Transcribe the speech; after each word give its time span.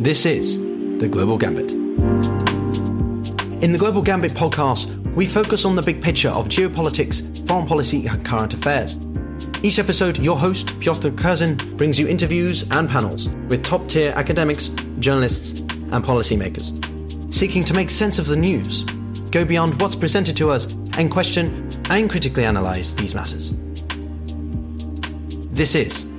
This 0.00 0.24
is 0.24 0.58
The 0.98 1.08
Global 1.10 1.36
Gambit. 1.36 1.72
In 3.62 3.72
the 3.72 3.76
Global 3.78 4.00
Gambit 4.00 4.32
podcast, 4.32 4.96
we 5.14 5.26
focus 5.26 5.66
on 5.66 5.76
the 5.76 5.82
big 5.82 6.00
picture 6.00 6.30
of 6.30 6.48
geopolitics, 6.48 7.46
foreign 7.46 7.66
policy, 7.66 8.06
and 8.06 8.24
current 8.24 8.54
affairs. 8.54 8.96
Each 9.62 9.78
episode, 9.78 10.16
your 10.16 10.38
host, 10.38 10.68
Pyotr 10.80 11.10
Kurzin, 11.10 11.76
brings 11.76 12.00
you 12.00 12.08
interviews 12.08 12.62
and 12.70 12.88
panels 12.88 13.28
with 13.50 13.62
top 13.62 13.90
tier 13.90 14.14
academics, 14.16 14.70
journalists, 15.00 15.60
and 15.60 16.02
policymakers, 16.02 16.72
seeking 17.30 17.62
to 17.64 17.74
make 17.74 17.90
sense 17.90 18.18
of 18.18 18.26
the 18.26 18.36
news, 18.36 18.84
go 19.30 19.44
beyond 19.44 19.78
what's 19.82 19.94
presented 19.94 20.34
to 20.38 20.50
us, 20.50 20.72
and 20.96 21.10
question 21.10 21.68
and 21.90 22.08
critically 22.08 22.46
analyze 22.46 22.94
these 22.94 23.14
matters. 23.14 23.52
This 25.52 25.74
is 25.74 26.10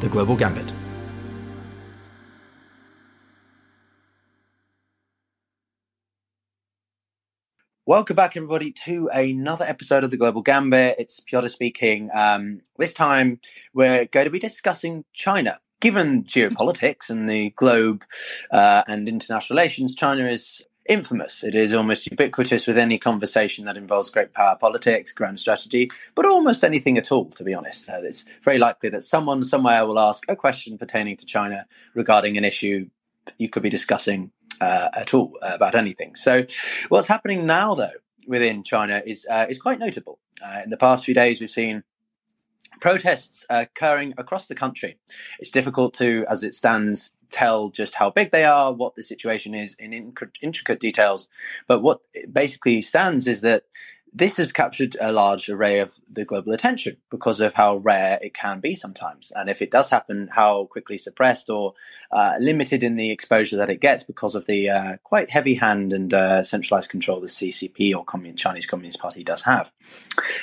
The 0.00 0.08
Global 0.10 0.34
Gambit. 0.34 0.72
Welcome 7.90 8.14
back, 8.14 8.36
everybody, 8.36 8.70
to 8.84 9.10
another 9.12 9.64
episode 9.64 10.04
of 10.04 10.12
the 10.12 10.16
Global 10.16 10.42
Gambit. 10.42 10.94
It's 11.00 11.18
Pyotr 11.18 11.48
speaking. 11.48 12.08
Um, 12.14 12.60
this 12.78 12.94
time, 12.94 13.40
we're 13.74 14.04
going 14.04 14.26
to 14.26 14.30
be 14.30 14.38
discussing 14.38 15.04
China. 15.12 15.58
Given 15.80 16.22
geopolitics 16.22 17.10
and 17.10 17.28
the 17.28 17.50
globe 17.50 18.04
uh, 18.52 18.84
and 18.86 19.08
international 19.08 19.56
relations, 19.56 19.96
China 19.96 20.28
is 20.28 20.62
infamous. 20.88 21.42
It 21.42 21.56
is 21.56 21.74
almost 21.74 22.08
ubiquitous 22.08 22.68
with 22.68 22.78
any 22.78 22.96
conversation 22.96 23.64
that 23.64 23.76
involves 23.76 24.08
great 24.08 24.34
power 24.34 24.54
politics, 24.54 25.12
grand 25.12 25.40
strategy, 25.40 25.90
but 26.14 26.26
almost 26.26 26.62
anything 26.62 26.96
at 26.96 27.10
all, 27.10 27.24
to 27.30 27.42
be 27.42 27.54
honest. 27.54 27.88
Uh, 27.88 28.02
it's 28.04 28.24
very 28.44 28.58
likely 28.58 28.90
that 28.90 29.02
someone 29.02 29.42
somewhere 29.42 29.84
will 29.84 29.98
ask 29.98 30.22
a 30.28 30.36
question 30.36 30.78
pertaining 30.78 31.16
to 31.16 31.26
China 31.26 31.66
regarding 31.94 32.36
an 32.36 32.44
issue 32.44 32.88
you 33.38 33.48
could 33.48 33.64
be 33.64 33.68
discussing 33.68 34.30
at 34.60 35.14
all 35.14 35.38
uh, 35.42 35.52
about 35.54 35.74
anything. 35.74 36.14
So, 36.14 36.44
what's 36.88 37.06
happening 37.06 37.46
now, 37.46 37.74
though, 37.74 37.90
within 38.26 38.62
China 38.62 39.02
is 39.04 39.26
uh, 39.30 39.46
is 39.48 39.58
quite 39.58 39.78
notable. 39.78 40.18
Uh, 40.44 40.60
in 40.64 40.70
the 40.70 40.76
past 40.76 41.04
few 41.04 41.14
days, 41.14 41.40
we've 41.40 41.50
seen 41.50 41.82
protests 42.80 43.44
occurring 43.50 44.14
across 44.16 44.46
the 44.46 44.54
country. 44.54 44.98
It's 45.38 45.50
difficult 45.50 45.94
to, 45.94 46.24
as 46.28 46.42
it 46.44 46.54
stands, 46.54 47.12
tell 47.30 47.70
just 47.70 47.94
how 47.94 48.10
big 48.10 48.32
they 48.32 48.44
are, 48.44 48.72
what 48.72 48.94
the 48.94 49.02
situation 49.02 49.54
is 49.54 49.76
in 49.78 50.14
intricate 50.42 50.80
details. 50.80 51.28
But 51.68 51.80
what 51.80 52.00
basically 52.30 52.80
stands 52.80 53.28
is 53.28 53.42
that 53.42 53.64
this 54.12 54.36
has 54.38 54.52
captured 54.52 54.96
a 55.00 55.12
large 55.12 55.48
array 55.48 55.78
of 55.78 55.94
the 56.10 56.24
global 56.24 56.52
attention 56.52 56.96
because 57.10 57.40
of 57.40 57.54
how 57.54 57.76
rare 57.76 58.18
it 58.20 58.34
can 58.34 58.60
be 58.60 58.74
sometimes. 58.74 59.32
And 59.34 59.48
if 59.48 59.62
it 59.62 59.70
does 59.70 59.88
happen, 59.88 60.28
how 60.32 60.64
quickly 60.66 60.98
suppressed 60.98 61.48
or 61.48 61.74
uh, 62.10 62.34
limited 62.40 62.82
in 62.82 62.96
the 62.96 63.10
exposure 63.10 63.56
that 63.56 63.70
it 63.70 63.80
gets 63.80 64.02
because 64.02 64.34
of 64.34 64.46
the 64.46 64.70
uh, 64.70 64.96
quite 65.04 65.30
heavy 65.30 65.54
hand 65.54 65.92
and 65.92 66.12
uh, 66.12 66.42
centralized 66.42 66.90
control 66.90 67.20
the 67.20 67.26
CCP 67.26 67.94
or 67.94 68.04
Chinese 68.34 68.66
Communist 68.66 69.00
Party 69.00 69.22
does 69.22 69.42
have. 69.42 69.70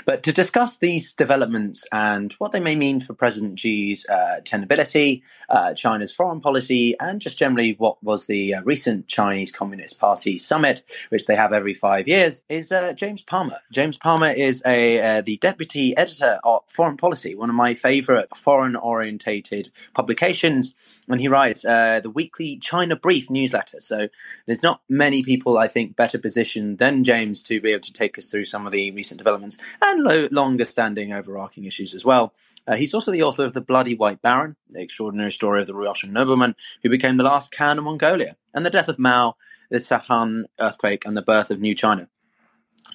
But 0.06 0.24
to 0.24 0.32
discuss 0.32 0.78
these 0.78 1.14
developments 1.14 1.86
and 1.92 2.34
what 2.34 2.52
they 2.52 2.60
may 2.60 2.76
mean 2.76 3.02
for 3.02 3.14
President 3.14 3.60
Xi's 3.60 4.06
uh, 4.10 4.42
tenability, 4.44 5.24
uh, 5.50 5.74
China's 5.74 6.14
foreign 6.14 6.42
policy, 6.42 6.96
and 7.00 7.20
just 7.20 7.38
generally 7.38 7.76
what 7.78 8.02
was 8.04 8.26
the 8.26 8.56
uh, 8.56 8.62
recent 8.64 9.08
Chinese 9.08 9.52
Communist 9.52 10.00
Party 10.00 10.38
summit, 10.38 10.84
which 11.10 11.26
they 11.26 11.36
have 11.36 11.54
every 11.54 11.74
five 11.74 12.08
years, 12.08 12.44
is 12.50 12.72
James 12.96 13.22
Palmer. 13.22 13.57
James 13.72 13.98
Palmer 13.98 14.32
is 14.32 14.62
a 14.66 15.00
uh, 15.00 15.22
the 15.22 15.38
deputy 15.38 15.96
editor 15.98 16.40
of 16.44 16.64
Foreign 16.68 16.98
Policy, 16.98 17.36
one 17.36 17.50
of 17.50 17.56
my 17.56 17.74
favorite 17.74 18.36
foreign 18.36 18.76
orientated 18.76 19.70
publications, 19.94 20.74
and 21.10 21.20
he 21.20 21.28
writes 21.28 21.66
uh, 21.66 22.00
the 22.02 22.10
weekly 22.10 22.58
China 22.58 22.96
Brief 22.96 23.30
newsletter. 23.30 23.80
So 23.80 24.08
there's 24.46 24.64
not 24.64 24.82
many 24.90 25.24
people 25.24 25.58
I 25.58 25.68
think 25.68 25.96
better 25.96 26.18
positioned 26.18 26.78
than 26.78 27.04
James 27.04 27.44
to 27.44 27.62
be 27.62 27.72
able 27.72 27.82
to 27.82 27.94
take 27.94 28.18
us 28.18 28.30
through 28.30 28.46
some 28.46 28.66
of 28.66 28.72
the 28.72 28.92
recent 28.92 29.18
developments 29.18 29.58
and 29.82 30.04
lo- 30.04 30.30
longer 30.32 30.66
standing 30.66 31.14
overarching 31.14 31.66
issues 31.66 31.94
as 31.94 32.06
well. 32.06 32.34
Uh, 32.68 32.76
he's 32.76 32.94
also 32.94 33.12
the 33.12 33.24
author 33.24 33.46
of 33.46 33.54
The 33.54 33.62
Bloody 33.62 33.96
White 33.96 34.22
Baron, 34.22 34.56
the 34.70 34.82
extraordinary 34.82 35.32
story 35.32 35.62
of 35.62 35.68
the 35.68 35.74
Russian 35.74 36.14
nobleman 36.14 36.56
who 36.84 36.90
became 36.90 37.18
the 37.18 37.24
last 37.24 37.52
Khan 37.52 37.78
of 37.78 37.84
Mongolia, 37.84 38.36
and 38.54 38.66
the 38.66 38.70
death 38.70 38.90
of 38.90 39.00
Mao, 39.00 39.36
the 39.70 39.78
Sichuan 39.78 40.44
earthquake, 40.60 41.06
and 41.06 41.16
the 41.16 41.22
birth 41.22 41.52
of 41.52 41.60
New 41.60 41.76
China. 41.76 42.08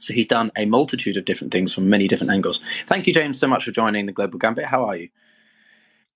So 0.01 0.13
he's 0.13 0.27
done 0.27 0.51
a 0.57 0.67
multitude 0.67 1.17
of 1.17 1.25
different 1.25 1.53
things 1.53 1.73
from 1.73 1.89
many 1.89 2.09
different 2.09 2.33
angles. 2.33 2.61
Thank 2.87 3.07
you, 3.07 3.15
James, 3.15 3.39
so 3.39 3.47
much 3.47 3.65
for 3.65 3.71
joining 3.71 4.07
the 4.07 4.13
Global 4.13 4.39
Gambit. 4.39 4.65
How 4.65 4.85
are 4.85 4.97
you? 4.97 5.09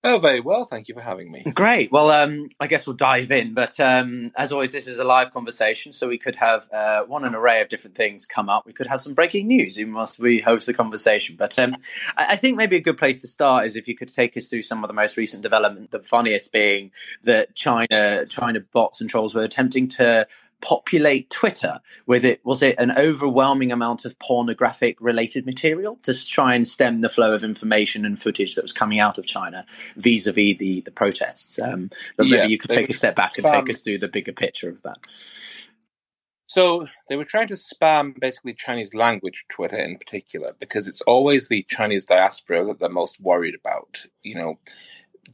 Oh, 0.08 0.18
very 0.18 0.38
well. 0.38 0.64
Thank 0.64 0.86
you 0.86 0.94
for 0.94 1.00
having 1.00 1.32
me. 1.32 1.42
Great. 1.54 1.90
Well, 1.90 2.12
um, 2.12 2.46
I 2.60 2.68
guess 2.68 2.86
we'll 2.86 2.94
dive 2.94 3.32
in. 3.32 3.54
But 3.54 3.80
um, 3.80 4.30
as 4.36 4.52
always, 4.52 4.70
this 4.70 4.86
is 4.86 5.00
a 5.00 5.04
live 5.04 5.32
conversation, 5.32 5.90
so 5.90 6.06
we 6.06 6.16
could 6.16 6.36
have 6.36 6.70
uh, 6.72 7.02
one 7.02 7.24
an 7.24 7.34
array 7.34 7.60
of 7.60 7.68
different 7.68 7.96
things 7.96 8.24
come 8.24 8.48
up. 8.48 8.66
We 8.66 8.72
could 8.72 8.86
have 8.86 9.00
some 9.00 9.14
breaking 9.14 9.48
news. 9.48 9.76
You 9.76 9.88
must 9.88 10.20
we 10.20 10.38
host 10.38 10.66
the 10.66 10.74
conversation. 10.74 11.34
But 11.36 11.58
um, 11.58 11.74
I, 12.16 12.34
I, 12.34 12.36
think 12.36 12.56
maybe 12.56 12.76
a 12.76 12.80
good 12.80 12.98
place 12.98 13.20
to 13.22 13.26
start 13.26 13.66
is 13.66 13.74
if 13.74 13.88
you 13.88 13.96
could 13.96 14.12
take 14.12 14.36
us 14.36 14.46
through 14.46 14.62
some 14.62 14.84
of 14.84 14.88
the 14.88 14.94
most 14.94 15.16
recent 15.16 15.42
development. 15.42 15.90
The 15.90 16.04
funniest 16.04 16.52
being 16.52 16.92
that 17.24 17.56
China, 17.56 18.26
China 18.26 18.60
bots 18.72 19.00
and 19.00 19.10
trolls 19.10 19.34
were 19.34 19.42
attempting 19.42 19.88
to 19.88 20.28
populate 20.60 21.30
Twitter 21.30 21.80
with 22.06 22.24
it 22.24 22.40
was 22.44 22.62
it 22.62 22.76
an 22.78 22.92
overwhelming 22.92 23.72
amount 23.72 24.04
of 24.04 24.18
pornographic 24.18 24.96
related 25.00 25.44
material 25.46 25.98
to 26.02 26.26
try 26.26 26.54
and 26.54 26.66
stem 26.66 27.00
the 27.00 27.08
flow 27.08 27.34
of 27.34 27.44
information 27.44 28.04
and 28.04 28.20
footage 28.20 28.54
that 28.54 28.62
was 28.62 28.72
coming 28.72 28.98
out 28.98 29.18
of 29.18 29.26
China 29.26 29.64
vis-a-vis 29.96 30.56
the 30.58 30.80
the 30.80 30.90
protests. 30.90 31.58
Um, 31.58 31.90
but 32.16 32.26
maybe 32.28 32.50
you 32.50 32.58
could 32.58 32.70
take 32.70 32.88
a 32.88 32.94
step 32.94 33.16
back 33.16 33.38
and 33.38 33.46
take 33.46 33.68
us 33.70 33.82
through 33.82 33.98
the 33.98 34.08
bigger 34.08 34.32
picture 34.32 34.68
of 34.68 34.82
that. 34.82 34.98
So 36.46 36.86
they 37.08 37.16
were 37.16 37.24
trying 37.24 37.48
to 37.48 37.54
spam 37.54 38.18
basically 38.18 38.54
Chinese 38.54 38.94
language 38.94 39.44
Twitter 39.48 39.76
in 39.76 39.98
particular 39.98 40.54
because 40.58 40.88
it's 40.88 41.02
always 41.02 41.48
the 41.48 41.64
Chinese 41.64 42.04
diaspora 42.04 42.64
that 42.66 42.78
they're 42.78 42.88
most 42.88 43.20
worried 43.20 43.56
about. 43.56 44.04
You 44.22 44.36
know, 44.36 44.58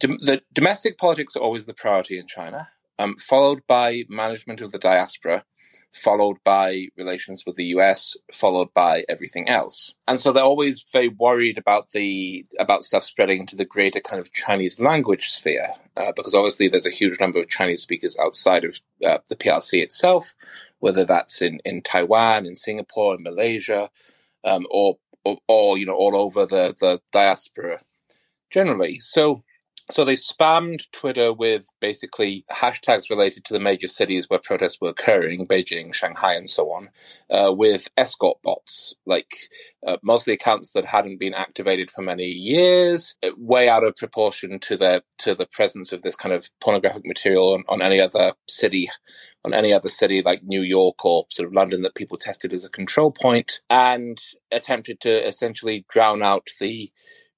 the 0.01 0.43
domestic 0.53 0.99
politics 0.99 1.37
are 1.37 1.41
always 1.41 1.67
the 1.67 1.75
priority 1.75 2.19
in 2.19 2.27
China 2.27 2.69
um, 2.99 3.17
followed 3.17 3.63
by 3.67 4.05
management 4.09 4.61
of 4.61 4.73
the 4.73 4.79
diaspora, 4.79 5.45
followed 5.93 6.39
by 6.43 6.87
relations 6.97 7.45
with 7.47 7.57
the 7.57 7.67
US, 7.77 8.17
followed 8.33 8.73
by 8.73 9.05
everything 9.09 9.49
else. 9.49 9.93
And 10.09 10.19
so 10.19 10.33
they're 10.33 10.43
always 10.43 10.85
very 10.93 11.09
worried 11.09 11.59
about 11.59 11.91
the 11.91 12.47
about 12.59 12.83
stuff 12.83 13.05
spreading 13.05 13.41
into 13.41 13.57
the 13.57 13.65
greater 13.65 14.01
kind 14.01 14.21
of 14.21 14.33
Chinese 14.33 14.81
language 14.81 15.29
sphere, 15.29 15.71
uh, 15.97 16.13
because 16.17 16.35
obviously 16.35 16.69
there's 16.69 16.87
a 16.87 16.91
huge 16.91 17.21
number 17.21 17.39
of 17.39 17.49
Chinese 17.49 17.83
speakers 17.83 18.17
outside 18.19 18.65
of 18.65 18.81
uh, 19.05 19.19
the 19.29 19.37
PRC 19.37 19.83
itself, 19.83 20.35
whether 20.79 21.05
that's 21.05 21.43
in, 21.43 21.61
in 21.65 21.83
Taiwan, 21.83 22.47
in 22.47 22.57
Singapore, 22.57 23.15
in 23.15 23.23
Malaysia, 23.23 23.91
um, 24.45 24.67
or, 24.71 24.97
or, 25.25 25.39
or 25.49 25.79
you 25.79 25.87
know 25.87 25.95
all 25.95 26.17
over 26.17 26.47
the 26.47 26.75
the 26.81 27.01
diaspora 27.13 27.81
generally. 28.51 28.99
So 28.99 29.45
so 29.91 30.05
they 30.05 30.17
spammed 30.17 30.91
Twitter 30.93 31.33
with 31.33 31.67
basically 31.81 32.45
hashtags 32.51 33.11
related 33.11 33.45
to 33.45 33.53
the 33.53 33.61
major 33.61 33.89
cities 33.89 34.29
where 34.29 34.39
protests 34.39 34.81
were 34.81 34.89
occurring, 34.91 35.47
Beijing, 35.47 35.95
Shanghai, 35.95 36.35
and 36.35 36.49
so 36.49 36.71
on, 36.73 36.91
uh, 37.31 37.53
with 37.53 37.89
escort 37.97 38.39
bots, 38.43 38.95
like 39.07 39.35
uh, 39.87 39.97
mostly 40.03 40.33
accounts 40.35 40.71
that 40.71 40.87
hadn't 40.87 41.21
been 41.21 41.35
activated 41.35 41.91
for 41.91 42.03
many 42.03 42.27
years, 42.27 43.17
uh, 43.23 43.31
way 43.37 43.69
out 43.69 43.85
of 43.85 43.97
proportion 43.97 44.59
to 44.61 44.77
the 44.77 45.03
to 45.19 45.35
the 45.35 45.47
presence 45.47 45.93
of 45.93 46.03
this 46.03 46.17
kind 46.17 46.35
of 46.35 46.49
pornographic 46.61 47.05
material 47.05 47.55
on, 47.55 47.65
on 47.69 47.83
any 47.83 48.01
other 48.01 48.33
city, 48.49 48.89
on 49.45 49.53
any 49.55 49.73
other 49.73 49.89
city 49.89 50.23
like 50.25 50.43
New 50.43 50.63
York 50.63 51.05
or 51.05 51.27
sort 51.31 51.47
of 51.47 51.55
London 51.55 51.83
that 51.83 51.95
people 51.95 52.19
tested 52.19 52.53
as 52.53 52.65
a 52.65 52.71
control 52.71 53.11
point, 53.11 53.61
and 53.69 54.21
attempted 54.51 55.01
to 55.01 55.27
essentially 55.27 55.85
drown 55.91 56.23
out 56.23 56.49
the 56.61 56.91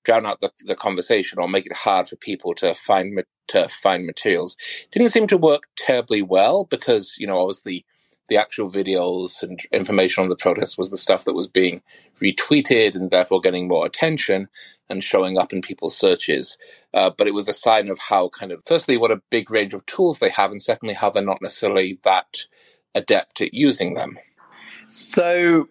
drown 0.05 0.27
out 0.27 0.41
the, 0.41 0.51
the 0.65 0.75
conversation 0.75 1.39
or 1.39 1.49
make 1.49 1.67
it 1.67 1.73
hard 1.73 2.07
for 2.07 2.17
people 2.17 2.55
to 2.55 2.75
find 2.75 3.23
to 3.49 3.69
find 3.69 4.07
materials. 4.07 4.57
didn't 4.91 5.11
seem 5.11 5.27
to 5.27 5.37
work 5.37 5.65
terribly 5.77 6.23
well 6.23 6.65
because 6.65 7.17
you 7.19 7.27
know 7.27 7.39
obviously 7.39 7.85
the 8.29 8.37
actual 8.37 8.71
videos 8.71 9.43
and 9.43 9.61
information 9.73 10.23
on 10.23 10.31
the 10.31 10.37
protests 10.37 10.79
was 10.79 10.91
the 10.91 10.97
stuff 10.97 11.25
that 11.25 11.35
was 11.35 11.47
being 11.47 11.83
retweeted 12.23 12.95
and 12.95 13.11
therefore 13.11 13.41
getting 13.41 13.69
more 13.69 13.85
attention 13.85 14.49
and 14.89 15.05
showing 15.05 15.37
up 15.37 15.53
in 15.53 15.61
people's 15.61 15.97
searches. 15.97 16.57
Uh, 16.95 17.11
but 17.11 17.27
it 17.27 17.35
was 17.35 17.49
a 17.49 17.55
sign 17.55 17.91
of 17.91 17.99
how 17.99 18.29
kind 18.31 18.53
of 18.53 18.63
firstly 18.67 18.97
what 18.97 19.11
a 19.11 19.23
big 19.31 19.51
range 19.51 19.75
of 19.75 19.85
tools 19.87 20.19
they 20.19 20.31
have, 20.31 20.51
and 20.51 20.63
secondly 20.63 20.95
how 20.95 21.11
they're 21.11 21.23
not 21.23 21.43
necessarily 21.43 21.99
that 22.05 22.39
adept 22.95 23.41
at 23.41 23.53
using 23.53 23.95
them. 23.95 24.19
So 24.87 25.69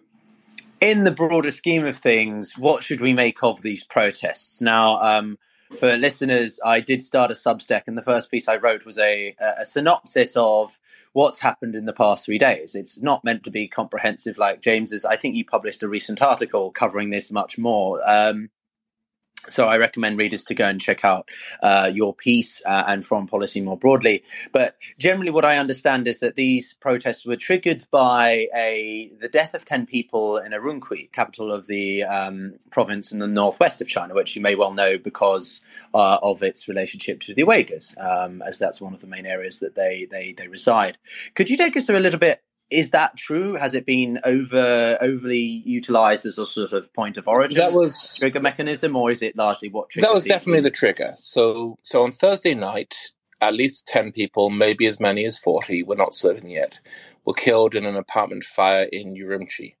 in 0.84 1.04
the 1.04 1.10
broader 1.10 1.50
scheme 1.50 1.86
of 1.86 1.96
things, 1.96 2.58
what 2.58 2.82
should 2.82 3.00
we 3.00 3.14
make 3.14 3.42
of 3.42 3.62
these 3.62 3.82
protests? 3.82 4.60
Now, 4.60 5.00
um, 5.00 5.38
for 5.78 5.96
listeners, 5.96 6.60
I 6.62 6.80
did 6.80 7.00
start 7.00 7.30
a 7.30 7.34
Substack, 7.34 7.84
and 7.86 7.96
the 7.96 8.02
first 8.02 8.30
piece 8.30 8.48
I 8.48 8.56
wrote 8.56 8.84
was 8.84 8.98
a, 8.98 9.34
a 9.40 9.64
synopsis 9.64 10.36
of 10.36 10.78
what's 11.14 11.38
happened 11.38 11.74
in 11.74 11.86
the 11.86 11.94
past 11.94 12.26
three 12.26 12.36
days. 12.36 12.74
It's 12.74 13.00
not 13.00 13.24
meant 13.24 13.44
to 13.44 13.50
be 13.50 13.66
comprehensive 13.66 14.36
like 14.36 14.60
James's. 14.60 15.06
I 15.06 15.16
think 15.16 15.36
you 15.36 15.44
published 15.46 15.82
a 15.82 15.88
recent 15.88 16.20
article 16.20 16.70
covering 16.70 17.08
this 17.08 17.30
much 17.30 17.56
more. 17.56 18.00
Um, 18.06 18.50
So 19.50 19.66
I 19.66 19.78
recommend 19.78 20.18
readers 20.18 20.44
to 20.44 20.54
go 20.54 20.66
and 20.66 20.80
check 20.80 21.04
out 21.04 21.28
uh, 21.62 21.90
your 21.92 22.14
piece 22.14 22.62
uh, 22.64 22.84
and 22.86 23.04
foreign 23.04 23.26
policy 23.26 23.60
more 23.60 23.76
broadly. 23.76 24.24
But 24.52 24.76
generally, 24.98 25.30
what 25.30 25.44
I 25.44 25.58
understand 25.58 26.06
is 26.08 26.20
that 26.20 26.36
these 26.36 26.74
protests 26.74 27.24
were 27.24 27.36
triggered 27.36 27.84
by 27.90 28.48
a 28.54 29.12
the 29.20 29.28
death 29.28 29.54
of 29.54 29.64
ten 29.64 29.86
people 29.86 30.38
in 30.38 30.52
Urumqi, 30.52 31.12
capital 31.12 31.52
of 31.52 31.66
the 31.66 32.04
um, 32.04 32.54
province 32.70 33.12
in 33.12 33.18
the 33.18 33.26
northwest 33.26 33.80
of 33.80 33.88
China, 33.88 34.14
which 34.14 34.34
you 34.36 34.42
may 34.42 34.54
well 34.54 34.72
know 34.72 34.98
because 34.98 35.60
uh, 35.94 36.18
of 36.22 36.42
its 36.42 36.68
relationship 36.68 37.20
to 37.20 37.34
the 37.34 37.44
Uyghurs, 37.44 37.94
um, 37.98 38.42
as 38.42 38.58
that's 38.58 38.80
one 38.80 38.94
of 38.94 39.00
the 39.00 39.06
main 39.06 39.26
areas 39.26 39.60
that 39.60 39.74
they 39.74 40.06
they 40.10 40.32
they 40.32 40.48
reside. 40.48 40.98
Could 41.34 41.50
you 41.50 41.56
take 41.56 41.76
us 41.76 41.84
through 41.84 41.98
a 41.98 42.00
little 42.00 42.20
bit 42.20 42.42
is 42.74 42.90
that 42.90 43.16
true? 43.16 43.54
Has 43.54 43.72
it 43.72 43.86
been 43.86 44.18
over 44.24 44.98
overly 45.00 45.62
utilized 45.64 46.26
as 46.26 46.38
a 46.38 46.44
sort 46.44 46.72
of 46.72 46.92
point 46.92 47.16
of 47.16 47.28
origin? 47.28 47.58
That 47.58 47.72
was 47.72 48.16
trigger 48.18 48.40
mechanism, 48.40 48.96
or 48.96 49.10
is 49.10 49.22
it 49.22 49.36
largely 49.36 49.68
what 49.68 49.90
triggered? 49.90 50.08
That 50.08 50.14
was 50.14 50.24
definitely 50.24 50.62
the 50.62 50.70
trigger. 50.70 51.14
So, 51.16 51.78
so 51.82 52.02
on 52.02 52.10
Thursday 52.10 52.54
night, 52.54 52.94
at 53.40 53.54
least 53.54 53.86
ten 53.86 54.10
people, 54.10 54.50
maybe 54.50 54.86
as 54.86 54.98
many 54.98 55.24
as 55.24 55.38
forty, 55.38 55.82
we're 55.82 55.94
not 55.94 56.14
certain 56.14 56.50
yet, 56.50 56.80
were 57.24 57.34
killed 57.34 57.74
in 57.74 57.86
an 57.86 57.96
apartment 57.96 58.44
fire 58.44 58.88
in 58.92 59.14
Urumqi. 59.14 59.76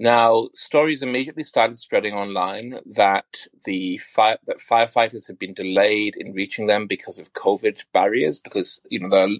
Now, 0.00 0.48
stories 0.52 1.04
immediately 1.04 1.44
started 1.44 1.78
spreading 1.78 2.14
online 2.14 2.80
that 2.84 3.46
the 3.64 3.98
fire, 3.98 4.38
that 4.46 4.58
firefighters 4.58 5.28
had 5.28 5.38
been 5.38 5.54
delayed 5.54 6.16
in 6.16 6.32
reaching 6.32 6.66
them 6.66 6.88
because 6.88 7.20
of 7.20 7.32
COVID 7.32 7.84
barriers. 7.92 8.40
Because 8.40 8.80
you 8.88 8.98
know 8.98 9.08
the 9.08 9.38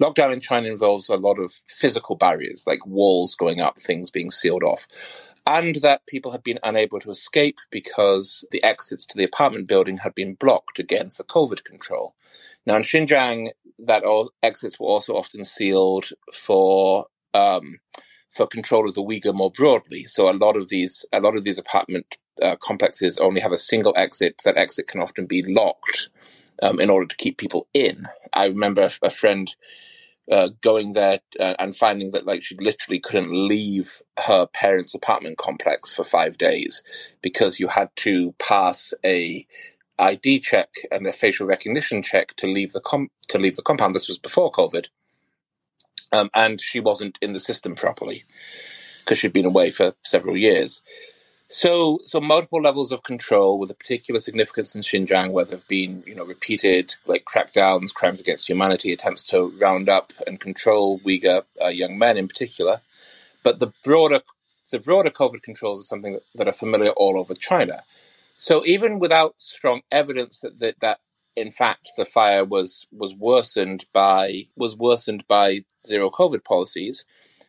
lockdown 0.00 0.34
in 0.34 0.40
China 0.40 0.68
involves 0.68 1.08
a 1.08 1.16
lot 1.16 1.38
of 1.38 1.54
physical 1.66 2.14
barriers, 2.14 2.64
like 2.66 2.86
walls 2.86 3.34
going 3.34 3.60
up, 3.60 3.78
things 3.78 4.10
being 4.10 4.30
sealed 4.30 4.62
off, 4.62 4.86
and 5.46 5.76
that 5.76 6.06
people 6.06 6.30
had 6.30 6.42
been 6.42 6.58
unable 6.62 7.00
to 7.00 7.10
escape 7.10 7.56
because 7.70 8.44
the 8.50 8.62
exits 8.62 9.06
to 9.06 9.16
the 9.16 9.24
apartment 9.24 9.66
building 9.66 9.96
had 9.96 10.14
been 10.14 10.34
blocked 10.34 10.78
again 10.78 11.08
for 11.08 11.24
COVID 11.24 11.64
control. 11.64 12.14
Now 12.66 12.76
in 12.76 12.82
Xinjiang, 12.82 13.48
that 13.78 14.04
all 14.04 14.30
exits 14.42 14.78
were 14.78 14.88
also 14.88 15.14
often 15.14 15.42
sealed 15.44 16.10
for. 16.34 17.06
Um, 17.32 17.80
for 18.36 18.46
control 18.46 18.88
of 18.88 18.94
the 18.94 19.02
Uyghur 19.02 19.34
more 19.34 19.50
broadly. 19.50 20.04
So 20.04 20.30
a 20.30 20.34
lot 20.36 20.56
of 20.56 20.68
these 20.68 21.04
a 21.12 21.20
lot 21.20 21.36
of 21.36 21.44
these 21.44 21.58
apartment 21.58 22.18
uh, 22.42 22.56
complexes 22.56 23.18
only 23.18 23.40
have 23.40 23.52
a 23.52 23.58
single 23.58 23.94
exit. 23.96 24.42
That 24.44 24.58
exit 24.58 24.88
can 24.88 25.00
often 25.00 25.26
be 25.26 25.42
locked 25.42 26.10
um, 26.62 26.80
in 26.80 26.90
order 26.90 27.06
to 27.06 27.16
keep 27.16 27.38
people 27.38 27.68
in. 27.74 28.06
I 28.32 28.46
remember 28.46 28.90
a 29.02 29.10
friend 29.10 29.54
uh, 30.30 30.50
going 30.60 30.92
there 30.92 31.20
uh, 31.40 31.54
and 31.58 31.76
finding 31.76 32.10
that 32.12 32.26
like 32.26 32.42
she 32.42 32.56
literally 32.56 32.98
couldn't 32.98 33.32
leave 33.32 34.02
her 34.18 34.46
parents' 34.46 34.94
apartment 34.94 35.38
complex 35.38 35.94
for 35.94 36.04
five 36.04 36.38
days 36.38 36.82
because 37.22 37.60
you 37.60 37.68
had 37.68 37.90
to 37.96 38.32
pass 38.38 38.92
a 39.04 39.46
ID 39.98 40.40
check 40.40 40.68
and 40.92 41.06
a 41.06 41.12
facial 41.12 41.46
recognition 41.46 42.02
check 42.02 42.34
to 42.36 42.46
leave 42.46 42.72
the 42.72 42.80
com- 42.80 43.10
to 43.28 43.38
leave 43.38 43.56
the 43.56 43.62
compound. 43.62 43.94
This 43.94 44.08
was 44.08 44.18
before 44.18 44.52
COVID 44.52 44.86
um, 46.12 46.30
and 46.34 46.60
she 46.60 46.80
wasn't 46.80 47.18
in 47.20 47.32
the 47.32 47.40
system 47.40 47.74
properly 47.74 48.24
because 49.04 49.18
she'd 49.18 49.32
been 49.32 49.44
away 49.44 49.70
for 49.70 49.94
several 50.02 50.36
years. 50.36 50.82
So, 51.48 52.00
so 52.04 52.20
multiple 52.20 52.60
levels 52.60 52.90
of 52.90 53.04
control 53.04 53.58
with 53.58 53.70
a 53.70 53.74
particular 53.74 54.20
significance 54.20 54.74
in 54.74 54.82
Xinjiang, 54.82 55.30
where 55.30 55.44
there've 55.44 55.68
been, 55.68 56.02
you 56.04 56.14
know, 56.14 56.24
repeated 56.24 56.96
like 57.06 57.24
crackdowns, 57.24 57.94
crimes 57.94 58.18
against 58.18 58.48
humanity, 58.48 58.92
attempts 58.92 59.22
to 59.24 59.52
round 59.60 59.88
up 59.88 60.12
and 60.26 60.40
control 60.40 60.98
Uyghur 61.00 61.44
uh, 61.62 61.68
young 61.68 61.98
men 61.98 62.16
in 62.16 62.26
particular. 62.26 62.80
But 63.44 63.60
the 63.60 63.72
broader, 63.84 64.22
the 64.72 64.80
broader 64.80 65.10
COVID 65.10 65.42
controls 65.42 65.80
are 65.80 65.84
something 65.84 66.14
that, 66.14 66.24
that 66.34 66.48
are 66.48 66.52
familiar 66.52 66.90
all 66.90 67.16
over 67.16 67.34
China. 67.34 67.82
So 68.36 68.66
even 68.66 68.98
without 68.98 69.34
strong 69.38 69.82
evidence 69.92 70.40
that, 70.40 70.58
that 70.58 70.80
that 70.80 70.98
in 71.36 71.50
fact 71.50 71.88
the 71.96 72.04
fire 72.04 72.44
was 72.44 72.86
was 72.90 73.14
worsened 73.14 73.84
by 73.92 74.46
was 74.56 74.76
worsened 74.76 75.24
by 75.28 75.64
zero 75.86 76.10
COVID 76.10 76.44
policies, 76.44 77.04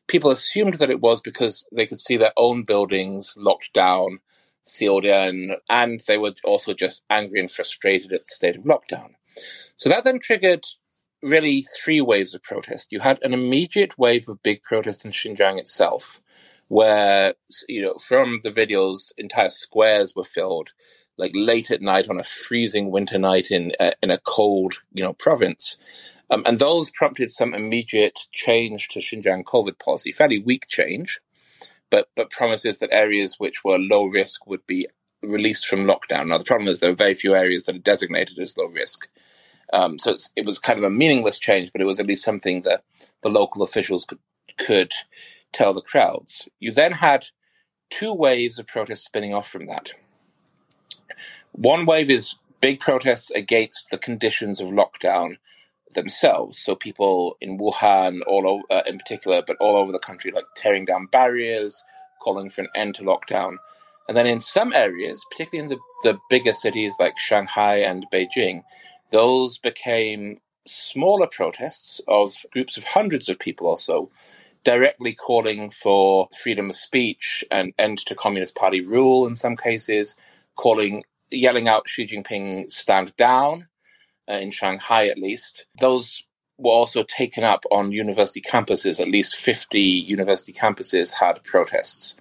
people 0.08 0.32
assumed 0.32 0.76
that 0.76 0.90
it 0.90 1.02
was 1.02 1.22
because 1.22 1.66
they 1.72 1.86
could 1.86 2.00
see 2.00 2.18
their 2.18 2.34
own 2.38 2.64
buildings 2.64 3.34
locked 3.38 3.74
down, 3.74 4.20
sealed 4.64 5.06
in, 5.06 5.56
and 5.70 6.02
they 6.08 6.18
were 6.18 6.34
also 6.44 6.74
just 6.74 7.04
angry 7.10 7.40
and 7.40 7.52
frustrated 7.52 8.12
at 8.14 8.22
the 8.22 8.36
state 8.36 8.56
of 8.56 8.64
lockdown. 8.64 9.12
So 9.78 9.90
that 9.90 10.04
then 10.04 10.20
triggered 10.20 10.66
really 11.22 11.66
three 11.84 12.02
waves 12.02 12.34
of 12.34 12.44
protest. 12.44 12.88
You 12.92 13.00
had 13.00 13.20
an 13.24 13.34
immediate 13.34 13.98
wave 13.98 14.28
of 14.28 14.44
big 14.44 14.64
protests 14.64 15.06
in 15.06 15.12
Xinjiang 15.12 15.60
itself, 15.60 16.22
where 16.68 17.34
you 17.68 17.82
know 17.82 17.96
from 17.96 18.42
the 18.44 18.52
videos, 18.52 19.12
entire 19.18 19.50
squares 19.50 20.16
were 20.16 20.24
filled, 20.24 20.72
like 21.18 21.32
late 21.34 21.72
at 21.72 21.82
night 21.82 22.10
on 22.10 22.20
a 22.20 22.24
freezing 22.24 22.92
winter 22.92 23.18
night 23.18 23.52
in 23.52 23.74
uh, 23.80 23.92
in 24.02 24.12
a 24.12 24.20
cold 24.20 24.76
you 24.94 25.04
know 25.04 25.14
province, 25.14 25.78
um, 26.30 26.44
and 26.46 26.60
those 26.60 26.90
prompted 26.92 27.32
some 27.32 27.54
immediate 27.54 28.20
change 28.32 28.90
to 28.90 29.00
Xinjiang 29.00 29.44
COVID 29.44 29.80
policy, 29.80 30.12
fairly 30.12 30.40
weak 30.40 30.68
change, 30.68 31.20
but 31.90 32.10
but 32.16 32.32
promises 32.32 32.78
that 32.80 32.90
areas 32.92 33.36
which 33.38 33.64
were 33.64 33.80
low 33.80 34.06
risk 34.06 34.48
would 34.48 34.66
be 34.68 34.88
released 35.24 35.68
from 35.68 35.86
lockdown. 35.86 36.28
Now 36.28 36.38
the 36.38 36.44
problem 36.44 36.68
is 36.68 36.80
there 36.80 36.92
are 36.92 36.96
very 36.96 37.14
few 37.14 37.36
areas 37.36 37.66
that 37.66 37.76
are 37.76 37.80
designated 37.80 38.40
as 38.40 38.58
low 38.58 38.68
risk. 38.68 39.08
Um, 39.74 40.00
so 40.00 40.16
it 40.36 40.46
was 40.46 40.60
kind 40.60 40.80
of 40.80 40.86
a 40.86 40.90
meaningless 40.90 41.40
change, 41.40 41.72
but 41.74 41.82
it 41.82 41.88
was 41.88 42.00
at 42.00 42.08
least 42.08 42.24
something 42.24 42.62
that 42.62 42.84
the 43.22 43.30
local 43.30 43.64
officials 43.64 44.06
could 44.06 44.20
could 44.58 44.94
tell 45.54 45.74
the 45.74 45.82
crowds. 45.82 46.48
You 46.60 46.72
then 46.72 46.92
had 46.92 47.26
two 47.90 48.14
waves 48.14 48.60
of 48.60 48.68
protests 48.68 49.06
spinning 49.06 49.34
off 49.34 49.50
from 49.50 49.68
that. 49.68 49.94
One 51.54 51.86
wave 51.86 52.10
is 52.10 52.36
big 52.62 52.80
protests 52.80 53.32
against 53.32 53.90
the 53.92 53.98
conditions 53.98 54.62
of 54.62 54.70
lockdown 54.70 55.38
themselves. 55.94 56.58
So 56.60 56.76
people 56.76 57.38
in 57.42 57.58
Wuhan, 57.60 58.22
all 58.28 58.48
over, 58.48 58.64
uh, 58.70 58.84
in 58.88 58.98
particular, 58.98 59.44
but 59.46 59.58
all 59.60 59.78
over 59.78 59.92
the 59.92 60.00
country, 60.00 60.32
like 60.32 60.46
tearing 60.56 60.86
down 60.86 61.08
barriers, 61.08 61.84
calling 62.22 62.50
for 62.50 62.62
an 62.62 62.70
end 62.76 62.96
to 62.96 63.04
lockdown. 63.04 63.58
And 64.08 64.18
then 64.18 64.28
in 64.28 64.40
some 64.40 64.74
areas, 64.74 65.26
particularly 65.32 65.66
in 65.72 65.80
the, 66.04 66.12
the 66.12 66.20
bigger 66.30 66.54
cities 66.54 66.96
like 67.00 67.18
Shanghai 67.20 67.78
and 67.78 68.06
Beijing, 68.14 68.64
those 69.12 69.58
became 69.58 70.40
smaller 70.66 71.28
protests 71.28 72.02
of 72.08 72.46
groups 72.52 72.78
of 72.78 72.84
hundreds 72.84 73.30
of 73.30 73.40
people 73.40 73.68
or 73.68 73.78
so, 73.78 74.10
directly 74.64 75.14
calling 75.14 75.70
for 75.72 76.30
freedom 76.44 76.70
of 76.72 76.78
speech 76.78 77.44
and 77.52 77.74
end 77.80 78.00
to 78.00 78.16
Communist 78.16 78.56
Party 78.56 78.82
rule 78.82 79.28
in 79.28 79.36
some 79.36 79.58
cases, 79.58 80.16
calling, 80.58 81.04
yelling 81.32 81.70
out 81.70 81.88
Xi 81.88 82.06
Jinping 82.06 82.70
stand 82.70 83.16
down, 83.16 83.68
uh, 84.30 84.34
in 84.34 84.52
Shanghai 84.52 85.08
at 85.08 85.18
least. 85.18 85.66
Those 85.80 86.24
were 86.58 86.72
also 86.72 87.04
taken 87.04 87.44
up 87.44 87.64
on 87.72 87.92
university 87.92 88.42
campuses. 88.42 89.00
At 89.00 89.08
least 89.08 89.38
50 89.38 89.80
university 89.80 90.54
campuses 90.54 91.14
had 91.14 91.44
protests. 91.44 92.16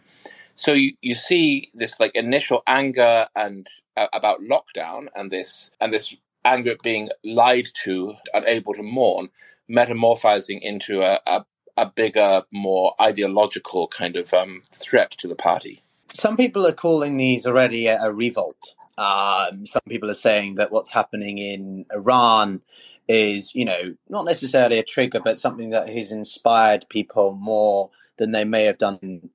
So 0.55 0.73
you, 0.73 0.95
you 1.03 1.15
see 1.15 1.71
this 1.75 2.01
like 2.01 2.13
initial 2.15 2.63
anger 2.67 3.27
and 3.35 3.67
uh, 3.97 4.07
about 4.13 4.41
lockdown 4.41 5.09
and 5.15 5.31
this 5.31 5.71
and 5.81 5.93
this 5.93 6.17
anger 6.45 6.73
at 6.73 6.83
being 6.83 7.11
lied 7.25 7.69
to, 7.85 8.15
unable 8.33 8.73
to 8.75 8.83
mourn, 8.83 9.29
metamorphizing 9.71 10.61
into 10.63 11.03
a, 11.03 11.21
a, 11.27 11.45
a 11.77 11.87
bigger, 11.87 12.43
more 12.53 12.95
ideological 13.01 13.89
kind 13.89 14.17
of 14.17 14.33
um, 14.33 14.63
threat 14.73 15.11
to 15.11 15.29
the 15.29 15.35
party. 15.35 15.83
Some 16.17 16.37
people 16.37 16.67
are 16.67 16.73
calling 16.73 17.17
these 17.17 17.47
already 17.47 17.87
a, 17.89 18.01
a 18.03 18.13
revolt. 18.13 18.75
Um, 18.97 19.67
some 19.67 19.83
people 19.89 20.11
are 20.11 20.15
saying 20.15 20.55
that 20.55 20.73
what's 20.73 20.91
happening 20.91 21.37
in 21.37 21.85
Iran 21.93 22.63
is, 23.07 23.55
you 23.55 23.67
know, 23.67 23.95
not 24.09 24.25
necessarily 24.25 24.79
a 24.79 24.83
trigger, 24.83 25.21
but 25.21 25.39
something 25.39 25.71
that 25.71 25.89
has 25.89 26.13
inspired 26.13 26.87
people 26.89 27.35
more 27.35 27.91
than 28.17 28.31
they 28.33 28.45
may 28.45 28.65
have 28.65 28.79
done 28.79 29.31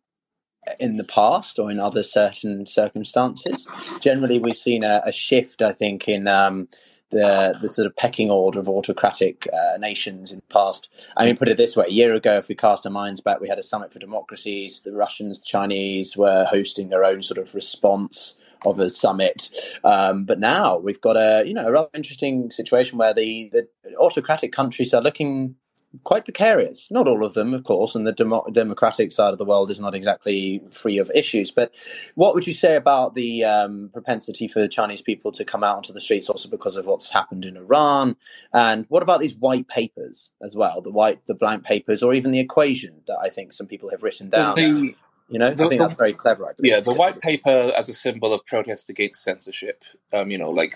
in 0.79 0.97
the 0.97 1.03
past 1.03 1.59
or 1.59 1.69
in 1.69 1.79
other 1.79 2.03
certain 2.03 2.65
circumstances. 2.65 3.67
Generally, 3.99 4.39
we've 4.39 4.57
seen 4.57 4.83
a, 4.83 5.01
a 5.05 5.11
shift, 5.11 5.61
I 5.61 5.73
think, 5.73 6.07
in 6.07 6.27
um, 6.27 6.67
the 7.11 7.57
the 7.61 7.69
sort 7.69 7.85
of 7.85 7.95
pecking 7.95 8.31
order 8.31 8.59
of 8.59 8.67
autocratic 8.67 9.47
uh, 9.53 9.77
nations 9.77 10.31
in 10.31 10.37
the 10.37 10.53
past. 10.53 10.89
I 11.17 11.25
mean, 11.25 11.37
put 11.37 11.49
it 11.49 11.57
this 11.57 11.75
way: 11.75 11.85
a 11.87 11.91
year 11.91 12.15
ago, 12.15 12.37
if 12.37 12.47
we 12.47 12.55
cast 12.55 12.85
our 12.85 12.91
minds 12.91 13.21
back, 13.21 13.39
we 13.39 13.47
had 13.47 13.59
a 13.59 13.63
summit 13.63 13.93
for 13.93 13.99
democracies. 13.99 14.81
The 14.83 14.93
Russians, 14.93 15.39
the 15.39 15.45
Chinese 15.45 16.17
were 16.17 16.45
hosting 16.49 16.89
their 16.89 17.03
own 17.03 17.23
sort 17.23 17.37
of 17.37 17.53
response 17.53 18.35
of 18.65 18.79
a 18.79 18.89
summit. 18.89 19.49
Um, 19.83 20.25
but 20.25 20.39
now 20.39 20.77
we've 20.77 21.01
got 21.01 21.17
a 21.17 21.43
you 21.45 21.53
know 21.53 21.67
a 21.67 21.71
rather 21.71 21.89
interesting 21.93 22.51
situation 22.51 22.97
where 22.97 23.13
the, 23.13 23.49
the 23.51 23.67
autocratic 23.97 24.51
countries 24.51 24.93
are 24.93 25.01
looking 25.01 25.55
quite 26.03 26.25
precarious. 26.25 26.89
Not 26.91 27.07
all 27.07 27.25
of 27.25 27.33
them, 27.33 27.53
of 27.53 27.63
course, 27.63 27.95
and 27.95 28.05
the 28.05 28.11
demo- 28.11 28.45
democratic 28.51 29.11
side 29.11 29.31
of 29.33 29.37
the 29.37 29.45
world 29.45 29.69
is 29.71 29.79
not 29.79 29.95
exactly 29.95 30.61
free 30.71 30.97
of 30.97 31.11
issues. 31.13 31.51
But 31.51 31.71
what 32.15 32.33
would 32.33 32.47
you 32.47 32.53
say 32.53 32.75
about 32.75 33.15
the 33.15 33.43
um, 33.43 33.89
propensity 33.93 34.47
for 34.47 34.67
Chinese 34.67 35.01
people 35.01 35.31
to 35.33 35.45
come 35.45 35.63
out 35.63 35.77
onto 35.77 35.93
the 35.93 35.99
streets, 35.99 36.29
also 36.29 36.49
because 36.49 36.77
of 36.77 36.85
what's 36.85 37.11
happened 37.11 37.45
in 37.45 37.57
Iran? 37.57 38.15
And 38.53 38.85
what 38.89 39.03
about 39.03 39.19
these 39.19 39.35
white 39.35 39.67
papers 39.67 40.31
as 40.41 40.55
well, 40.55 40.81
the 40.81 40.91
white, 40.91 41.25
the 41.25 41.35
blank 41.35 41.63
papers, 41.63 42.01
or 42.03 42.13
even 42.13 42.31
the 42.31 42.39
equation 42.39 43.01
that 43.07 43.17
I 43.21 43.29
think 43.29 43.53
some 43.53 43.67
people 43.67 43.89
have 43.89 44.03
written 44.03 44.29
down? 44.29 44.55
The, 44.55 44.95
You 45.31 45.39
know, 45.39 45.49
the, 45.49 45.63
I 45.63 45.67
think 45.69 45.81
that's 45.81 45.93
very 45.93 46.13
clever. 46.13 46.49
Actually. 46.49 46.69
Yeah, 46.69 46.81
the 46.81 46.91
white 46.91 47.21
paper 47.21 47.71
as 47.75 47.87
a 47.87 47.93
symbol 47.93 48.33
of 48.33 48.45
protest 48.45 48.89
against 48.89 49.23
censorship. 49.23 49.83
Um, 50.11 50.29
you 50.29 50.37
know, 50.37 50.49
like 50.49 50.73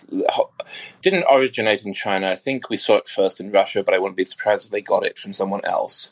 didn't 1.01 1.25
originate 1.29 1.85
in 1.85 1.93
China. 1.93 2.29
I 2.29 2.35
think 2.35 2.69
we 2.69 2.77
saw 2.77 2.95
it 2.95 3.09
first 3.09 3.41
in 3.41 3.51
Russia, 3.51 3.83
but 3.83 3.93
I 3.93 3.99
wouldn't 3.99 4.15
be 4.15 4.23
surprised 4.23 4.65
if 4.65 4.71
they 4.71 4.81
got 4.81 5.05
it 5.05 5.19
from 5.19 5.33
someone 5.33 5.65
else. 5.65 6.11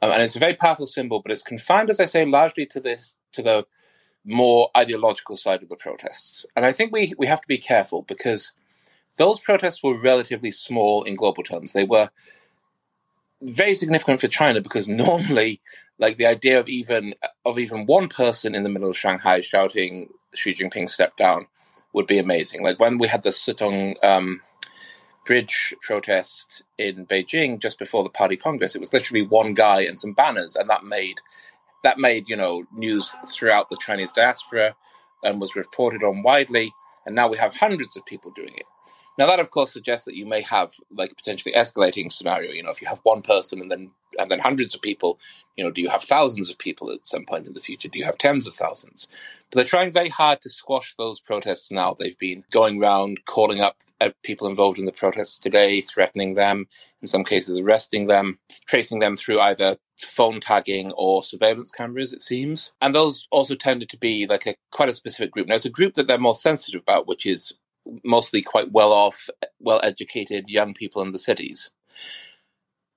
Um, 0.00 0.12
and 0.12 0.22
it's 0.22 0.36
a 0.36 0.38
very 0.38 0.54
powerful 0.54 0.86
symbol, 0.86 1.20
but 1.20 1.32
it's 1.32 1.42
confined, 1.42 1.90
as 1.90 1.98
I 1.98 2.04
say, 2.04 2.24
largely 2.24 2.64
to 2.66 2.80
this 2.80 3.16
to 3.32 3.42
the 3.42 3.66
more 4.24 4.70
ideological 4.76 5.36
side 5.36 5.62
of 5.62 5.68
the 5.68 5.76
protests. 5.76 6.46
And 6.54 6.64
I 6.64 6.70
think 6.70 6.92
we 6.92 7.12
we 7.18 7.26
have 7.26 7.40
to 7.40 7.48
be 7.48 7.58
careful 7.58 8.02
because 8.02 8.52
those 9.16 9.40
protests 9.40 9.82
were 9.82 10.00
relatively 10.00 10.52
small 10.52 11.02
in 11.02 11.16
global 11.16 11.42
terms. 11.42 11.72
They 11.72 11.84
were 11.84 12.08
very 13.42 13.74
significant 13.74 14.20
for 14.20 14.28
China 14.28 14.60
because 14.60 14.86
normally, 14.88 15.60
like 16.00 16.16
the 16.16 16.26
idea 16.26 16.58
of 16.58 16.68
even 16.68 17.14
of 17.44 17.58
even 17.58 17.86
one 17.86 18.08
person 18.08 18.54
in 18.56 18.64
the 18.64 18.70
middle 18.70 18.90
of 18.90 18.98
Shanghai 18.98 19.40
shouting 19.40 20.08
Xi 20.34 20.54
Jinping 20.54 20.88
step 20.88 21.16
down 21.16 21.46
would 21.92 22.06
be 22.06 22.18
amazing. 22.18 22.64
Like 22.64 22.80
when 22.80 22.98
we 22.98 23.06
had 23.06 23.22
the 23.22 23.30
Sitong 23.30 24.02
um, 24.02 24.40
Bridge 25.26 25.74
protest 25.82 26.64
in 26.78 27.06
Beijing 27.06 27.60
just 27.60 27.78
before 27.78 28.02
the 28.02 28.10
party 28.10 28.36
congress, 28.36 28.74
it 28.74 28.80
was 28.80 28.92
literally 28.92 29.22
one 29.22 29.54
guy 29.54 29.82
and 29.82 30.00
some 30.00 30.14
banners, 30.14 30.56
and 30.56 30.70
that 30.70 30.84
made 30.84 31.18
that 31.84 31.98
made 31.98 32.28
you 32.28 32.36
know 32.36 32.64
news 32.74 33.14
throughout 33.32 33.70
the 33.70 33.78
Chinese 33.80 34.12
diaspora 34.12 34.74
and 35.22 35.40
was 35.40 35.56
reported 35.56 36.02
on 36.02 36.22
widely. 36.22 36.72
And 37.06 37.14
now 37.14 37.28
we 37.28 37.38
have 37.38 37.56
hundreds 37.56 37.96
of 37.96 38.06
people 38.06 38.30
doing 38.32 38.54
it. 38.56 38.66
Now 39.18 39.26
that 39.26 39.40
of 39.40 39.50
course 39.50 39.72
suggests 39.72 40.06
that 40.06 40.16
you 40.16 40.26
may 40.26 40.40
have 40.42 40.72
like 40.90 41.12
a 41.12 41.14
potentially 41.14 41.54
escalating 41.54 42.10
scenario. 42.10 42.52
You 42.52 42.62
know, 42.62 42.70
if 42.70 42.80
you 42.80 42.88
have 42.88 43.00
one 43.02 43.22
person 43.22 43.60
and 43.60 43.70
then 43.70 43.90
and 44.18 44.30
then 44.30 44.38
hundreds 44.38 44.74
of 44.74 44.82
people, 44.82 45.18
you 45.56 45.64
know, 45.64 45.70
do 45.70 45.80
you 45.80 45.88
have 45.88 46.02
thousands 46.02 46.50
of 46.50 46.58
people 46.58 46.90
at 46.90 47.06
some 47.06 47.24
point 47.24 47.46
in 47.46 47.54
the 47.54 47.60
future? 47.60 47.88
Do 47.88 47.98
you 47.98 48.04
have 48.04 48.18
tens 48.18 48.46
of 48.46 48.54
thousands? 48.54 49.08
But 49.50 49.56
they're 49.56 49.64
trying 49.64 49.92
very 49.92 50.08
hard 50.08 50.40
to 50.42 50.48
squash 50.48 50.94
those 50.94 51.20
protests 51.20 51.70
now. 51.70 51.94
They've 51.98 52.18
been 52.18 52.44
going 52.50 52.82
around 52.82 53.24
calling 53.24 53.60
up 53.60 53.76
uh, 54.00 54.10
people 54.22 54.48
involved 54.48 54.78
in 54.78 54.84
the 54.84 54.92
protests 54.92 55.38
today, 55.38 55.80
threatening 55.80 56.34
them, 56.34 56.66
in 57.00 57.06
some 57.06 57.24
cases 57.24 57.58
arresting 57.58 58.06
them, 58.06 58.38
tracing 58.66 58.98
them 58.98 59.16
through 59.16 59.40
either 59.40 59.76
phone 59.96 60.40
tagging 60.40 60.92
or 60.92 61.22
surveillance 61.22 61.70
cameras, 61.70 62.12
it 62.12 62.22
seems. 62.22 62.72
And 62.80 62.94
those 62.94 63.26
also 63.30 63.54
tended 63.54 63.90
to 63.90 63.98
be 63.98 64.26
like 64.26 64.46
a 64.46 64.54
quite 64.70 64.88
a 64.88 64.94
specific 64.94 65.32
group. 65.32 65.48
Now, 65.48 65.56
it's 65.56 65.64
a 65.64 65.70
group 65.70 65.94
that 65.94 66.06
they're 66.06 66.18
more 66.18 66.34
sensitive 66.34 66.82
about, 66.82 67.06
which 67.06 67.26
is 67.26 67.54
mostly 68.04 68.42
quite 68.42 68.72
well 68.72 68.92
off, 68.92 69.28
well 69.58 69.80
educated 69.82 70.48
young 70.48 70.74
people 70.74 71.02
in 71.02 71.12
the 71.12 71.18
cities. 71.18 71.70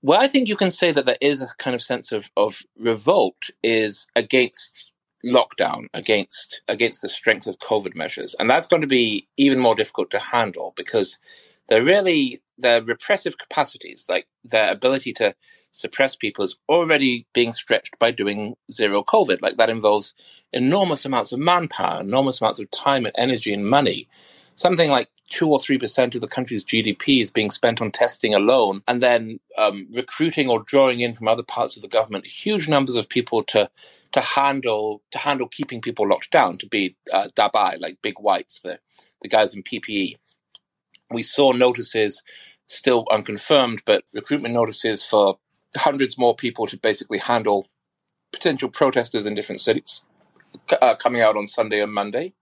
Where 0.02 0.20
I 0.20 0.28
think 0.28 0.50
you 0.50 0.58
can 0.58 0.72
say 0.72 0.92
that 0.92 1.06
there 1.06 1.18
is 1.22 1.42
a 1.42 1.48
kind 1.58 1.74
of 1.74 1.82
sense 1.82 2.12
of, 2.12 2.30
of 2.36 2.62
revolt 2.78 3.50
is 3.64 4.08
against 4.16 4.92
lockdown, 5.26 5.88
against 5.94 6.62
against 6.68 7.02
the 7.02 7.10
strength 7.10 7.48
of 7.48 7.60
COVID 7.60 7.96
measures. 7.96 8.36
And 8.40 8.50
that's 8.50 8.68
going 8.68 8.82
to 8.82 8.88
be 8.88 9.28
even 9.38 9.60
more 9.60 9.76
difficult 9.76 10.12
to 10.12 10.20
handle 10.20 10.74
because 10.76 11.20
they're 11.68 11.84
really 11.84 12.42
their 12.58 12.84
repressive 12.84 13.38
capacities, 13.38 14.06
like 14.10 14.28
their 14.44 14.72
ability 14.72 15.14
to 15.14 15.34
suppress 15.72 16.16
people 16.16 16.44
is 16.44 16.56
already 16.70 17.26
being 17.34 17.52
stretched 17.52 17.98
by 17.98 18.12
doing 18.12 18.56
zero 18.72 19.04
COVID. 19.04 19.42
Like 19.42 19.58
that 19.58 19.70
involves 19.70 20.14
enormous 20.52 21.06
amounts 21.06 21.32
of 21.32 21.40
manpower, 21.40 22.02
enormous 22.02 22.42
amounts 22.42 22.60
of 22.60 22.70
time 22.72 23.06
and 23.06 23.16
energy 23.18 23.54
and 23.54 23.68
money 23.68 24.08
something 24.56 24.90
like 24.90 25.10
two 25.30 25.50
or 25.50 25.60
three 25.60 25.78
percent 25.78 26.16
of 26.16 26.22
the 26.22 26.28
country's 26.28 26.64
GDP 26.64 27.22
is 27.22 27.32
being 27.32 27.50
spent 27.50 27.82
on 27.82 27.92
testing 27.92 28.34
alone, 28.36 28.82
and 28.88 29.02
then 29.02 29.40
um, 29.58 29.88
recruiting 29.94 30.50
or 30.50 30.64
drawing 30.64 31.00
in 31.00 31.14
from 31.14 31.28
other 31.28 31.44
parts 31.44 31.76
of 31.76 31.82
the 31.82 31.88
government 31.88 32.26
huge 32.28 32.68
numbers 32.68 32.96
of 32.96 33.10
people 33.10 33.44
to 33.44 33.70
to 34.12 34.22
handle 34.22 35.02
to 35.12 35.18
handle 35.18 35.48
keeping 35.48 35.82
people 35.82 36.08
locked 36.08 36.32
down, 36.32 36.58
to 36.60 36.68
be 36.68 36.96
uh, 37.12 37.28
dabai 37.36 37.80
like 37.80 37.98
big 38.02 38.16
whites, 38.20 38.60
the 38.64 38.80
the 39.22 39.30
guys 39.30 39.54
in 39.54 39.64
PPE. 39.64 40.18
We 41.12 41.24
saw 41.24 41.52
notices, 41.52 42.24
still 42.68 43.06
unconfirmed, 43.12 43.84
but 43.86 44.04
recruitment 44.14 44.54
notices 44.54 45.04
for 45.04 45.38
hundreds 45.76 46.18
more 46.18 46.36
people 46.36 46.68
to 46.68 46.78
basically 46.78 47.20
handle 47.20 47.68
potential 48.32 48.70
protesters 48.70 49.26
in 49.26 49.36
different 49.36 49.62
cities 49.62 50.04
uh, 50.82 50.96
coming 50.96 51.22
out 51.22 51.38
on 51.38 51.48
Sunday 51.48 51.82
and 51.82 51.94
Monday 51.94 52.34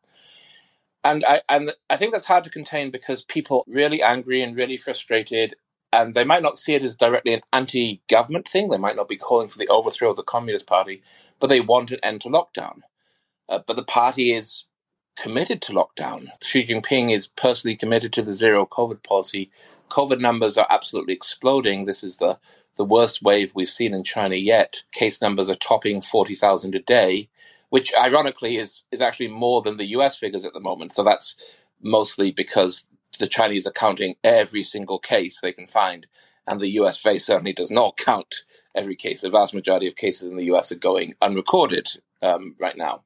and 1.03 1.25
I 1.25 1.41
and 1.50 1.74
I 1.89 1.98
think 1.98 2.12
that's 2.13 2.25
hard 2.25 2.43
to 2.43 2.50
contain 2.50 2.91
because 2.91 3.24
people 3.24 3.63
really 3.67 4.03
angry 4.03 4.41
and 4.41 4.55
really 4.55 4.77
frustrated, 4.77 5.55
and 5.91 6.13
they 6.13 6.24
might 6.24 6.43
not 6.43 6.58
see 6.58 6.75
it 6.75 6.84
as 6.84 6.96
directly 6.96 7.34
an 7.34 7.41
anti-government 7.53 8.48
thing. 8.48 8.70
They 8.70 8.77
might 8.77 8.96
not 8.96 9.08
be 9.08 9.17
calling 9.17 9.50
for 9.50 9.58
the 9.58 9.67
overthrow 9.70 10.12
of 10.12 10.17
the 10.17 10.24
Communist 10.24 10.67
Party, 10.67 11.01
but 11.39 11.48
they 11.48 11.60
want 11.60 11.91
an 11.91 12.00
end 12.03 12.22
to 12.22 12.29
lockdown. 12.29 12.81
Uh, 13.50 13.60
but 13.65 13.75
the 13.75 13.84
party 13.84 14.34
is 14.34 14.65
committed 15.17 15.62
to 15.63 15.74
lockdown. 15.74 16.27
Xi 16.41 16.65
Jinping 16.65 17.12
is 17.12 17.27
personally 17.27 17.75
committed 17.75 18.13
to 18.13 18.22
the 18.22 18.34
zero 18.34 18.65
COVID 18.65 19.03
policy. 19.03 19.51
COVID 19.89 20.20
numbers 20.20 20.58
are 20.58 20.67
absolutely 20.70 21.13
exploding. 21.13 21.86
This 21.86 22.03
is 22.03 22.17
the 22.17 22.39
the 22.77 22.86
worst 22.86 23.22
wave 23.22 23.51
we've 23.53 23.67
seen 23.67 23.93
in 23.93 24.03
China 24.03 24.36
yet. 24.36 24.84
Case 24.93 25.22
numbers 25.22 25.50
are 25.50 25.55
topping 25.55 26.01
forty 26.01 26.36
thousand 26.36 26.75
a 26.75 26.79
day 26.79 27.29
which 27.72 27.94
ironically 27.98 28.58
is 28.58 28.84
is 28.92 29.01
actually 29.01 29.30
more 29.30 29.62
than 29.62 29.78
the 29.78 29.92
US 29.98 30.18
figures 30.18 30.46
at 30.46 30.54
the 30.54 30.60
moment. 30.60 30.94
So 30.94 31.04
that's 31.04 31.36
mostly 31.82 32.32
because 32.32 32.86
the 33.18 33.28
Chinese 33.28 33.66
are 33.66 33.72
counting 33.72 34.16
every 34.24 34.63
single 34.63 35.00
case 35.00 35.40
they 35.40 35.54
can 35.54 35.68
find, 35.68 36.06
and 36.46 36.60
the 36.60 36.72
US 36.82 37.01
very 37.01 37.18
certainly 37.18 37.54
does 37.54 37.72
not 37.72 37.98
count 38.10 38.44
every 38.75 38.96
case. 38.96 39.22
The 39.22 39.30
vast 39.30 39.54
majority 39.54 39.88
of 39.88 39.96
cases 39.96 40.30
in 40.30 40.36
the 40.36 40.51
US 40.54 40.72
are 40.74 40.88
going 40.90 41.16
unrecorded 41.22 41.88
um, 42.22 42.56
right 42.60 42.78
now. 42.78 43.04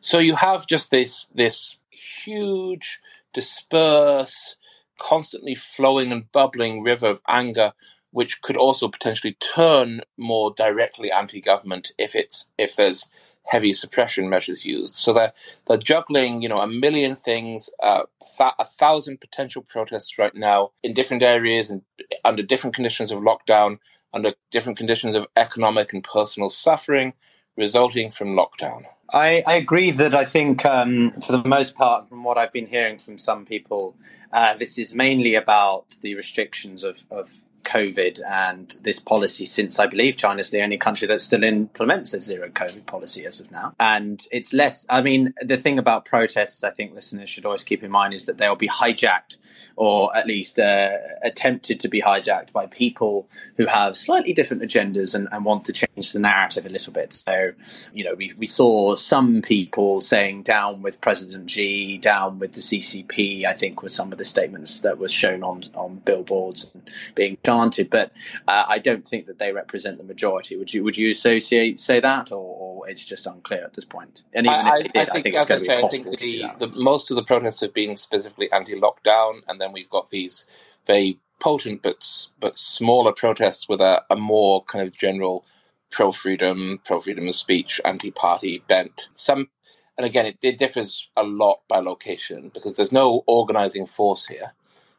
So 0.00 0.18
you 0.18 0.34
have 0.36 0.66
just 0.66 0.90
this 0.90 1.26
this 1.26 1.78
huge, 1.90 3.00
dispersed, 3.34 4.56
constantly 4.98 5.54
flowing 5.54 6.10
and 6.10 6.32
bubbling 6.32 6.82
river 6.82 7.08
of 7.08 7.20
anger 7.28 7.74
which 8.14 8.40
could 8.42 8.56
also 8.56 8.86
potentially 8.86 9.36
turn 9.40 10.00
more 10.16 10.54
directly 10.56 11.10
anti-government 11.10 11.90
if 11.98 12.14
it's 12.14 12.46
if 12.58 12.76
there's 12.76 13.10
heavy 13.42 13.72
suppression 13.72 14.30
measures 14.30 14.64
used. 14.64 14.94
So 14.94 15.12
they're 15.12 15.32
they're 15.66 15.78
juggling, 15.78 16.40
you 16.40 16.48
know, 16.48 16.60
a 16.60 16.68
million 16.68 17.16
things, 17.16 17.68
uh, 17.82 18.04
a 18.40 18.64
thousand 18.64 19.20
potential 19.20 19.62
protests 19.66 20.16
right 20.16 20.34
now 20.34 20.70
in 20.84 20.94
different 20.94 21.24
areas 21.24 21.70
and 21.70 21.82
under 22.24 22.44
different 22.44 22.76
conditions 22.76 23.10
of 23.10 23.18
lockdown, 23.18 23.78
under 24.12 24.32
different 24.52 24.78
conditions 24.78 25.16
of 25.16 25.26
economic 25.36 25.92
and 25.92 26.04
personal 26.04 26.50
suffering 26.50 27.14
resulting 27.56 28.10
from 28.10 28.36
lockdown. 28.36 28.84
I, 29.12 29.42
I 29.44 29.54
agree 29.54 29.90
that 29.90 30.14
I 30.14 30.24
think, 30.24 30.64
um, 30.64 31.12
for 31.26 31.32
the 31.32 31.48
most 31.48 31.74
part, 31.74 32.08
from 32.08 32.22
what 32.24 32.38
I've 32.38 32.52
been 32.52 32.66
hearing 32.66 32.98
from 32.98 33.18
some 33.18 33.44
people, 33.44 33.96
uh, 34.32 34.54
this 34.54 34.78
is 34.78 34.94
mainly 34.94 35.34
about 35.34 35.86
the 36.00 36.14
restrictions 36.14 36.84
of, 36.84 37.04
of 37.10 37.44
COVID 37.64 38.20
and 38.28 38.74
this 38.82 38.98
policy 38.98 39.46
since 39.46 39.78
I 39.78 39.86
believe 39.86 40.16
China's 40.16 40.50
the 40.50 40.62
only 40.62 40.78
country 40.78 41.08
that 41.08 41.20
still 41.20 41.42
implements 41.42 42.12
a 42.14 42.20
zero 42.20 42.48
COVID 42.48 42.86
policy 42.86 43.26
as 43.26 43.40
of 43.40 43.50
now. 43.50 43.74
And 43.80 44.26
it's 44.30 44.52
less, 44.52 44.86
I 44.88 45.02
mean, 45.02 45.34
the 45.40 45.56
thing 45.56 45.78
about 45.78 46.04
protests, 46.04 46.62
I 46.64 46.70
think 46.70 46.94
listeners 46.94 47.28
should 47.28 47.44
always 47.44 47.64
keep 47.64 47.82
in 47.82 47.90
mind 47.90 48.14
is 48.14 48.26
that 48.26 48.38
they'll 48.38 48.56
be 48.56 48.68
hijacked 48.68 49.38
or 49.76 50.16
at 50.16 50.26
least 50.26 50.58
uh, 50.58 50.96
attempted 51.22 51.80
to 51.80 51.88
be 51.88 52.00
hijacked 52.00 52.52
by 52.52 52.66
people 52.66 53.28
who 53.56 53.66
have 53.66 53.96
slightly 53.96 54.32
different 54.32 54.62
agendas 54.62 55.14
and, 55.14 55.28
and, 55.32 55.44
want 55.44 55.64
to 55.66 55.72
change 55.72 56.12
the 56.12 56.18
narrative 56.18 56.64
a 56.64 56.70
little 56.70 56.92
bit. 56.92 57.12
So, 57.12 57.52
you 57.92 58.02
know, 58.02 58.14
we, 58.14 58.32
we 58.38 58.46
saw 58.46 58.96
some 58.96 59.42
people 59.42 60.00
saying 60.00 60.42
down 60.42 60.80
with 60.80 61.00
President 61.00 61.50
Xi, 61.50 61.98
down 61.98 62.38
with 62.38 62.54
the 62.54 62.60
CCP, 62.60 63.44
I 63.44 63.52
think 63.52 63.82
were 63.82 63.88
some 63.88 64.10
of 64.10 64.18
the 64.18 64.24
statements 64.24 64.80
that 64.80 64.98
was 64.98 65.12
shown 65.12 65.42
on, 65.42 65.64
on 65.74 65.96
billboards 65.96 66.72
and 66.72 66.88
being 67.14 67.36
granted, 67.58 67.90
but 67.90 68.12
uh, 68.48 68.64
I 68.68 68.78
don't 68.78 69.06
think 69.06 69.26
that 69.26 69.38
they 69.38 69.52
represent 69.52 69.98
the 69.98 70.04
majority. 70.04 70.56
Would 70.56 70.72
you 70.72 70.84
would 70.84 70.96
you 70.96 71.10
associate 71.10 71.78
say 71.78 72.00
that, 72.00 72.32
or, 72.32 72.36
or 72.36 72.88
it's 72.88 73.04
just 73.04 73.26
unclear 73.26 73.64
at 73.64 73.74
this 73.74 73.84
point? 73.84 74.22
And 74.32 74.46
even 74.46 74.58
I, 74.58 74.78
if 74.78 74.92
did, 74.92 75.08
I, 75.08 75.20
think, 75.20 75.36
I 75.36 75.44
think 75.44 75.48
it's 75.48 75.48
going 75.48 75.60
to 75.60 75.66
be 75.66 75.80
possible. 75.80 76.58
The, 76.58 76.66
the, 76.66 76.80
most 76.80 77.10
of 77.10 77.16
the 77.16 77.24
protests 77.24 77.60
have 77.60 77.74
been 77.74 77.96
specifically 77.96 78.50
anti-lockdown, 78.52 79.40
and 79.48 79.60
then 79.60 79.72
we've 79.72 79.90
got 79.90 80.10
these 80.10 80.46
very 80.86 81.18
potent 81.40 81.82
but 81.82 82.28
but 82.40 82.58
smaller 82.58 83.12
protests 83.12 83.68
with 83.68 83.80
a, 83.80 84.02
a 84.10 84.16
more 84.16 84.64
kind 84.64 84.86
of 84.86 84.94
general 84.96 85.44
pro 85.90 86.10
freedom, 86.10 86.80
pro 86.84 87.00
freedom 87.00 87.28
of 87.28 87.34
speech, 87.34 87.80
anti 87.84 88.10
party 88.10 88.62
bent. 88.66 89.08
Some, 89.12 89.48
and 89.96 90.04
again, 90.04 90.26
it, 90.26 90.38
it, 90.42 90.58
differs 90.58 91.08
a 91.16 91.22
lot 91.22 91.60
by 91.68 91.78
location 91.78 92.50
because 92.52 92.74
there's 92.74 92.92
no 92.92 93.22
organizing 93.26 93.86
force 93.86 94.26
here. 94.26 94.54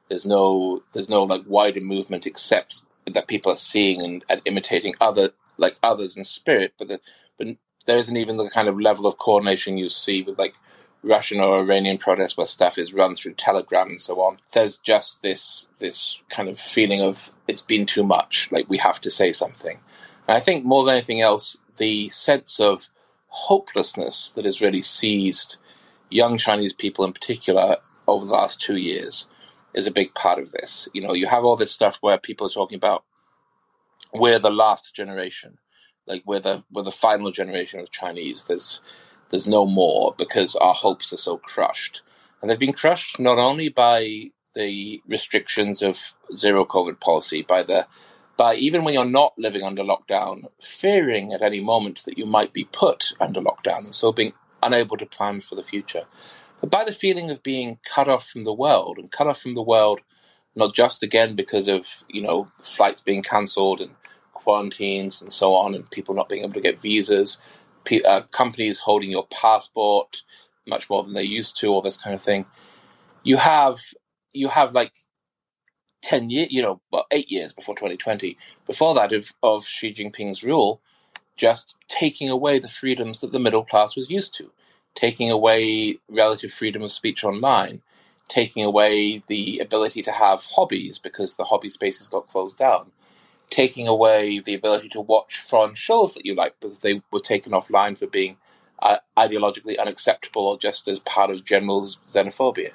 There's 0.09 0.25
no 0.25 0.83
there's 0.93 1.09
no 1.09 1.23
like 1.23 1.43
wider 1.47 1.81
movement 1.81 2.25
except 2.25 2.83
that 3.05 3.27
people 3.27 3.51
are 3.51 3.57
seeing 3.57 4.03
and, 4.03 4.25
and 4.29 4.41
imitating 4.45 4.95
other 5.01 5.31
like 5.57 5.77
others 5.83 6.17
in 6.17 6.23
spirit, 6.23 6.73
but 6.77 6.87
the, 6.87 6.99
but 7.37 7.47
there 7.85 7.97
isn't 7.97 8.17
even 8.17 8.37
the 8.37 8.49
kind 8.49 8.67
of 8.67 8.79
level 8.79 9.07
of 9.07 9.17
coordination 9.17 9.77
you 9.77 9.89
see 9.89 10.21
with 10.21 10.37
like 10.37 10.55
Russian 11.03 11.39
or 11.39 11.59
Iranian 11.59 11.97
protests 11.97 12.35
where 12.35 12.47
stuff 12.47 12.77
is 12.77 12.93
run 12.93 13.15
through 13.15 13.33
Telegram 13.33 13.89
and 13.89 14.01
so 14.01 14.21
on. 14.21 14.37
There's 14.53 14.77
just 14.77 15.21
this 15.21 15.67
this 15.79 16.19
kind 16.29 16.49
of 16.49 16.59
feeling 16.59 17.01
of 17.01 17.31
it's 17.47 17.61
been 17.61 17.85
too 17.85 18.03
much. 18.03 18.49
Like 18.51 18.69
we 18.69 18.77
have 18.77 18.99
to 19.01 19.11
say 19.11 19.31
something. 19.31 19.79
And 20.27 20.35
I 20.35 20.39
think 20.39 20.65
more 20.65 20.83
than 20.83 20.95
anything 20.95 21.21
else, 21.21 21.57
the 21.77 22.09
sense 22.09 22.59
of 22.59 22.89
hopelessness 23.27 24.31
that 24.31 24.45
has 24.45 24.61
really 24.61 24.81
seized 24.81 25.57
young 26.09 26.37
Chinese 26.37 26.73
people 26.73 27.05
in 27.05 27.13
particular 27.13 27.77
over 28.07 28.25
the 28.25 28.31
last 28.31 28.61
two 28.61 28.77
years 28.77 29.27
is 29.75 29.85
a 29.85 29.91
big 29.91 30.13
part 30.15 30.39
of 30.39 30.51
this. 30.51 30.89
You 30.93 31.01
know, 31.01 31.13
you 31.13 31.27
have 31.27 31.43
all 31.43 31.55
this 31.55 31.71
stuff 31.71 31.97
where 32.01 32.17
people 32.17 32.47
are 32.47 32.51
talking 32.51 32.77
about 32.77 33.03
we're 34.13 34.39
the 34.39 34.49
last 34.49 34.95
generation, 34.95 35.57
like 36.07 36.23
we're 36.25 36.39
the 36.39 36.63
we're 36.71 36.83
the 36.83 36.91
final 36.91 37.31
generation 37.31 37.79
of 37.79 37.91
Chinese. 37.91 38.45
There's 38.45 38.81
there's 39.29 39.45
no 39.45 39.65
more 39.65 40.15
because 40.17 40.55
our 40.55 40.73
hopes 40.73 41.11
are 41.13 41.17
so 41.17 41.37
crushed, 41.37 42.01
and 42.41 42.49
they've 42.49 42.57
been 42.57 42.73
crushed 42.73 43.19
not 43.19 43.37
only 43.37 43.69
by 43.69 44.31
the 44.53 45.01
restrictions 45.07 45.81
of 45.81 46.13
zero 46.35 46.63
COVID 46.63 47.01
policy, 47.01 47.41
by 47.41 47.61
the 47.61 47.85
by 48.37 48.55
even 48.55 48.83
when 48.83 48.93
you're 48.93 49.05
not 49.05 49.33
living 49.37 49.63
under 49.63 49.83
lockdown, 49.83 50.45
fearing 50.61 51.33
at 51.33 51.41
any 51.41 51.59
moment 51.59 52.03
that 52.05 52.17
you 52.17 52.25
might 52.25 52.53
be 52.53 52.65
put 52.71 53.13
under 53.19 53.41
lockdown, 53.41 53.79
and 53.79 53.95
so 53.95 54.13
being 54.13 54.33
unable 54.63 54.97
to 54.97 55.05
plan 55.05 55.41
for 55.41 55.55
the 55.55 55.63
future, 55.63 56.05
but 56.65 56.79
by 56.79 56.83
the 56.83 56.91
feeling 56.91 57.29
of 57.29 57.43
being 57.43 57.77
cut 57.85 58.07
off 58.07 58.27
from 58.27 58.41
the 58.41 58.53
world 58.53 58.97
and 58.97 59.11
cut 59.11 59.27
off 59.27 59.39
from 59.39 59.53
the 59.53 59.61
world, 59.61 60.01
not 60.55 60.73
just 60.73 61.03
again 61.03 61.35
because 61.35 61.67
of 61.67 62.03
you 62.09 62.23
know 62.23 62.47
flights 62.59 63.03
being 63.03 63.21
cancelled 63.21 63.81
and 63.81 63.91
quarantines 64.33 65.21
and 65.21 65.31
so 65.31 65.53
on, 65.53 65.75
and 65.75 65.91
people 65.91 66.15
not 66.15 66.27
being 66.27 66.43
able 66.43 66.53
to 66.53 66.61
get 66.61 66.81
visas, 66.81 67.39
uh, 68.03 68.21
companies 68.31 68.79
holding 68.79 69.11
your 69.11 69.27
passport 69.27 70.23
much 70.65 70.89
more 70.89 71.03
than 71.03 71.13
they 71.13 71.23
used 71.23 71.55
to, 71.59 71.67
all 71.67 71.83
this 71.83 71.97
kind 71.97 72.15
of 72.15 72.21
thing. 72.23 72.47
You 73.21 73.37
have 73.37 73.77
you 74.33 74.47
have 74.47 74.73
like 74.73 74.93
10 76.01 76.31
years, 76.31 76.51
you 76.51 76.63
know, 76.63 76.81
well, 76.91 77.05
eight 77.11 77.31
years 77.31 77.53
before 77.53 77.75
2020, 77.75 78.39
before 78.65 78.95
that 78.95 79.13
of, 79.13 79.33
of 79.43 79.67
Xi 79.67 79.93
Jinping's 79.93 80.43
rule, 80.43 80.81
just 81.37 81.77
taking 81.87 82.27
away 82.27 82.57
the 82.57 82.67
freedoms 82.67 83.21
that 83.21 83.31
the 83.31 83.39
middle 83.39 83.63
class 83.63 83.95
was 83.95 84.09
used 84.09 84.33
to, 84.35 84.51
taking 84.95 85.29
away 85.29 85.99
relative 86.09 86.51
freedom 86.51 86.81
of 86.81 86.91
speech 86.91 87.23
online, 87.23 87.81
taking 88.27 88.65
away 88.65 89.21
the 89.27 89.59
ability 89.59 90.01
to 90.03 90.11
have 90.11 90.43
hobbies 90.45 90.99
because 90.99 91.35
the 91.35 91.43
hobby 91.43 91.69
spaces 91.69 92.07
got 92.07 92.27
closed 92.27 92.57
down, 92.57 92.91
taking 93.49 93.87
away 93.87 94.39
the 94.39 94.53
ability 94.53 94.89
to 94.89 95.01
watch 95.01 95.37
foreign 95.37 95.75
shows 95.75 96.13
that 96.13 96.25
you 96.25 96.33
like 96.33 96.55
because 96.59 96.79
they 96.79 97.01
were 97.11 97.19
taken 97.19 97.51
offline 97.51 97.97
for 97.97 98.07
being 98.07 98.37
uh, 98.81 98.97
ideologically 99.17 99.79
unacceptable 99.79 100.47
or 100.47 100.57
just 100.57 100.87
as 100.87 100.99
part 100.99 101.29
of 101.29 101.45
general 101.45 101.85
xenophobia 102.07 102.71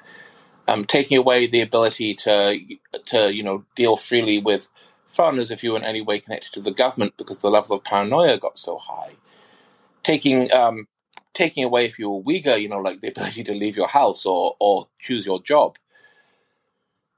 um, 0.71 0.85
taking 0.85 1.19
away 1.19 1.47
the 1.47 1.61
ability 1.61 2.15
to 2.15 2.59
to 3.07 3.35
you 3.35 3.43
know 3.43 3.65
deal 3.75 3.97
freely 3.97 4.39
with 4.39 4.69
foreigners 5.07 5.51
if 5.51 5.65
you 5.65 5.73
were 5.73 5.79
in 5.79 5.85
any 5.85 6.01
way 6.01 6.21
connected 6.21 6.53
to 6.53 6.61
the 6.61 6.71
government 6.71 7.15
because 7.17 7.39
the 7.39 7.51
level 7.51 7.77
of 7.77 7.85
paranoia 7.85 8.39
got 8.39 8.59
so 8.59 8.79
high. 8.79 9.13
Taking 10.03 10.53
um, 10.53 10.87
taking 11.35 11.65
away 11.65 11.85
if 11.85 11.99
you 11.99 12.11
were 12.11 12.23
Uyghur, 12.23 12.61
you 12.61 12.69
know, 12.69 12.81
like 12.81 13.01
the 13.01 13.09
ability 13.09 13.45
to 13.45 13.55
leave 13.55 13.77
your 13.77 13.89
house 13.89 14.27
or 14.27 14.57
or 14.59 14.89
choose 14.99 15.27
your 15.27 15.43
job. 15.43 15.77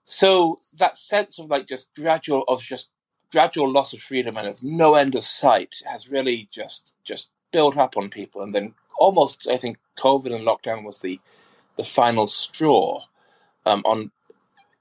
So 0.05 0.59
that 0.77 0.97
sense 0.97 1.39
of 1.39 1.51
like 1.51 1.67
just 1.67 1.89
gradual 1.95 2.45
of 2.49 2.63
just 2.63 2.89
gradual 3.31 3.71
loss 3.71 3.93
of 3.93 4.03
freedom 4.03 4.37
and 4.37 4.47
of 4.47 4.63
no 4.63 4.95
end 4.95 5.15
of 5.15 5.25
sight 5.25 5.77
has 5.87 6.11
really 6.11 6.49
just 6.51 6.93
just 7.05 7.29
built 7.53 7.77
up 7.77 7.97
on 7.97 8.11
people, 8.11 8.43
and 8.43 8.55
then 8.55 8.75
almost 8.99 9.49
I 9.49 9.57
think 9.57 9.79
COVID 9.99 10.35
and 10.35 10.47
lockdown 10.47 10.85
was 10.85 10.99
the 10.99 11.21
the 11.77 11.85
final 11.85 12.27
straw 12.27 13.03
um, 13.65 13.83
on 13.85 14.11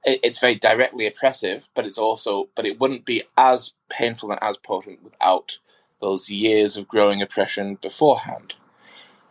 it, 0.04 0.20
it's 0.24 0.40
very 0.40 0.56
directly 0.56 1.08
oppressive, 1.08 1.70
but 1.74 1.86
it's 1.86 1.98
also 1.98 2.50
but 2.56 2.66
it 2.66 2.80
wouldn't 2.80 3.06
be 3.06 3.24
as 3.38 3.74
painful 3.90 4.32
and 4.32 4.44
as 4.44 4.58
potent 4.58 5.04
without 5.04 5.58
those 6.02 6.30
years 6.30 6.78
of 6.78 6.88
growing 6.88 7.22
oppression 7.22 7.76
beforehand. 7.76 8.54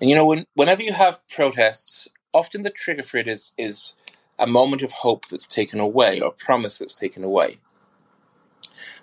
And 0.01 0.09
you 0.09 0.17
know, 0.17 0.27
when, 0.27 0.47
whenever 0.55 0.83
you 0.83 0.93
have 0.93 1.27
protests, 1.29 2.09
often 2.33 2.63
the 2.63 2.71
trigger 2.71 3.03
for 3.03 3.19
it 3.19 3.29
is 3.29 3.53
is 3.59 3.95
a 4.39 4.47
moment 4.47 4.83
of 4.83 4.93
hope 4.93 5.29
that's 5.29 5.47
taken 5.47 5.81
away 5.81 6.21
or 6.21 6.29
a 6.29 6.33
promise 6.33 6.79
that's 6.79 6.95
taken 6.95 7.23
away. 7.23 7.59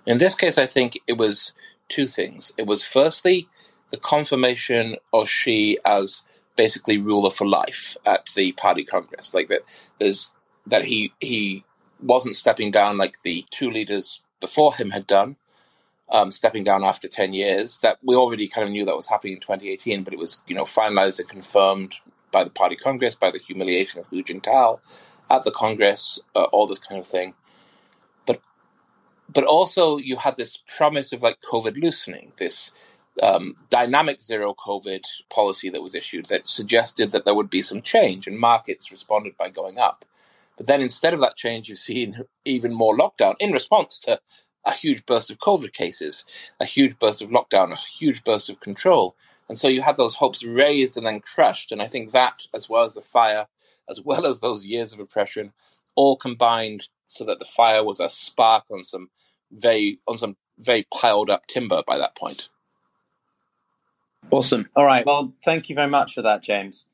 In 0.05 0.17
this 0.17 0.33
case, 0.33 0.57
I 0.57 0.65
think 0.65 0.97
it 1.05 1.17
was 1.17 1.53
two 1.89 2.07
things. 2.07 2.51
It 2.57 2.65
was 2.65 2.83
firstly 2.83 3.47
the 3.91 3.97
confirmation 3.97 4.95
of 5.13 5.29
Xi 5.29 5.77
as 5.85 6.23
basically 6.55 6.97
ruler 6.97 7.29
for 7.29 7.45
life 7.45 7.95
at 8.05 8.27
the 8.35 8.51
party 8.53 8.83
congress, 8.83 9.33
like 9.33 9.49
that. 9.49 9.61
There's 9.99 10.33
that 10.65 10.85
he 10.85 11.13
he 11.21 11.63
wasn't 12.01 12.35
stepping 12.35 12.71
down 12.71 12.97
like 12.97 13.21
the 13.21 13.45
two 13.51 13.69
leaders 13.71 14.21
before 14.39 14.75
him 14.75 14.91
had 14.91 15.07
done, 15.07 15.35
um, 16.09 16.31
stepping 16.31 16.63
down 16.63 16.83
after 16.83 17.07
ten 17.07 17.33
years. 17.33 17.79
That 17.79 17.97
we 18.03 18.15
already 18.15 18.47
kind 18.47 18.65
of 18.65 18.71
knew 18.71 18.85
that 18.85 18.95
was 18.95 19.07
happening 19.07 19.33
in 19.33 19.39
2018, 19.39 20.03
but 20.03 20.13
it 20.13 20.19
was 20.19 20.39
you 20.47 20.55
know 20.55 20.63
finalized 20.63 21.19
and 21.19 21.29
confirmed 21.29 21.95
by 22.31 22.43
the 22.43 22.49
party 22.49 22.75
congress, 22.75 23.15
by 23.15 23.31
the 23.31 23.39
humiliation 23.39 23.99
of 23.99 24.07
Hu 24.07 24.23
Jintao 24.23 24.79
at 25.29 25.43
the 25.43 25.51
congress, 25.51 26.19
uh, 26.35 26.43
all 26.45 26.67
this 26.67 26.79
kind 26.79 26.99
of 26.99 27.07
thing. 27.07 27.33
But 28.25 28.41
but 29.33 29.43
also 29.43 29.97
you 29.97 30.15
had 30.17 30.37
this 30.37 30.57
promise 30.77 31.13
of 31.13 31.21
like 31.21 31.39
COVID 31.41 31.81
loosening, 31.81 32.33
this 32.37 32.71
um, 33.21 33.55
dynamic 33.69 34.21
zero 34.21 34.53
COVID 34.53 35.03
policy 35.29 35.69
that 35.69 35.81
was 35.81 35.95
issued 35.95 36.25
that 36.25 36.49
suggested 36.49 37.11
that 37.11 37.25
there 37.25 37.35
would 37.35 37.49
be 37.49 37.61
some 37.61 37.81
change, 37.81 38.27
and 38.27 38.39
markets 38.39 38.91
responded 38.91 39.35
by 39.37 39.49
going 39.49 39.77
up. 39.77 40.05
But 40.57 40.65
then 40.67 40.81
instead 40.81 41.13
of 41.13 41.21
that 41.21 41.35
change, 41.35 41.69
you've 41.69 41.77
seen 41.77 42.15
even 42.45 42.73
more 42.73 42.97
lockdown 42.97 43.35
in 43.39 43.51
response 43.51 43.99
to 43.99 44.19
a 44.67 44.73
huge 44.73 45.05
burst 45.05 45.31
of 45.31 45.39
COVID 45.39 45.73
cases, 45.73 46.25
a 46.59 46.65
huge 46.65 46.99
burst 46.99 47.21
of 47.21 47.29
lockdown, 47.29 47.71
a 47.71 47.77
huge 47.97 48.23
burst 48.23 48.49
of 48.49 48.59
control. 48.59 49.15
And 49.49 49.57
so 49.57 49.67
you 49.67 49.81
had 49.81 49.97
those 49.97 50.13
hopes 50.13 50.43
raised 50.43 50.97
and 50.97 51.07
then 51.07 51.21
crushed. 51.21 51.71
And 51.71 51.81
I 51.81 51.87
think 51.87 52.11
that, 52.11 52.45
as 52.53 52.69
well 52.69 52.83
as 52.83 52.93
the 52.93 53.01
fire, 53.01 53.47
as 53.89 54.01
well 54.01 54.25
as 54.25 54.39
those 54.39 54.65
years 54.65 54.91
of 54.93 54.99
oppression, 54.99 55.53
all 55.95 56.17
combined 56.17 56.87
so 57.07 57.23
that 57.23 57.39
the 57.39 57.45
fire 57.45 57.83
was 57.83 57.99
a 57.99 58.09
spark 58.09 58.65
on 58.69 58.83
some 58.83 59.09
very 59.51 59.97
on 60.07 60.17
some 60.17 60.35
very 60.59 60.85
piled 60.93 61.29
up 61.29 61.47
timber 61.47 61.81
by 61.87 61.97
that 61.97 62.15
point. 62.15 62.49
Awesome. 64.29 64.67
All 64.75 64.85
right. 64.85 65.05
Well, 65.05 65.33
thank 65.45 65.69
you 65.69 65.75
very 65.75 65.89
much 65.89 66.13
for 66.13 66.21
that, 66.23 66.43
James. 66.43 66.85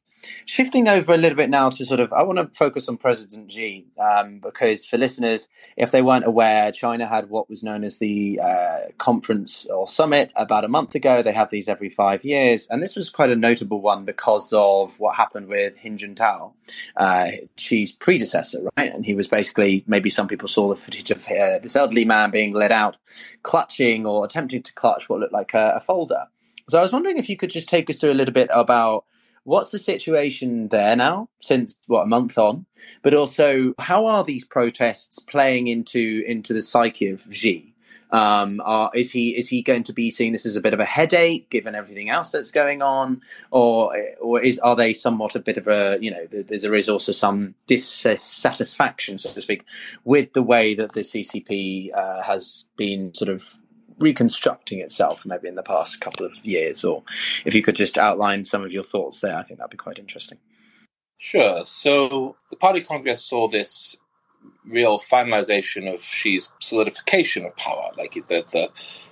Shifting 0.46 0.88
over 0.88 1.14
a 1.14 1.18
little 1.18 1.36
bit 1.36 1.50
now 1.50 1.70
to 1.70 1.86
sort 1.86 2.00
of, 2.00 2.14
I 2.14 2.24
want 2.24 2.38
to 2.40 2.58
focus 2.58 2.88
on 2.88 2.98
President 2.98 3.52
Xi 3.52 3.86
um, 4.00 4.40
because 4.40 4.86
for 4.86 4.98
listeners, 4.98 5.48
if 5.78 5.92
they 5.92 6.02
weren't 6.02 6.26
aware, 6.26 6.72
China 6.72 7.08
had 7.08 7.30
what 7.30 7.50
was 7.50 7.64
known 7.64 7.84
as 7.84 8.00
the 8.00 8.40
uh, 8.42 8.92
conference 8.98 9.66
or 9.66 9.88
summit 9.88 10.32
about 10.36 10.66
a 10.66 10.68
month 10.68 10.96
ago. 10.96 11.22
They 11.22 11.34
have 11.34 11.50
these 11.50 11.68
every 11.68 11.90
five 11.90 12.24
years, 12.24 12.68
and 12.70 12.82
this 12.82 12.96
was 12.96 13.10
quite 13.10 13.30
a 13.30 13.36
notable 13.36 13.82
one 13.82 14.06
because 14.06 14.52
of 14.54 15.00
what 15.00 15.16
happened 15.16 15.48
with 15.48 15.78
Hu 15.80 15.90
Jintao, 15.90 16.54
uh, 16.98 17.28
Xi's 17.58 17.92
predecessor, 17.92 18.64
right? 18.78 18.92
And 18.94 19.06
he 19.06 19.16
was 19.16 19.28
basically 19.28 19.84
maybe 19.88 20.10
some 20.10 20.28
people 20.28 20.48
saw 20.48 20.70
the 20.70 20.76
footage 20.76 21.12
of 21.12 21.26
uh, 21.28 21.60
this 21.62 21.76
elderly 21.76 22.06
man 22.06 22.32
being 22.32 22.54
led 22.54 22.72
out, 22.72 22.98
clutching 23.44 24.06
or 24.06 24.26
attempting 24.26 24.64
to 24.64 24.74
clutch 24.74 25.10
what 25.10 25.20
looked 25.20 25.34
like 25.34 25.54
a, 25.54 25.74
a 25.76 25.80
folder. 25.80 26.26
So 26.70 26.80
I 26.80 26.82
was 26.82 26.94
wondering 26.94 27.18
if 27.18 27.30
you 27.30 27.38
could 27.38 27.50
just 27.50 27.68
take 27.68 27.90
us 27.90 28.00
through 28.00 28.12
a 28.12 28.14
little 28.14 28.34
bit 28.34 28.50
about 28.54 29.06
What's 29.46 29.72
the 29.72 29.80
situation 29.80 30.70
there 30.70 30.96
now, 30.96 31.30
since 31.40 31.76
what 31.88 32.04
a 32.04 32.08
month 32.08 32.38
on? 32.38 32.66
But 33.02 33.14
also, 33.14 33.74
how 33.78 34.06
are 34.06 34.24
these 34.24 34.48
protests 34.48 35.20
playing 35.20 35.68
into 35.68 36.24
into 36.26 36.54
the 36.54 36.62
psyche 36.62 37.10
of 37.10 37.28
Xi? 37.30 37.74
Um, 38.12 38.62
are, 38.64 38.92
is 38.94 39.12
he 39.12 39.36
is 39.36 39.50
he 39.50 39.64
going 39.64 39.84
to 39.84 39.94
be 39.94 40.12
seeing 40.12 40.34
this 40.34 40.46
as 40.46 40.56
a 40.56 40.62
bit 40.62 40.74
of 40.74 40.80
a 40.80 40.86
headache, 40.86 41.50
given 41.50 41.74
everything 41.74 42.10
else 42.10 42.30
that's 42.30 42.52
going 42.52 42.84
on, 42.84 43.22
or 43.50 43.98
or 44.22 44.40
is 44.40 44.60
are 44.60 44.76
they 44.76 44.94
somewhat 44.94 45.36
a 45.36 45.40
bit 45.40 45.58
of 45.58 45.68
a 45.68 45.98
you 46.00 46.12
know 46.12 46.26
there, 46.28 46.44
there 46.44 46.76
is 46.76 46.88
also 46.88 47.12
some 47.12 47.56
dissatisfaction, 47.66 49.18
so 49.18 49.32
to 49.32 49.42
speak, 49.42 49.66
with 50.06 50.32
the 50.34 50.44
way 50.44 50.76
that 50.76 50.94
the 50.94 51.02
CCP 51.02 51.90
uh, 51.94 52.22
has 52.22 52.66
been 52.78 53.14
sort 53.16 53.30
of 53.30 53.58
reconstructing 54.00 54.80
itself 54.80 55.26
maybe 55.26 55.48
in 55.48 55.56
the 55.56 55.64
past 55.64 56.02
couple 56.02 56.26
of 56.26 56.34
years 56.44 56.84
or 56.84 57.04
if 57.46 57.54
you 57.54 57.62
could 57.62 57.76
just 57.76 57.98
outline 57.98 58.46
some 58.46 58.64
of 58.64 58.72
your 58.72 58.84
thoughts 58.84 59.22
there 59.22 59.38
i 59.38 59.44
think 59.44 59.60
that'd 59.60 59.72
be 59.72 59.78
quite 59.78 60.00
interesting. 60.00 60.38
Sure. 61.24 61.66
So 61.66 62.36
the 62.50 62.58
party 62.58 62.82
congress 62.82 63.24
saw 63.24 63.48
this 63.48 63.96
real 64.66 65.00
finalization 65.00 65.92
of 65.94 66.02
Xi's 66.02 66.52
solidification 66.60 67.46
of 67.46 67.56
power 67.56 67.92
like 67.98 68.14
the, 68.28 68.44
the, 68.52 68.70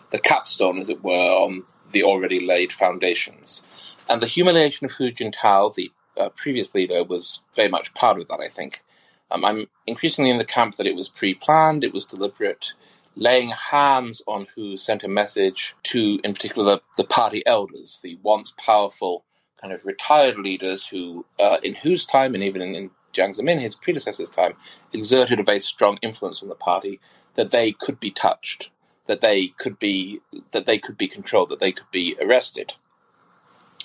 the 0.09 0.19
capstone 0.19 0.77
as 0.77 0.89
it 0.89 1.05
were 1.05 1.13
on 1.13 1.63
the 1.93 2.03
already 2.03 2.45
laid 2.45 2.73
foundations. 2.73 3.63
And 4.09 4.21
the 4.21 4.27
humiliation 4.27 4.85
of 4.85 4.91
hu 4.91 5.09
jintao 5.09 5.73
the 5.73 5.89
uh, 6.17 6.27
previous 6.35 6.75
leader 6.75 7.01
was 7.03 7.39
very 7.55 7.69
much 7.69 7.93
part 7.93 8.19
of 8.19 8.27
that 8.27 8.41
i 8.41 8.49
think. 8.49 8.83
Um, 9.31 9.45
i'm 9.45 9.67
increasingly 9.87 10.31
in 10.31 10.37
the 10.37 10.43
camp 10.43 10.75
that 10.75 10.87
it 10.87 10.95
was 10.95 11.07
pre-planned 11.07 11.85
it 11.85 11.93
was 11.93 12.05
deliberate 12.05 12.73
laying 13.15 13.49
hands 13.49 14.21
on 14.27 14.47
Hu 14.55 14.77
sent 14.77 15.03
a 15.03 15.07
message 15.09 15.75
to, 15.83 16.19
in 16.23 16.33
particular, 16.33 16.75
the, 16.75 16.81
the 16.97 17.03
party 17.03 17.43
elders, 17.45 17.99
the 18.03 18.17
once 18.23 18.53
powerful 18.57 19.25
kind 19.59 19.73
of 19.73 19.85
retired 19.85 20.37
leaders 20.37 20.85
who, 20.85 21.25
uh, 21.39 21.57
in 21.63 21.75
whose 21.75 22.05
time 22.05 22.33
and 22.33 22.43
even 22.43 22.61
in, 22.61 22.75
in 22.75 22.89
Jiang 23.13 23.37
Zemin, 23.37 23.59
his 23.59 23.75
predecessor's 23.75 24.29
time, 24.29 24.53
exerted 24.93 25.39
a 25.39 25.43
very 25.43 25.59
strong 25.59 25.97
influence 26.01 26.41
on 26.41 26.49
the 26.49 26.55
party, 26.55 26.99
that 27.35 27.51
they 27.51 27.71
could 27.71 27.99
be 27.99 28.11
touched, 28.11 28.69
that 29.05 29.21
they 29.21 29.47
could 29.49 29.77
be 29.79 30.21
that 30.51 30.65
they 30.65 30.77
could 30.77 30.97
be 30.97 31.07
controlled, 31.07 31.49
that 31.49 31.59
they 31.59 31.71
could 31.71 31.89
be 31.91 32.15
arrested. 32.21 32.73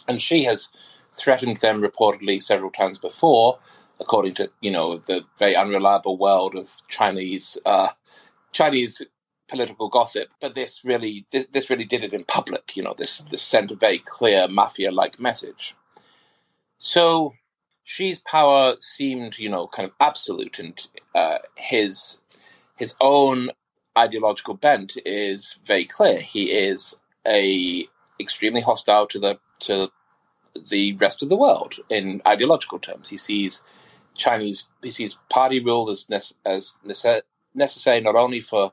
And 0.09 0.21
Xi 0.21 0.45
has 0.45 0.71
threatened 1.15 1.59
them 1.59 1.83
reportedly 1.83 2.43
several 2.43 2.71
times 2.71 2.99
before, 2.99 3.59
according 4.01 4.35
to 4.35 4.51
you 4.61 4.71
know 4.71 4.99
the 4.99 5.25
very 5.39 5.57
unreliable 5.57 6.17
world 6.17 6.55
of 6.55 6.77
Chinese 6.89 7.59
uh, 7.67 7.89
Chinese 8.53 9.03
political 9.49 9.89
gossip. 9.89 10.29
But 10.41 10.55
this 10.55 10.85
really 10.85 11.27
this, 11.33 11.47
this 11.47 11.71
really 11.71 11.85
did 11.85 12.05
it 12.05 12.13
in 12.13 12.25
public. 12.25 12.77
You 12.77 12.83
know 12.83 12.95
this 12.97 13.21
this 13.31 13.43
sent 13.43 13.71
a 13.71 13.77
very 13.77 13.99
clear 13.99 14.49
mafia 14.49 14.91
like 14.91 15.21
message. 15.21 15.75
So 16.79 17.35
Xi's 17.85 18.21
power 18.21 18.77
seemed 18.79 19.39
you 19.39 19.49
know 19.49 19.67
kind 19.67 19.87
of 19.87 19.95
absolute, 20.01 20.59
and 20.59 20.87
uh, 21.15 21.39
his 21.55 22.19
his 22.77 22.95
own 23.01 23.51
ideological 23.97 24.55
bent 24.55 24.97
is 25.05 25.59
very 25.65 25.85
clear. 25.85 26.21
He 26.21 26.51
is 26.51 26.97
a 27.27 27.87
extremely 28.21 28.61
hostile 28.61 29.07
to 29.09 29.19
the 29.19 29.39
to 29.61 29.91
the 30.69 30.95
rest 30.95 31.23
of 31.23 31.29
the 31.29 31.37
world 31.37 31.75
in 31.89 32.23
ideological 32.27 32.79
terms. 32.79 33.09
He 33.09 33.17
sees 33.17 33.63
Chinese 34.15 34.67
he 34.83 34.91
sees 34.91 35.19
party 35.29 35.61
rule 35.61 35.91
as 35.91 36.07
as 36.45 36.75
necessary 37.55 38.01
not 38.01 38.17
only 38.17 38.41
for 38.41 38.73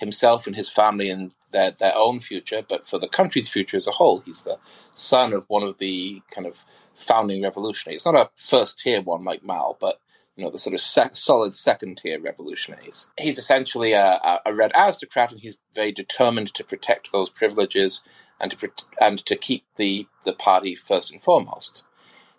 himself 0.00 0.46
and 0.46 0.56
his 0.56 0.68
family 0.68 1.10
and 1.10 1.32
their 1.52 1.70
their 1.72 1.96
own 1.96 2.20
future, 2.20 2.62
but 2.66 2.88
for 2.88 2.98
the 2.98 3.08
country's 3.08 3.48
future 3.48 3.76
as 3.76 3.86
a 3.86 3.92
whole. 3.92 4.20
He's 4.20 4.42
the 4.42 4.58
son 4.94 5.32
of 5.32 5.44
one 5.48 5.62
of 5.62 5.78
the 5.78 6.22
kind 6.34 6.46
of 6.46 6.64
founding 6.94 7.42
revolutionaries. 7.42 8.04
Not 8.04 8.14
a 8.14 8.30
first 8.34 8.78
tier 8.78 9.02
one 9.02 9.24
like 9.24 9.44
Mao, 9.44 9.76
but 9.80 10.00
you 10.36 10.44
know 10.44 10.50
the 10.50 10.58
sort 10.58 10.74
of 10.74 11.16
solid 11.16 11.54
second 11.54 11.98
tier 11.98 12.20
revolutionaries. 12.20 13.08
He's 13.18 13.38
essentially 13.38 13.92
a, 13.92 14.40
a, 14.46 14.54
red 14.54 14.72
aristocrat, 14.74 15.32
and 15.32 15.40
he's 15.40 15.58
very 15.74 15.92
determined 15.92 16.54
to 16.54 16.64
protect 16.64 17.12
those 17.12 17.30
privileges 17.30 18.02
and 18.40 18.50
to 18.52 18.70
and 19.00 19.24
to 19.26 19.36
keep 19.36 19.64
the 19.76 20.06
the 20.24 20.32
party 20.32 20.74
first 20.74 21.12
and 21.12 21.22
foremost. 21.22 21.84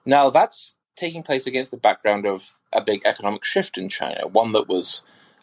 Now 0.06 0.30
that's 0.30 0.76
taking 0.96 1.24
place 1.24 1.48
against 1.48 1.72
the 1.72 1.78
background 1.78 2.26
of 2.26 2.54
a 2.74 2.82
big 2.82 3.02
economic 3.06 3.44
shift 3.44 3.78
in 3.78 3.90
China, 3.90 4.28
one 4.28 4.52
that 4.54 4.68
was 4.68 5.02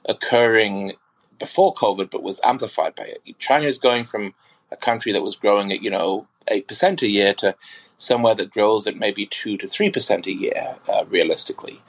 occurring 0.09 0.95
before 1.39 1.75
COVID, 1.75 2.11
but 2.11 2.23
was 2.23 2.41
amplified 2.45 2.95
by 2.95 3.05
it. 3.05 3.39
China 3.39 3.67
is 3.67 3.79
going 3.79 4.05
from 4.05 4.35
a 4.71 4.77
country 4.77 5.13
that 5.13 5.23
was 5.23 5.37
growing 5.37 5.73
at 5.73 5.83
you 5.83 5.91
know 5.91 6.27
eight 6.49 6.69
percent 6.69 7.03
a 7.03 7.09
year 7.09 7.35
to 7.35 7.55
somewhere 7.99 8.35
that 8.35 8.51
grows 8.51 8.87
at 8.87 8.97
maybe 8.97 9.27
two 9.27 9.57
to 9.57 9.67
three 9.67 9.91
percent 9.91 10.27
a 10.27 10.33
year, 10.33 10.77
uh, 10.89 11.05
realistically, 11.09 11.81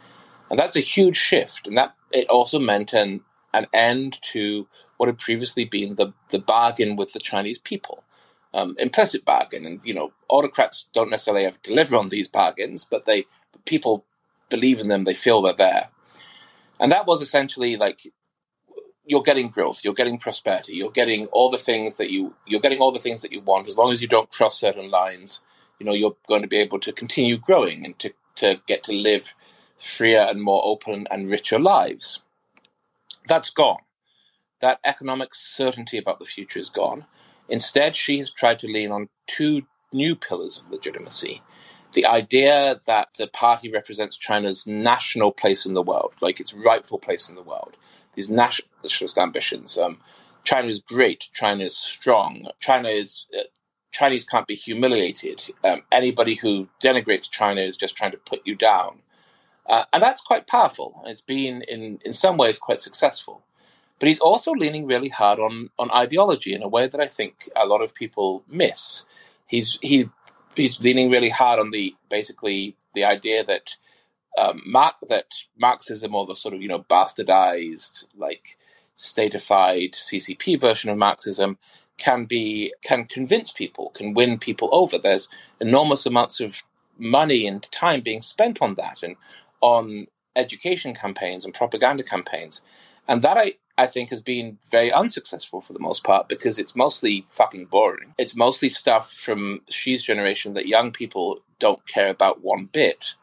and 0.50 0.60
that's 0.60 0.76
a 0.76 0.82
huge 0.82 1.18
shift. 1.18 1.68
And 1.68 1.78
that 1.78 1.94
it 2.12 2.30
also 2.30 2.60
meant 2.60 2.94
an 2.94 3.22
an 3.54 3.68
end 3.74 4.20
to 4.22 4.68
what 4.98 5.08
had 5.08 5.18
previously 5.18 5.66
been 5.66 5.96
the 5.96 6.14
the 6.30 6.40
bargain 6.40 6.96
with 6.96 7.14
the 7.14 7.20
Chinese 7.20 7.58
people 7.58 8.04
um, 8.54 8.76
implicit 8.80 9.26
bargain. 9.26 9.66
And 9.66 9.84
you 9.84 9.94
know, 9.94 10.12
autocrats 10.28 10.90
don't 10.94 11.10
necessarily 11.10 11.44
have 11.44 11.62
to 11.62 11.70
deliver 11.70 11.96
on 11.96 12.10
these 12.10 12.28
bargains, 12.28 12.86
but 12.90 13.06
they 13.06 13.26
people 13.66 14.06
believe 14.50 14.80
in 14.80 14.88
them. 14.88 15.04
They 15.04 15.14
feel 15.14 15.42
they're 15.42 15.54
there, 15.54 15.90
and 16.80 16.92
that 16.92 17.06
was 17.06 17.22
essentially 17.22 17.78
like 17.78 18.02
you're 19.10 19.24
getting 19.24 19.50
growth, 19.50 19.84
you're 19.84 19.96
getting 19.96 20.20
prosperity, 20.20 20.74
you're 20.76 20.92
getting 20.92 21.28
all 21.28 21.52
the 21.52 21.58
things 21.58 21.98
that 21.98 22.12
you 22.12 22.36
you're 22.48 22.62
getting 22.62 22.80
all 22.80 22.94
the 22.94 23.00
things 23.00 23.22
that 23.22 23.34
you 23.34 23.42
want 23.42 23.68
as 23.68 23.78
long 23.78 23.94
as 23.94 24.02
you 24.02 24.08
don't 24.08 24.32
cross 24.32 24.60
certain 24.60 24.92
lines. 24.92 25.42
You 25.80 25.88
know, 25.88 25.94
you're 25.94 26.18
going 26.28 26.44
to 26.44 26.48
be 26.48 26.58
able 26.60 26.80
to 26.82 26.94
continue 26.94 27.38
growing 27.38 27.86
and 27.86 28.00
to 28.00 28.14
to 28.38 28.62
get 28.68 28.84
to 28.86 28.94
live 28.94 29.36
freer 29.78 30.28
and 30.30 30.42
more 30.42 30.62
open 30.66 31.08
and 31.12 31.30
richer 31.30 31.60
lives. 31.60 32.22
That's 33.28 33.52
gone. 33.52 33.82
That 34.62 34.80
economic 34.86 35.36
certainty 35.36 35.98
about 35.98 36.20
the 36.20 36.26
future 36.26 36.60
is 36.60 36.70
gone. 36.70 37.06
Instead, 37.50 37.96
Xi 37.96 38.20
has 38.20 38.32
tried 38.32 38.60
to 38.60 38.68
lean 38.68 38.92
on 38.92 39.10
two 39.28 39.64
new 39.94 40.16
pillars 40.16 40.58
of 40.60 40.72
legitimacy. 40.72 41.42
The 41.94 42.06
idea 42.08 42.82
that 42.88 43.10
the 43.18 43.28
party 43.28 43.72
represents 43.72 44.18
China's 44.18 44.68
national 44.68 45.32
place 45.32 45.66
in 45.66 45.74
the 45.76 45.82
world, 45.82 46.14
like 46.22 46.40
its 46.40 46.54
rightful 46.54 47.00
place 47.00 47.30
in 47.30 47.36
the 47.36 47.44
world, 47.44 47.78
these 48.16 48.30
nationalist 48.30 49.18
ambitions. 49.18 49.78
Um, 49.78 50.00
China 50.44 50.68
is 50.68 50.80
great. 50.80 51.30
China 51.34 51.64
is 51.64 51.78
strong. 51.78 52.48
China 52.60 52.90
is 52.90 53.26
uh, 53.38 53.44
Chinese 53.92 54.26
can't 54.26 54.48
be 54.48 54.56
humiliated. 54.56 55.42
Um, 55.64 55.82
anybody 55.92 56.36
who 56.36 56.68
denigrates 56.82 57.30
China 57.30 57.62
is 57.62 57.78
just 57.78 57.98
trying 57.98 58.12
to 58.12 58.18
put 58.18 58.42
you 58.46 58.56
down, 58.56 59.00
uh, 59.68 59.86
and 59.94 60.04
that's 60.04 60.22
quite 60.22 60.48
powerful. 60.48 61.04
It's 61.08 61.22
been 61.22 61.64
in 61.64 62.00
in 62.06 62.14
some 62.14 62.38
ways 62.38 62.60
quite 62.60 62.82
successful. 62.82 63.44
But 64.00 64.10
he's 64.10 64.20
also 64.20 64.52
leaning 64.52 64.88
really 64.88 65.10
hard 65.10 65.40
on 65.40 65.70
on 65.80 65.92
ideology 65.92 66.54
in 66.54 66.64
a 66.64 66.68
way 66.68 66.88
that 66.88 67.02
I 67.02 67.08
think 67.08 67.50
a 67.56 67.68
lot 67.68 67.82
of 67.82 67.96
people 67.96 68.44
miss. 68.50 69.04
He's 69.48 69.80
he 69.82 70.10
he's 70.56 70.82
leaning 70.82 71.12
really 71.12 71.30
hard 71.30 71.60
on 71.60 71.72
the 71.72 71.96
basically 72.10 72.78
the 72.94 73.06
idea 73.06 73.44
that 73.46 73.78
um, 74.40 74.62
that 75.10 75.26
Marxism 75.58 76.16
or 76.16 76.26
the 76.26 76.36
sort 76.36 76.54
of 76.54 76.62
you 76.62 76.68
know 76.68 76.80
bastardized 76.80 78.06
like 78.18 78.58
statified 78.96 79.94
CCP 79.94 80.60
version 80.60 80.90
of 80.90 80.98
Marxism 80.98 81.58
can 81.98 82.26
be 82.26 82.74
can 82.82 83.06
convince 83.06 83.52
people, 83.52 83.90
can 83.92 84.14
win 84.14 84.40
people 84.40 84.70
over. 84.72 84.98
There's 84.98 85.30
enormous 85.60 86.06
amounts 86.06 86.40
of 86.40 86.64
money 86.98 87.48
and 87.48 87.64
time 87.72 88.02
being 88.02 88.22
spent 88.22 88.62
on 88.62 88.76
that 88.76 89.04
and 89.04 89.16
on 89.62 90.08
education 90.36 90.94
campaigns 90.94 91.46
and 91.46 91.54
propaganda 91.54 92.04
campaigns, 92.04 92.62
and 93.08 93.22
that 93.22 93.38
I 93.38 93.56
I 93.78 93.88
think 93.88 94.10
has 94.10 94.22
been 94.22 94.58
very 94.70 94.92
unsuccessful 94.92 95.62
for 95.62 95.74
the 95.74 95.80
most 95.80 96.04
part 96.04 96.28
because 96.28 96.60
it's 96.60 96.76
mostly 96.76 97.26
fucking 97.30 97.66
boring. 97.66 98.14
It's 98.18 98.36
mostly 98.36 98.70
stuff 98.70 99.12
from 99.12 99.62
Xi's 99.70 100.04
generation 100.04 100.54
that 100.54 100.68
young 100.68 100.92
people 100.92 101.40
don't 101.60 101.86
care 101.88 102.10
about 102.10 102.42
one 102.42 102.66
bit. 102.66 103.16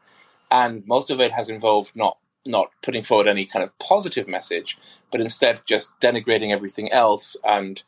And 0.50 0.86
most 0.86 1.10
of 1.10 1.20
it 1.20 1.32
has 1.32 1.48
involved 1.50 1.92
not 1.96 2.18
not 2.46 2.70
putting 2.82 3.02
forward 3.02 3.28
any 3.28 3.44
kind 3.44 3.62
of 3.64 3.78
positive 3.78 4.28
message, 4.28 4.78
but 5.12 5.20
instead 5.20 5.62
just 5.66 5.92
denigrating 6.00 6.52
everything 6.52 6.92
else 6.92 7.36
and 7.44 7.82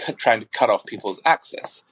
c- 0.00 0.14
trying 0.14 0.40
to 0.40 0.48
cut 0.48 0.70
off 0.70 0.86
people's 0.86 1.20
access. 1.26 1.84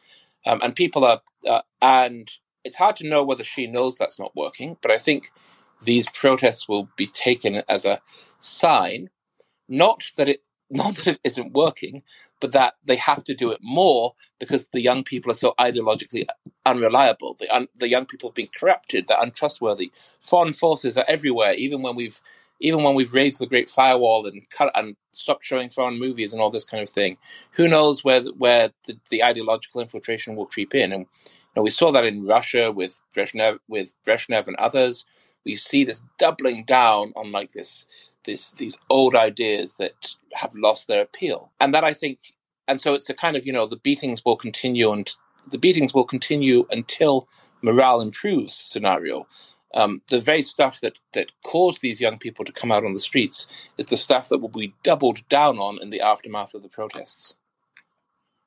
Um, 0.47 0.61
and 0.63 0.75
people 0.77 1.05
are, 1.05 1.21
uh, 1.49 1.63
and 1.83 2.31
it's 2.65 2.77
hard 2.77 2.97
to 2.99 3.09
know 3.09 3.25
whether 3.25 3.45
Xi 3.45 3.67
knows 3.69 3.97
that's 3.97 4.19
not 4.19 4.37
working, 4.37 4.79
but 4.83 4.91
I 4.93 4.99
think 4.99 5.31
these 5.85 6.09
protests 6.11 6.69
will 6.69 6.89
be 6.97 7.07
taken 7.09 7.63
as 7.69 7.85
a 7.85 8.01
sign 8.39 9.03
not 9.69 10.05
that 10.19 10.31
it 10.31 10.43
not 10.73 10.97
that 10.97 11.09
it 11.09 11.21
isn't 11.25 11.53
working, 11.53 12.03
but 12.41 12.53
that 12.53 12.75
they 12.85 12.97
have 12.97 13.25
to 13.25 13.35
do 13.35 13.53
it 13.53 13.61
more 13.63 14.15
because 14.41 14.67
the 14.69 14.81
young 14.81 15.05
people 15.05 15.31
are 15.33 15.37
so 15.37 15.55
ideologically 15.61 16.27
unreliable. 16.67 17.37
The, 17.39 17.49
un, 17.55 17.69
the 17.77 17.89
young 17.89 18.07
people 18.07 18.31
have 18.31 18.35
been 18.35 18.49
corrupted. 18.59 19.07
They're 19.09 19.19
untrustworthy. 19.21 19.93
Foreign 20.21 20.53
forces 20.53 20.99
are 20.99 21.05
everywhere. 21.09 21.55
Even 21.55 21.83
when 21.83 21.97
we've 21.97 22.21
even 22.61 22.85
when 22.85 22.95
we've 22.95 23.13
raised 23.13 23.41
the 23.41 23.47
Great 23.47 23.69
Firewall 23.69 24.27
and 24.27 24.49
cut 24.51 24.71
and 24.77 24.97
stopped 25.11 25.45
showing 25.45 25.69
foreign 25.69 25.99
movies 25.99 26.33
and 26.33 26.41
all 26.41 26.51
this 26.51 26.65
kind 26.65 26.83
of 26.83 26.89
thing, 26.89 27.17
who 27.53 27.69
knows 27.69 28.05
where 28.05 28.23
where 28.23 28.71
the, 28.87 28.99
the 29.11 29.25
ideological 29.25 29.81
infiltration 29.81 30.37
will 30.37 30.47
creep 30.47 30.75
in? 30.75 30.93
And 30.93 31.07
you 31.25 31.33
know, 31.57 31.63
we 31.63 31.71
saw 31.71 31.93
that 31.93 32.05
in 32.05 32.27
Russia 32.27 32.73
with 32.73 33.01
Brezhnev, 33.15 33.59
with 33.69 33.95
Brezhnev 34.07 34.47
and 34.47 34.57
others. 34.57 35.05
We 35.45 35.57
see 35.57 35.85
this 35.85 36.03
doubling 36.19 36.65
down 36.65 37.13
on 37.17 37.33
like 37.33 37.53
this 37.53 37.89
this, 38.25 38.53
these 38.53 38.79
old 38.91 39.15
ideas 39.15 39.75
that 39.75 40.15
have 40.33 40.55
lost 40.55 40.89
their 40.89 41.03
appeal. 41.03 41.51
And 41.61 41.75
that 41.75 41.85
I 41.85 41.93
think, 41.93 42.19
and 42.69 42.81
so 42.81 42.95
it's 42.95 43.11
a 43.11 43.15
kind 43.15 43.37
of, 43.37 43.47
you 43.47 43.53
know, 43.53 43.67
the 43.67 43.77
beatings 43.77 44.25
will 44.25 44.37
continue 44.37 44.93
and 44.93 45.13
the 45.51 45.59
beatings 45.59 45.93
will 45.93 46.05
continue 46.05 46.67
until 46.71 47.29
morale 47.63 48.01
improves 48.01 48.55
scenario. 48.55 49.27
Um, 49.75 50.03
the 50.11 50.21
very 50.21 50.43
stuff 50.43 50.81
that, 50.83 50.99
that 51.15 51.33
caused 51.45 51.81
these 51.81 52.01
young 52.01 52.19
people 52.19 52.45
to 52.45 52.53
come 52.53 52.71
out 52.71 52.85
on 52.85 52.95
the 52.95 53.01
streets 53.01 53.49
is 53.79 53.87
the 53.87 53.97
stuff 53.97 54.29
that 54.29 54.39
will 54.39 54.49
be 54.49 54.75
doubled 54.83 55.27
down 55.29 55.59
on 55.59 55.81
in 55.81 55.91
the 55.91 56.03
aftermath 56.03 56.55
of 56.55 56.63
the 56.63 56.69
protests. 56.69 57.37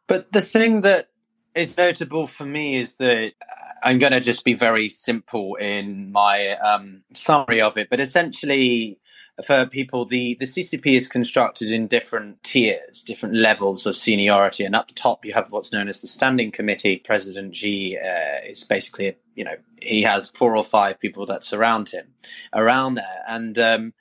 But 0.07 0.31
the 0.31 0.41
thing 0.41 0.81
that 0.81 1.09
is 1.55 1.77
notable 1.77 2.27
for 2.27 2.45
me 2.45 2.75
is 2.75 2.93
that 2.95 3.33
uh, 3.41 3.55
I'm 3.83 3.97
going 3.97 4.11
to 4.11 4.19
just 4.19 4.43
be 4.43 4.53
very 4.53 4.89
simple 4.89 5.55
in 5.55 6.11
my 6.11 6.49
um, 6.57 7.03
summary 7.13 7.61
of 7.61 7.77
it, 7.77 7.89
but 7.89 7.99
essentially, 7.99 8.99
for 9.43 9.65
people, 9.65 10.05
the, 10.05 10.35
the 10.39 10.45
CCP 10.45 10.85
is 10.97 11.07
constructed 11.07 11.71
in 11.71 11.87
different 11.87 12.41
tiers, 12.43 13.03
different 13.03 13.35
levels 13.35 13.85
of 13.85 13.95
seniority. 13.95 14.63
And 14.63 14.75
up 14.75 14.87
the 14.87 14.93
top, 14.93 15.25
you 15.25 15.33
have 15.33 15.51
what's 15.51 15.73
known 15.73 15.89
as 15.89 15.99
the 15.99 16.07
Standing 16.07 16.51
Committee. 16.51 16.97
President 16.97 17.55
Xi 17.55 17.97
uh, 17.97 18.45
is 18.45 18.63
basically, 18.63 19.17
you 19.35 19.43
know, 19.43 19.55
he 19.81 20.03
has 20.03 20.29
four 20.29 20.55
or 20.55 20.63
five 20.63 20.99
people 20.99 21.25
that 21.25 21.43
surround 21.43 21.89
him 21.89 22.07
around 22.53 22.95
there. 22.95 23.23
And 23.27 23.59
um, 23.59 23.93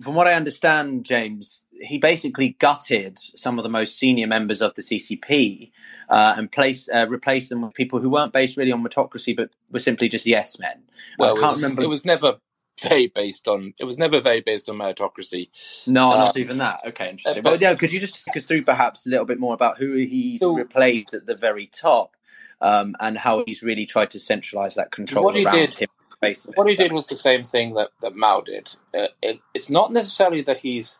from 0.00 0.14
what 0.14 0.26
I 0.26 0.32
understand, 0.32 1.04
James, 1.04 1.62
he 1.82 1.98
basically 1.98 2.56
gutted 2.58 3.18
some 3.18 3.58
of 3.58 3.64
the 3.64 3.68
most 3.68 3.98
senior 3.98 4.26
members 4.26 4.62
of 4.62 4.74
the 4.74 4.82
CCP 4.82 5.70
uh, 6.08 6.34
and 6.38 6.50
placed, 6.50 6.88
uh, 6.90 7.06
replaced 7.08 7.50
them 7.50 7.60
with 7.60 7.74
people 7.74 8.00
who 8.00 8.08
weren't 8.08 8.32
based 8.32 8.56
really 8.56 8.72
on 8.72 8.82
meritocracy, 8.82 9.36
but 9.36 9.50
were 9.70 9.80
simply 9.80 10.08
just 10.08 10.24
yes 10.24 10.58
men. 10.58 10.82
Well, 11.18 11.36
I 11.36 11.40
can't 11.40 11.44
it 11.44 11.48
was, 11.48 11.62
remember. 11.62 11.82
It 11.82 11.88
was 11.88 12.04
never 12.06 12.38
very 12.80 13.08
based 13.08 13.48
on. 13.48 13.74
It 13.78 13.84
was 13.84 13.98
never 13.98 14.20
very 14.20 14.40
based 14.40 14.68
on 14.68 14.76
meritocracy. 14.76 15.48
No, 15.86 16.10
not 16.10 16.36
um, 16.36 16.42
even 16.42 16.58
that. 16.58 16.80
Okay, 16.86 17.10
interesting. 17.10 17.46
Uh, 17.46 17.50
but 17.50 17.60
yeah, 17.60 17.74
could 17.74 17.92
you 17.92 18.00
just 18.00 18.24
take 18.24 18.36
us 18.36 18.46
through 18.46 18.62
perhaps 18.62 19.06
a 19.06 19.08
little 19.08 19.26
bit 19.26 19.38
more 19.38 19.54
about 19.54 19.78
who 19.78 19.94
he's 19.94 20.40
so, 20.40 20.54
replaced 20.54 21.14
at 21.14 21.26
the 21.26 21.34
very 21.34 21.66
top, 21.66 22.16
um, 22.60 22.94
and 23.00 23.18
how 23.18 23.44
he's 23.46 23.62
really 23.62 23.86
tried 23.86 24.10
to 24.10 24.18
centralize 24.18 24.74
that 24.76 24.90
control 24.90 25.24
what 25.24 25.36
around 25.36 25.54
did, 25.54 25.74
him? 25.74 25.88
Basically. 26.20 26.54
What 26.56 26.68
he 26.68 26.76
did 26.76 26.92
was 26.92 27.06
the 27.06 27.16
same 27.16 27.44
thing 27.44 27.74
that 27.74 27.90
that 28.02 28.16
Mao 28.16 28.40
did. 28.40 28.74
Uh, 28.92 29.08
it, 29.22 29.40
it's 29.54 29.70
not 29.70 29.92
necessarily 29.92 30.42
that 30.42 30.58
he's 30.58 30.98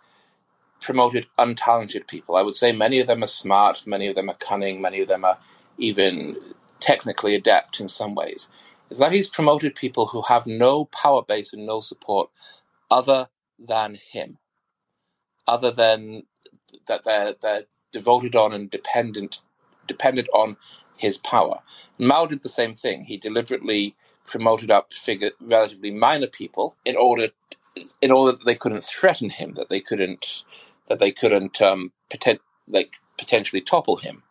promoted 0.80 1.26
untalented 1.38 2.06
people. 2.06 2.36
I 2.36 2.42
would 2.42 2.54
say 2.54 2.72
many 2.72 3.00
of 3.00 3.06
them 3.06 3.22
are 3.22 3.28
smart, 3.28 3.82
many 3.86 4.06
of 4.06 4.14
them 4.14 4.30
are 4.30 4.36
cunning, 4.36 4.80
many 4.80 5.00
of 5.00 5.08
them 5.08 5.24
are 5.24 5.38
even 5.76 6.36
technically 6.80 7.34
adept 7.34 7.80
in 7.80 7.88
some 7.88 8.14
ways. 8.14 8.48
Is 8.90 8.98
that 8.98 9.12
he's 9.12 9.29
promoted 9.29 9.74
people 9.74 10.07
who 10.07 10.22
have 10.22 10.46
no 10.46 10.87
power 10.87 11.22
base 11.22 11.53
and 11.53 11.66
no 11.66 11.81
support 11.81 12.31
other 12.90 13.29
than 13.59 13.98
him, 14.12 14.38
other 15.46 15.70
than 15.70 16.24
that 16.87 17.05
they're 17.05 17.35
they're 17.40 17.64
devoted 17.92 18.37
on 18.37 18.53
and 18.53 18.70
dependent 18.70 19.40
dependent 19.87 20.29
on 20.35 20.57
his 20.96 21.18
power. 21.18 21.61
Mao 21.98 22.27
did 22.27 22.42
the 22.42 22.48
same 22.48 22.74
thing. 22.74 23.05
He 23.05 23.16
deliberately 23.16 23.96
promoted 24.27 24.70
up 24.70 24.92
figure 24.92 25.31
relatively 25.40 25.90
minor 25.90 26.27
people 26.27 26.77
in 26.85 26.96
order 26.96 27.29
in 28.03 28.11
order 28.11 28.33
that 28.33 28.44
they 28.44 28.55
couldn't 28.55 28.85
threaten 28.85 29.31
him, 29.31 29.55
that 29.55 29.68
they 29.68 29.81
couldn't 29.81 30.44
that 30.88 30.98
they 30.98 31.12
couldn't 31.12 31.61
um, 31.62 31.92
like 32.68 32.94
potentially 33.18 33.62
topple 33.62 33.96
him. 33.96 34.22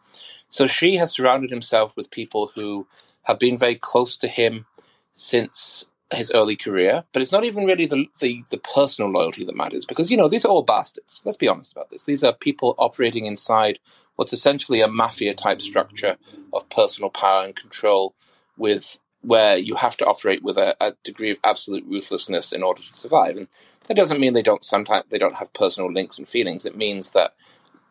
So 0.49 0.67
Xi 0.67 0.95
has 0.97 1.11
surrounded 1.11 1.49
himself 1.49 1.95
with 1.97 2.11
people 2.11 2.51
who 2.55 2.87
have 3.27 3.37
been 3.39 3.57
very 3.57 3.75
close 3.75 4.15
to 4.15 4.27
him 4.27 4.65
since 5.13 5.85
his 6.13 6.31
early 6.33 6.55
career, 6.55 7.03
but 7.11 7.21
it's 7.21 7.33
not 7.33 7.43
even 7.43 7.65
really 7.65 7.85
the, 7.85 8.07
the, 8.21 8.41
the 8.51 8.57
personal 8.57 9.11
loyalty 9.11 9.43
that 9.43 9.55
matters 9.55 9.85
because, 9.85 10.09
you 10.09 10.15
know, 10.15 10.29
these 10.29 10.45
are 10.45 10.47
all 10.47 10.63
bastards. 10.63 11.21
Let's 11.25 11.35
be 11.35 11.49
honest 11.49 11.73
about 11.73 11.89
this. 11.89 12.05
These 12.05 12.23
are 12.23 12.31
people 12.31 12.73
operating 12.77 13.25
inside 13.25 13.79
what's 14.15 14.31
essentially 14.31 14.79
a 14.79 14.87
mafia 14.87 15.33
type 15.33 15.59
structure 15.59 16.15
of 16.53 16.69
personal 16.69 17.09
power 17.09 17.43
and 17.43 17.53
control 17.53 18.15
with 18.55 18.97
where 19.21 19.57
you 19.57 19.75
have 19.75 19.97
to 19.97 20.05
operate 20.05 20.41
with 20.41 20.57
a, 20.57 20.77
a, 20.79 20.93
degree 21.03 21.31
of 21.31 21.39
absolute 21.43 21.83
ruthlessness 21.85 22.53
in 22.53 22.63
order 22.63 22.81
to 22.81 22.93
survive. 22.93 23.35
And 23.35 23.49
that 23.87 23.97
doesn't 23.97 24.21
mean 24.21 24.33
they 24.33 24.41
don't 24.41 24.63
sometimes 24.63 25.03
they 25.09 25.17
don't 25.17 25.35
have 25.35 25.51
personal 25.51 25.91
links 25.91 26.17
and 26.17 26.27
feelings. 26.27 26.65
It 26.65 26.77
means 26.77 27.11
that 27.11 27.33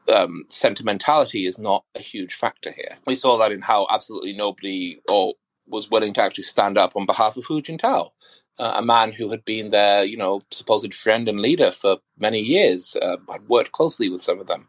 um, 0.08 0.44
sentimentality 0.48 1.46
is 1.46 1.58
not 1.58 1.84
a 1.94 2.00
huge 2.00 2.34
factor 2.34 2.72
here. 2.72 2.96
We 3.06 3.16
saw 3.16 3.38
that 3.38 3.52
in 3.52 3.62
how 3.62 3.86
absolutely 3.90 4.32
nobody 4.32 5.00
or 5.08 5.34
was 5.68 5.90
willing 5.90 6.12
to 6.14 6.22
actually 6.22 6.44
stand 6.44 6.78
up 6.78 6.96
on 6.96 7.06
behalf 7.06 7.36
of 7.36 7.44
Hu 7.46 7.60
Jintao, 7.60 8.10
uh, 8.58 8.72
a 8.76 8.82
man 8.82 9.12
who 9.12 9.30
had 9.30 9.44
been 9.44 9.70
their, 9.70 10.04
you 10.04 10.16
know, 10.16 10.42
supposed 10.50 10.94
friend 10.94 11.28
and 11.28 11.40
leader 11.40 11.70
for 11.70 11.98
many 12.18 12.40
years, 12.40 12.96
uh, 13.02 13.16
had 13.30 13.48
worked 13.48 13.72
closely 13.72 14.08
with 14.08 14.22
some 14.22 14.40
of 14.40 14.46
them. 14.46 14.68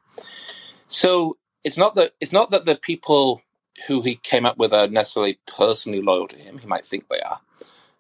So 0.87 1.37
it's 1.63 1.77
not 1.77 1.95
that 1.95 2.13
it's 2.19 2.31
not 2.31 2.51
that 2.51 2.65
the 2.65 2.75
people 2.75 3.41
who 3.87 4.01
he 4.01 4.15
came 4.15 4.45
up 4.45 4.57
with 4.57 4.73
are 4.73 4.87
necessarily 4.87 5.39
personally 5.45 6.01
loyal 6.01 6.27
to 6.27 6.37
him. 6.37 6.57
He 6.57 6.67
might 6.67 6.85
think 6.85 7.07
they 7.09 7.19
are, 7.19 7.39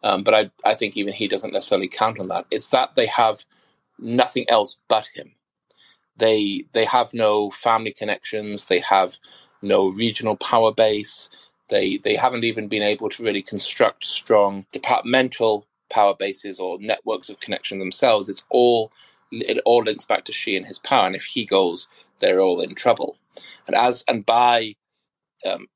um, 0.03 0.23
but 0.23 0.33
I, 0.33 0.51
I 0.65 0.73
think 0.73 0.97
even 0.97 1.13
he 1.13 1.27
doesn't 1.27 1.53
necessarily 1.53 1.87
count 1.87 2.19
on 2.19 2.29
that. 2.29 2.45
It's 2.49 2.67
that 2.69 2.95
they 2.95 3.05
have 3.07 3.45
nothing 3.99 4.49
else 4.49 4.79
but 4.87 5.07
him. 5.13 5.33
They 6.17 6.65
they 6.73 6.85
have 6.85 7.13
no 7.13 7.51
family 7.51 7.93
connections. 7.93 8.65
They 8.67 8.79
have 8.81 9.17
no 9.61 9.89
regional 9.89 10.37
power 10.37 10.73
base. 10.73 11.29
They 11.69 11.97
they 11.97 12.15
haven't 12.15 12.43
even 12.45 12.67
been 12.67 12.83
able 12.83 13.09
to 13.09 13.23
really 13.23 13.43
construct 13.43 14.05
strong 14.05 14.65
departmental 14.71 15.65
power 15.89 16.15
bases 16.15 16.59
or 16.59 16.79
networks 16.79 17.29
of 17.29 17.39
connection 17.39 17.79
themselves. 17.79 18.29
It's 18.29 18.43
all 18.49 18.91
it 19.31 19.61
all 19.65 19.83
links 19.83 20.05
back 20.05 20.25
to 20.25 20.33
Xi 20.33 20.57
and 20.57 20.65
his 20.65 20.79
power. 20.79 21.07
And 21.07 21.15
if 21.15 21.25
he 21.25 21.45
goes, 21.45 21.87
they're 22.19 22.41
all 22.41 22.61
in 22.61 22.75
trouble. 22.75 23.17
And 23.67 23.75
as 23.75 24.03
and 24.07 24.25
by 24.25 24.75
um, 25.45 25.67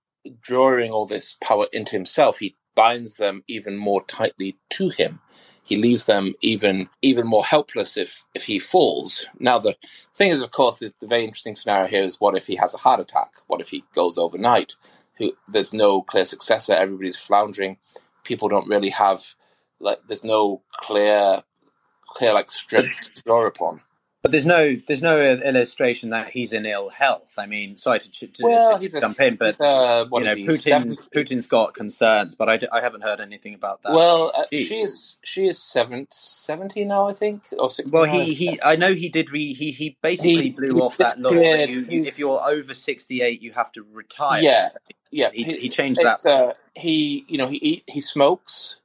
drawing 0.41 0.91
all 0.91 1.05
this 1.05 1.37
power 1.43 1.67
into 1.73 1.93
himself, 1.93 2.39
he 2.39 2.55
binds 2.75 3.17
them 3.17 3.43
even 3.47 3.77
more 3.77 4.03
tightly 4.05 4.57
to 4.71 4.89
him. 4.89 5.19
He 5.63 5.75
leaves 5.75 6.05
them 6.05 6.33
even 6.41 6.89
even 7.01 7.27
more 7.27 7.45
helpless 7.45 7.97
if 7.97 8.23
if 8.33 8.43
he 8.43 8.59
falls. 8.59 9.25
Now 9.39 9.59
the 9.59 9.75
thing 10.15 10.31
is, 10.31 10.41
of 10.41 10.51
course, 10.51 10.79
the, 10.79 10.93
the 10.99 11.07
very 11.07 11.23
interesting 11.23 11.55
scenario 11.55 11.87
here 11.87 12.03
is 12.03 12.19
what 12.19 12.37
if 12.37 12.47
he 12.47 12.55
has 12.55 12.73
a 12.73 12.77
heart 12.79 12.99
attack? 12.99 13.31
What 13.47 13.61
if 13.61 13.69
he 13.69 13.83
goes 13.93 14.17
overnight? 14.17 14.75
Who 15.17 15.33
there's 15.47 15.73
no 15.73 16.01
clear 16.01 16.25
successor. 16.25 16.73
Everybody's 16.73 17.17
floundering. 17.17 17.77
People 18.23 18.49
don't 18.49 18.67
really 18.67 18.89
have 18.89 19.21
like 19.79 19.99
there's 20.07 20.23
no 20.23 20.61
clear 20.71 21.43
clear 22.07 22.33
like 22.33 22.49
strength 22.49 23.13
to 23.15 23.23
draw 23.23 23.45
upon. 23.47 23.81
But 24.21 24.29
there's 24.29 24.45
no 24.45 24.75
there's 24.87 25.01
no 25.01 25.19
illustration 25.19 26.11
that 26.11 26.29
he's 26.29 26.53
in 26.53 26.67
ill 26.67 26.89
health. 26.89 27.33
I 27.39 27.47
mean, 27.47 27.75
sorry 27.75 28.01
to, 28.01 28.27
to, 28.27 28.43
well, 28.43 28.77
to, 28.77 28.87
to 28.87 28.99
jump 28.99 29.19
a, 29.19 29.25
in, 29.25 29.35
but 29.35 29.59
uh, 29.59 30.05
you 30.13 30.23
know, 30.23 30.35
Putin's 30.35 31.09
Putin's 31.09 31.47
got 31.47 31.73
concerns, 31.73 32.35
but 32.35 32.47
I, 32.47 32.57
d- 32.57 32.67
I 32.71 32.81
haven't 32.81 33.01
heard 33.01 33.19
anything 33.19 33.55
about 33.55 33.81
that. 33.81 33.93
Well, 33.93 34.31
uh, 34.37 34.43
Xi 34.55 34.81
is 34.81 35.17
Xi 35.23 35.47
is 35.47 35.57
seven, 35.57 36.07
70 36.11 36.85
now, 36.85 37.09
I 37.09 37.13
think, 37.13 37.45
or 37.57 37.67
60 37.67 37.91
Well, 37.91 38.03
he, 38.03 38.35
he 38.35 38.59
I 38.61 38.75
know 38.75 38.93
he 38.93 39.09
did 39.09 39.31
re, 39.31 39.53
he 39.53 39.71
he 39.71 39.97
basically 40.03 40.35
he, 40.35 40.49
blew 40.51 40.75
he 40.75 40.81
off 40.81 40.97
that 40.97 41.19
law. 41.19 41.31
You, 41.31 41.85
if 41.89 42.19
you're 42.19 42.47
over 42.47 42.75
sixty 42.75 43.23
eight, 43.23 43.41
you 43.41 43.53
have 43.53 43.71
to 43.71 43.83
retire. 43.91 44.43
Yeah, 44.43 44.69
yeah. 45.09 45.31
He, 45.33 45.45
he 45.45 45.69
changed 45.69 45.99
that. 46.03 46.23
Uh, 46.23 46.53
he 46.75 47.25
you 47.27 47.39
know 47.39 47.47
he 47.47 47.83
he 47.87 48.01
smokes. 48.01 48.75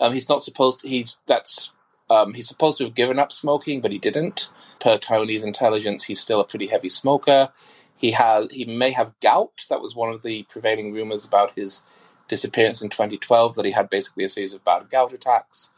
Um, 0.00 0.12
he's 0.12 0.28
not 0.28 0.42
supposed 0.42 0.80
to. 0.80 0.88
He's 0.88 1.16
that's 1.26 1.72
um, 2.12 2.34
he's 2.34 2.46
supposed 2.46 2.76
to 2.78 2.84
have 2.84 2.94
given 2.94 3.18
up 3.18 3.32
smoking, 3.32 3.80
but 3.80 3.90
he 3.90 3.98
didn't. 3.98 4.50
Per 4.80 4.98
Taiwanese 4.98 5.44
intelligence, 5.44 6.04
he's 6.04 6.20
still 6.20 6.40
a 6.40 6.44
pretty 6.44 6.66
heavy 6.66 6.90
smoker. 6.90 7.48
He 7.96 8.10
has 8.10 8.48
he 8.50 8.66
may 8.66 8.90
have 8.90 9.18
gout. 9.20 9.62
That 9.70 9.80
was 9.80 9.94
one 9.94 10.12
of 10.12 10.22
the 10.22 10.42
prevailing 10.44 10.92
rumors 10.92 11.24
about 11.24 11.52
his 11.56 11.84
disappearance 12.28 12.82
in 12.82 12.90
2012. 12.90 13.54
That 13.54 13.64
he 13.64 13.70
had 13.70 13.88
basically 13.88 14.24
a 14.24 14.28
series 14.28 14.52
of 14.52 14.64
bad 14.64 14.90
gout 14.90 15.14
attacks. 15.14 15.70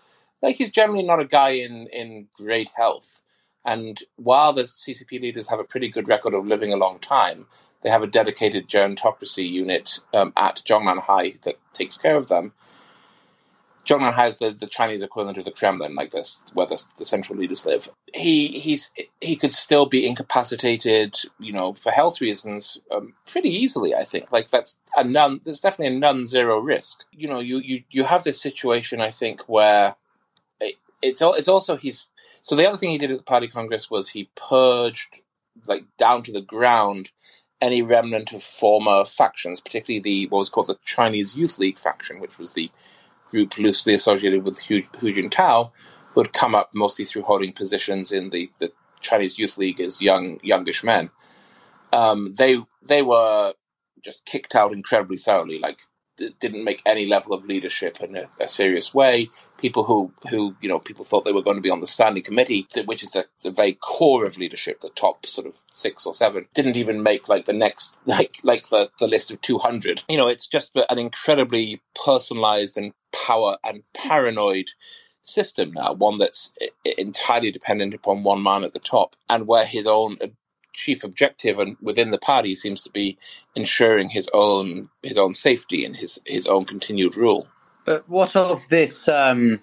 Like 0.42 0.56
he's 0.56 0.72
generally 0.72 1.04
not 1.04 1.20
a 1.20 1.26
guy 1.26 1.50
in 1.50 1.86
in 1.92 2.26
great 2.36 2.70
health. 2.74 3.22
And 3.64 4.02
while 4.16 4.52
the 4.52 4.64
CCP 4.64 5.20
leaders 5.20 5.48
have 5.48 5.60
a 5.60 5.64
pretty 5.64 5.88
good 5.88 6.08
record 6.08 6.34
of 6.34 6.46
living 6.46 6.72
a 6.72 6.76
long 6.76 6.98
time, 6.98 7.46
they 7.82 7.90
have 7.90 8.02
a 8.02 8.08
dedicated 8.08 8.68
gerontocracy 8.68 9.48
unit 9.48 10.00
um, 10.12 10.32
at 10.36 10.56
Zhongnanhai 10.66 11.40
that 11.42 11.56
takes 11.72 11.96
care 11.96 12.16
of 12.16 12.28
them. 12.28 12.52
Zhongnanhai 13.84 14.14
has 14.14 14.38
the, 14.38 14.50
the 14.50 14.66
Chinese 14.66 15.02
equivalent 15.02 15.38
of 15.38 15.44
the 15.44 15.50
Kremlin, 15.50 15.94
like 15.94 16.10
this, 16.10 16.42
where 16.54 16.66
the, 16.66 16.82
the 16.98 17.04
central 17.04 17.38
leaders 17.38 17.66
live. 17.66 17.88
He 18.14 18.58
he's 18.60 18.92
he 19.20 19.36
could 19.36 19.52
still 19.52 19.86
be 19.86 20.06
incapacitated, 20.06 21.16
you 21.38 21.52
know, 21.52 21.74
for 21.74 21.92
health 21.92 22.20
reasons, 22.20 22.78
um, 22.90 23.14
pretty 23.26 23.50
easily. 23.50 23.94
I 23.94 24.04
think, 24.04 24.32
like 24.32 24.50
that's 24.50 24.78
a 24.96 25.04
none. 25.04 25.40
There's 25.44 25.60
definitely 25.60 25.96
a 25.96 26.00
non-zero 26.00 26.60
risk. 26.60 27.04
You 27.12 27.28
know, 27.28 27.40
you 27.40 27.58
you 27.58 27.82
you 27.90 28.04
have 28.04 28.24
this 28.24 28.40
situation, 28.40 29.00
I 29.00 29.10
think, 29.10 29.42
where 29.48 29.96
it, 30.60 30.76
it's 31.02 31.20
it's 31.22 31.48
also 31.48 31.76
he's. 31.76 32.06
So 32.42 32.56
the 32.56 32.66
other 32.66 32.76
thing 32.76 32.90
he 32.90 32.98
did 32.98 33.10
at 33.10 33.18
the 33.18 33.24
party 33.24 33.48
congress 33.48 33.90
was 33.90 34.08
he 34.08 34.28
purged, 34.34 35.20
like 35.66 35.84
down 35.96 36.22
to 36.24 36.32
the 36.32 36.42
ground, 36.42 37.10
any 37.60 37.80
remnant 37.80 38.32
of 38.32 38.42
former 38.42 39.04
factions, 39.04 39.60
particularly 39.60 40.00
the 40.00 40.26
what 40.28 40.38
was 40.38 40.50
called 40.50 40.66
the 40.66 40.78
Chinese 40.84 41.34
Youth 41.34 41.58
League 41.58 41.78
faction, 41.78 42.20
which 42.20 42.38
was 42.38 42.52
the 42.52 42.70
group 43.34 43.58
loosely 43.58 43.94
associated 43.94 44.44
with 44.44 44.60
Hu, 44.60 44.82
Hu 45.00 45.12
Jintao, 45.14 45.72
who 46.14 46.22
had 46.22 46.34
come 46.34 46.54
up 46.56 46.70
mostly 46.74 47.06
through 47.06 47.24
holding 47.24 47.52
positions 47.52 48.12
in 48.12 48.30
the, 48.30 48.50
the 48.60 48.72
Chinese 49.02 49.38
Youth 49.38 49.58
League 49.58 49.80
as 49.80 50.02
young 50.02 50.40
youngish 50.44 50.84
men. 50.84 51.10
Um, 51.92 52.34
they 52.38 52.58
they 52.82 53.02
were 53.02 53.54
just 54.04 54.24
kicked 54.26 54.56
out 54.56 54.72
incredibly 54.72 55.18
thoroughly. 55.18 55.58
Like 55.60 55.80
didn't 56.16 56.64
make 56.64 56.82
any 56.86 57.06
level 57.06 57.32
of 57.32 57.44
leadership 57.44 58.00
in 58.00 58.16
a, 58.16 58.26
a, 58.40 58.46
serious 58.46 58.94
way. 58.94 59.28
People 59.58 59.84
who, 59.84 60.12
who, 60.30 60.54
you 60.60 60.68
know, 60.68 60.78
people 60.78 61.04
thought 61.04 61.24
they 61.24 61.32
were 61.32 61.42
going 61.42 61.56
to 61.56 61.62
be 61.62 61.70
on 61.70 61.80
the 61.80 61.86
standing 61.86 62.22
committee, 62.22 62.66
which 62.84 63.02
is 63.02 63.10
the, 63.10 63.26
the 63.42 63.50
very 63.50 63.72
core 63.72 64.24
of 64.24 64.38
leadership, 64.38 64.80
the 64.80 64.90
top 64.90 65.26
sort 65.26 65.46
of 65.46 65.58
six 65.72 66.06
or 66.06 66.14
seven, 66.14 66.46
didn't 66.54 66.76
even 66.76 67.02
make 67.02 67.28
like 67.28 67.46
the 67.46 67.52
next, 67.52 67.96
like, 68.06 68.36
like 68.42 68.68
the, 68.68 68.90
the 68.98 69.08
list 69.08 69.30
of 69.30 69.40
200. 69.40 70.04
You 70.08 70.16
know, 70.16 70.28
it's 70.28 70.46
just 70.46 70.72
an 70.88 70.98
incredibly 70.98 71.82
personalized 71.94 72.76
and 72.76 72.92
power 73.12 73.56
and 73.64 73.82
paranoid 73.94 74.70
system 75.22 75.72
now, 75.72 75.92
one 75.92 76.18
that's 76.18 76.52
entirely 76.84 77.50
dependent 77.50 77.94
upon 77.94 78.22
one 78.22 78.42
man 78.42 78.62
at 78.62 78.72
the 78.72 78.78
top 78.78 79.16
and 79.28 79.46
where 79.46 79.64
his 79.64 79.86
own 79.86 80.18
chief 80.74 81.04
objective 81.04 81.58
and 81.58 81.76
within 81.80 82.10
the 82.10 82.18
party 82.18 82.54
seems 82.54 82.82
to 82.82 82.90
be 82.90 83.16
ensuring 83.54 84.10
his 84.10 84.28
own 84.34 84.90
his 85.02 85.16
own 85.16 85.32
safety 85.32 85.84
and 85.84 85.96
his 85.96 86.20
his 86.26 86.46
own 86.46 86.64
continued 86.64 87.16
rule. 87.16 87.48
But 87.84 88.08
what 88.08 88.36
of 88.36 88.68
this? 88.68 89.08
Um, 89.08 89.60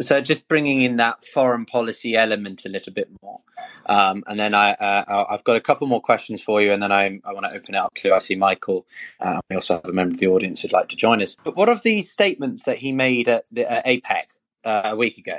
so 0.00 0.20
just 0.20 0.48
bringing 0.48 0.82
in 0.82 0.96
that 0.96 1.24
foreign 1.24 1.66
policy 1.66 2.16
element 2.16 2.64
a 2.64 2.68
little 2.68 2.92
bit 2.92 3.08
more, 3.22 3.40
um, 3.86 4.24
and 4.26 4.38
then 4.38 4.54
I 4.54 4.72
uh, 4.72 5.26
I've 5.28 5.44
got 5.44 5.56
a 5.56 5.60
couple 5.60 5.86
more 5.86 6.00
questions 6.00 6.42
for 6.42 6.60
you, 6.60 6.72
and 6.72 6.82
then 6.82 6.90
I 6.90 7.20
I 7.24 7.32
want 7.32 7.46
to 7.46 7.52
open 7.52 7.74
it 7.74 7.78
up 7.78 7.94
to 7.94 8.12
I 8.12 8.18
see 8.18 8.34
Michael. 8.34 8.86
Uh, 9.20 9.40
we 9.48 9.56
also 9.56 9.74
have 9.74 9.84
a 9.84 9.92
member 9.92 10.12
of 10.12 10.18
the 10.18 10.26
audience 10.26 10.62
who'd 10.62 10.72
like 10.72 10.88
to 10.88 10.96
join 10.96 11.22
us. 11.22 11.36
But 11.44 11.56
what 11.56 11.68
of 11.68 11.82
these 11.82 12.10
statements 12.10 12.64
that 12.64 12.78
he 12.78 12.92
made 12.92 13.28
at 13.28 13.44
the 13.52 13.64
APEC 13.64 14.24
uh, 14.64 14.82
a 14.84 14.96
week 14.96 15.18
ago? 15.18 15.36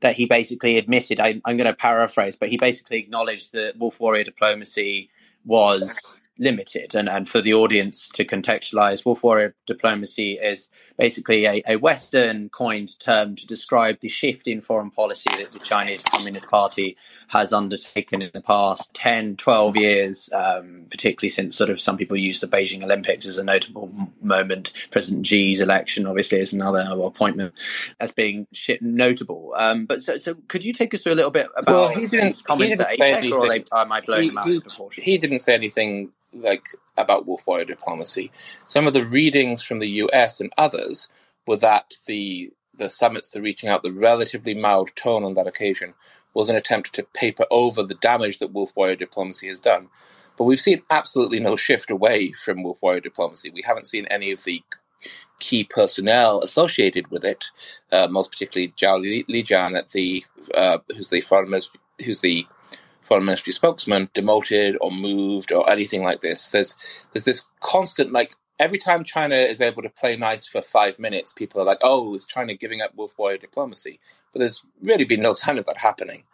That 0.00 0.14
he 0.14 0.26
basically 0.26 0.78
admitted. 0.78 1.20
I, 1.20 1.40
am 1.46 1.56
going 1.56 1.64
to 1.64 1.74
paraphrase, 1.74 2.36
but 2.36 2.48
he 2.48 2.56
basically 2.56 2.98
acknowledged 2.98 3.52
that 3.52 3.78
wolf 3.78 3.98
warrior 4.00 4.24
diplomacy 4.24 5.10
was 5.44 6.16
limited. 6.38 6.94
And, 6.94 7.08
and 7.08 7.28
for 7.28 7.40
the 7.40 7.54
audience 7.54 8.08
to 8.10 8.24
contextualize, 8.24 9.04
wolf 9.04 9.22
warrior 9.22 9.54
diplomacy 9.66 10.34
is 10.34 10.68
basically 10.98 11.46
a, 11.46 11.62
a 11.66 11.76
Western 11.76 12.48
coined 12.48 12.98
term 12.98 13.36
to 13.36 13.46
describe 13.46 14.00
the 14.00 14.08
shift 14.08 14.46
in 14.46 14.60
foreign 14.60 14.90
policy 14.90 15.30
that 15.30 15.52
the 15.52 15.58
Chinese 15.58 16.02
Communist 16.02 16.48
Party 16.48 16.96
has 17.28 17.52
undertaken 17.52 18.22
in 18.22 18.30
the 18.34 18.40
past 18.40 18.92
10, 18.94 19.36
12 19.36 19.76
years, 19.76 20.30
um, 20.32 20.86
particularly 20.90 21.28
since 21.28 21.56
sort 21.56 21.70
of 21.70 21.80
some 21.80 21.96
people 21.96 22.16
use 22.16 22.40
the 22.40 22.46
Beijing 22.46 22.84
Olympics 22.84 23.26
as 23.26 23.38
a 23.38 23.44
notable 23.44 23.90
moment. 24.20 24.72
President 24.90 25.26
Xi's 25.26 25.60
election, 25.60 26.06
obviously, 26.06 26.40
is 26.40 26.52
another 26.52 26.84
appointment 27.02 27.54
as 28.00 28.10
being 28.10 28.46
notable. 28.80 29.54
Um, 29.56 29.86
but 29.86 30.02
so, 30.02 30.18
so 30.18 30.34
could 30.48 30.64
you 30.64 30.72
take 30.72 30.94
us 30.94 31.02
through 31.02 31.14
a 31.14 31.16
little 31.16 31.30
bit 31.30 31.48
about 31.56 31.72
well, 31.72 31.88
he 31.88 32.06
didn't, 32.06 32.44
comments 32.44 32.76
he 32.76 32.82
didn't 32.82 32.96
say 32.96 33.12
anything. 33.12 33.32
or 33.32 33.48
they, 33.48 33.64
am 33.72 33.92
I 33.92 34.00
blowing 34.00 34.30
he, 34.44 34.60
he. 34.94 35.02
He 35.02 35.18
didn't 35.18 35.40
say 35.40 35.54
anything 35.54 36.12
like 36.40 36.66
about 36.96 37.26
wolf 37.26 37.46
warrior 37.46 37.64
diplomacy. 37.64 38.30
Some 38.66 38.86
of 38.86 38.92
the 38.94 39.06
readings 39.06 39.62
from 39.62 39.78
the 39.78 39.88
US 40.04 40.40
and 40.40 40.52
others 40.58 41.08
were 41.46 41.56
that 41.58 41.94
the 42.06 42.52
the 42.78 42.88
summits, 42.90 43.30
the 43.30 43.40
reaching 43.40 43.70
out, 43.70 43.82
the 43.82 43.92
relatively 43.92 44.54
mild 44.54 44.94
tone 44.96 45.24
on 45.24 45.34
that 45.34 45.46
occasion 45.46 45.94
was 46.34 46.50
an 46.50 46.56
attempt 46.56 46.92
to 46.92 47.02
paper 47.02 47.46
over 47.50 47.82
the 47.82 47.94
damage 47.94 48.38
that 48.38 48.52
wolf 48.52 48.70
warrior 48.76 48.96
diplomacy 48.96 49.48
has 49.48 49.58
done. 49.58 49.88
But 50.36 50.44
we've 50.44 50.60
seen 50.60 50.82
absolutely 50.90 51.40
no 51.40 51.56
shift 51.56 51.90
away 51.90 52.32
from 52.32 52.62
wolf 52.62 52.78
warrior 52.82 53.00
diplomacy. 53.00 53.50
We 53.50 53.62
haven't 53.66 53.86
seen 53.86 54.06
any 54.10 54.30
of 54.30 54.44
the 54.44 54.62
key 55.38 55.64
personnel 55.64 56.40
associated 56.40 57.10
with 57.10 57.24
it, 57.24 57.44
uh, 57.92 58.08
most 58.10 58.30
particularly 58.30 58.72
Zhao 58.72 59.24
Lijian 59.28 59.76
at 59.76 59.90
the 59.90 60.24
uh, 60.54 60.78
who's 60.94 61.10
the 61.10 61.20
foreign 61.20 61.52
who's 62.04 62.20
the 62.20 62.46
foreign 63.06 63.26
ministry 63.26 63.54
spokesman 63.54 64.10
demoted 64.14 64.76
or 64.82 64.92
moved 64.92 65.52
or 65.52 65.68
anything 65.70 66.04
like 66.04 66.22
this. 66.22 66.48
There's 66.48 66.76
there's 67.12 67.24
this 67.24 67.46
constant 67.62 68.12
like 68.12 68.34
every 68.58 68.78
time 68.78 69.04
China 69.04 69.36
is 69.36 69.60
able 69.60 69.82
to 69.82 69.90
play 69.90 70.16
nice 70.16 70.46
for 70.46 70.62
five 70.62 70.98
minutes, 70.98 71.32
people 71.32 71.60
are 71.60 71.66
like, 71.66 71.80
"Oh, 71.82 72.14
is 72.14 72.24
China 72.26 72.54
giving 72.54 72.82
up 72.82 72.94
wolf 72.96 73.14
warrior 73.18 73.38
diplomacy?" 73.38 74.00
But 74.32 74.40
there's 74.40 74.62
really 74.82 75.06
been 75.06 75.22
no 75.22 75.32
sign 75.44 75.58
of 75.58 75.66
that 75.66 75.78
happening 75.78 76.24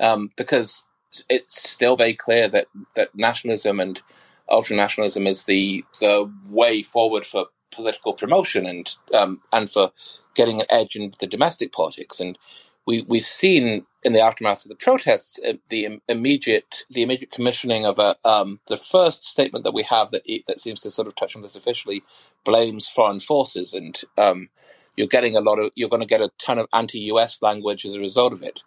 um, 0.00 0.30
because 0.36 0.84
it's 1.28 1.70
still 1.70 1.96
very 1.96 2.14
clear 2.14 2.48
that 2.48 2.68
that 2.94 3.14
nationalism 3.14 3.80
and 3.80 4.02
ultranationalism 4.50 5.26
is 5.26 5.44
the 5.44 5.84
the 6.00 6.30
way 6.48 6.82
forward 6.82 7.24
for 7.24 7.46
political 7.70 8.12
promotion 8.14 8.66
and 8.66 8.96
um, 9.14 9.40
and 9.52 9.70
for 9.70 9.90
getting 10.34 10.60
an 10.60 10.66
edge 10.70 10.96
in 10.96 11.12
the 11.20 11.26
domestic 11.26 11.72
politics 11.72 12.20
and 12.20 12.38
we 12.86 13.02
we've 13.08 13.22
seen 13.24 13.84
in 14.04 14.12
the 14.12 14.20
aftermath 14.20 14.64
of 14.64 14.68
the 14.68 14.76
protests 14.76 15.38
uh, 15.46 15.54
the 15.68 16.00
immediate 16.08 16.84
the 16.90 17.02
immediate 17.02 17.30
commissioning 17.30 17.84
of 17.86 17.98
a 17.98 18.16
um, 18.24 18.60
the 18.68 18.76
first 18.76 19.24
statement 19.24 19.64
that 19.64 19.74
we 19.74 19.82
have 19.82 20.10
that 20.10 20.22
that 20.46 20.60
seems 20.60 20.80
to 20.80 20.90
sort 20.90 21.08
of 21.08 21.16
touch 21.16 21.34
on 21.36 21.42
this 21.42 21.56
officially 21.56 22.02
blames 22.44 22.88
foreign 22.88 23.20
forces 23.20 23.74
and 23.74 24.00
um, 24.16 24.48
you're 24.96 25.06
getting 25.06 25.36
a 25.36 25.40
lot 25.40 25.58
of 25.58 25.70
you're 25.76 25.88
going 25.88 26.00
to 26.00 26.06
get 26.06 26.20
a 26.20 26.30
ton 26.38 26.58
of 26.58 26.66
anti-US 26.72 27.40
language 27.40 27.84
as 27.86 27.94
a 27.94 28.00
result 28.00 28.32
of 28.32 28.42
it. 28.42 28.60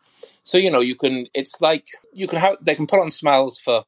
So 0.43 0.57
you 0.57 0.71
know 0.71 0.79
you 0.79 0.95
can 0.95 1.27
it's 1.33 1.59
like 1.61 1.87
you 2.13 2.27
can 2.27 2.39
have 2.39 2.57
they 2.61 2.75
can 2.75 2.87
put 2.87 3.01
on 3.01 3.11
smiles 3.11 3.59
for 3.59 3.83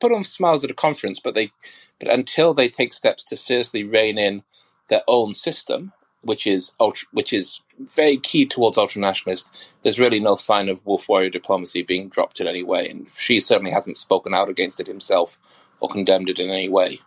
put 0.00 0.12
on 0.12 0.24
smiles 0.24 0.62
at 0.62 0.70
a 0.70 0.74
conference, 0.74 1.20
but 1.20 1.34
they 1.34 1.50
but 1.98 2.10
until 2.10 2.54
they 2.54 2.68
take 2.68 2.92
steps 2.92 3.24
to 3.24 3.36
seriously 3.36 3.82
rein 3.82 4.18
in 4.18 4.44
their 4.88 5.02
own 5.08 5.34
system, 5.34 5.92
which 6.26 6.46
is 6.46 6.74
ultra, 6.80 7.08
which 7.12 7.32
is 7.32 7.60
very 7.78 8.16
key 8.16 8.46
towards 8.46 8.76
ultranationalists, 8.76 9.50
there's 9.82 9.98
really 9.98 10.20
no 10.20 10.34
sign 10.34 10.68
of 10.68 10.84
wolf 10.86 11.08
warrior 11.08 11.30
diplomacy 11.30 11.82
being 11.82 12.08
dropped 12.08 12.40
in 12.40 12.46
any 12.46 12.62
way, 12.62 12.88
and 12.88 13.06
Xi 13.16 13.40
certainly 13.40 13.70
hasn't 13.72 13.96
spoken 13.96 14.34
out 14.34 14.48
against 14.48 14.80
it 14.80 14.86
himself 14.86 15.38
or 15.80 15.88
condemned 15.88 16.28
it 16.28 16.38
in 16.38 16.50
any 16.50 16.68
way. 16.68 17.00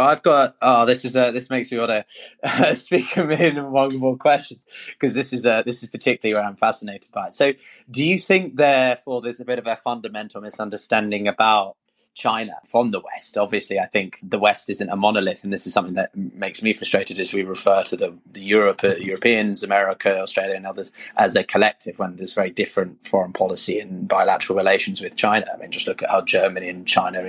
I've 0.00 0.22
got 0.22 0.56
oh 0.60 0.86
this 0.86 1.04
is 1.04 1.12
this 1.12 1.50
makes 1.50 1.70
me 1.70 1.78
want 1.78 1.90
to 1.90 2.04
uh, 2.42 2.74
speak 2.74 3.16
a 3.16 3.24
million 3.24 3.70
one 3.70 3.96
more 3.96 4.16
questions 4.16 4.66
because 4.92 5.14
this 5.14 5.32
is 5.32 5.46
uh, 5.46 5.62
this 5.64 5.82
is 5.82 5.88
particularly 5.88 6.34
where 6.34 6.48
I'm 6.48 6.56
fascinated 6.56 7.10
by 7.12 7.28
it. 7.28 7.34
So 7.34 7.52
do 7.90 8.02
you 8.02 8.18
think 8.18 8.56
therefore 8.56 9.22
there's 9.22 9.40
a 9.40 9.44
bit 9.44 9.58
of 9.58 9.66
a 9.66 9.76
fundamental 9.76 10.40
misunderstanding 10.40 11.28
about 11.28 11.76
China 12.14 12.54
from 12.66 12.90
the 12.90 13.00
West. 13.00 13.38
Obviously, 13.38 13.78
I 13.78 13.86
think 13.86 14.18
the 14.22 14.38
West 14.38 14.68
isn't 14.70 14.88
a 14.88 14.96
monolith, 14.96 15.44
and 15.44 15.52
this 15.52 15.66
is 15.66 15.72
something 15.72 15.94
that 15.94 16.14
makes 16.16 16.62
me 16.62 16.72
frustrated 16.72 17.18
as 17.18 17.32
we 17.32 17.42
refer 17.42 17.82
to 17.84 17.96
the, 17.96 18.16
the 18.32 18.40
Europe, 18.40 18.82
uh, 18.82 18.94
Europeans, 18.96 19.62
America, 19.62 20.20
Australia, 20.20 20.56
and 20.56 20.66
others 20.66 20.90
as 21.16 21.36
a 21.36 21.44
collective 21.44 21.98
when 21.98 22.16
there's 22.16 22.34
very 22.34 22.50
different 22.50 23.06
foreign 23.06 23.32
policy 23.32 23.78
and 23.78 24.08
bilateral 24.08 24.56
relations 24.56 25.00
with 25.00 25.16
China. 25.16 25.46
I 25.52 25.58
mean, 25.58 25.70
just 25.70 25.86
look 25.86 26.02
at 26.02 26.10
how 26.10 26.22
Germany 26.22 26.68
and 26.68 26.86
China 26.86 27.22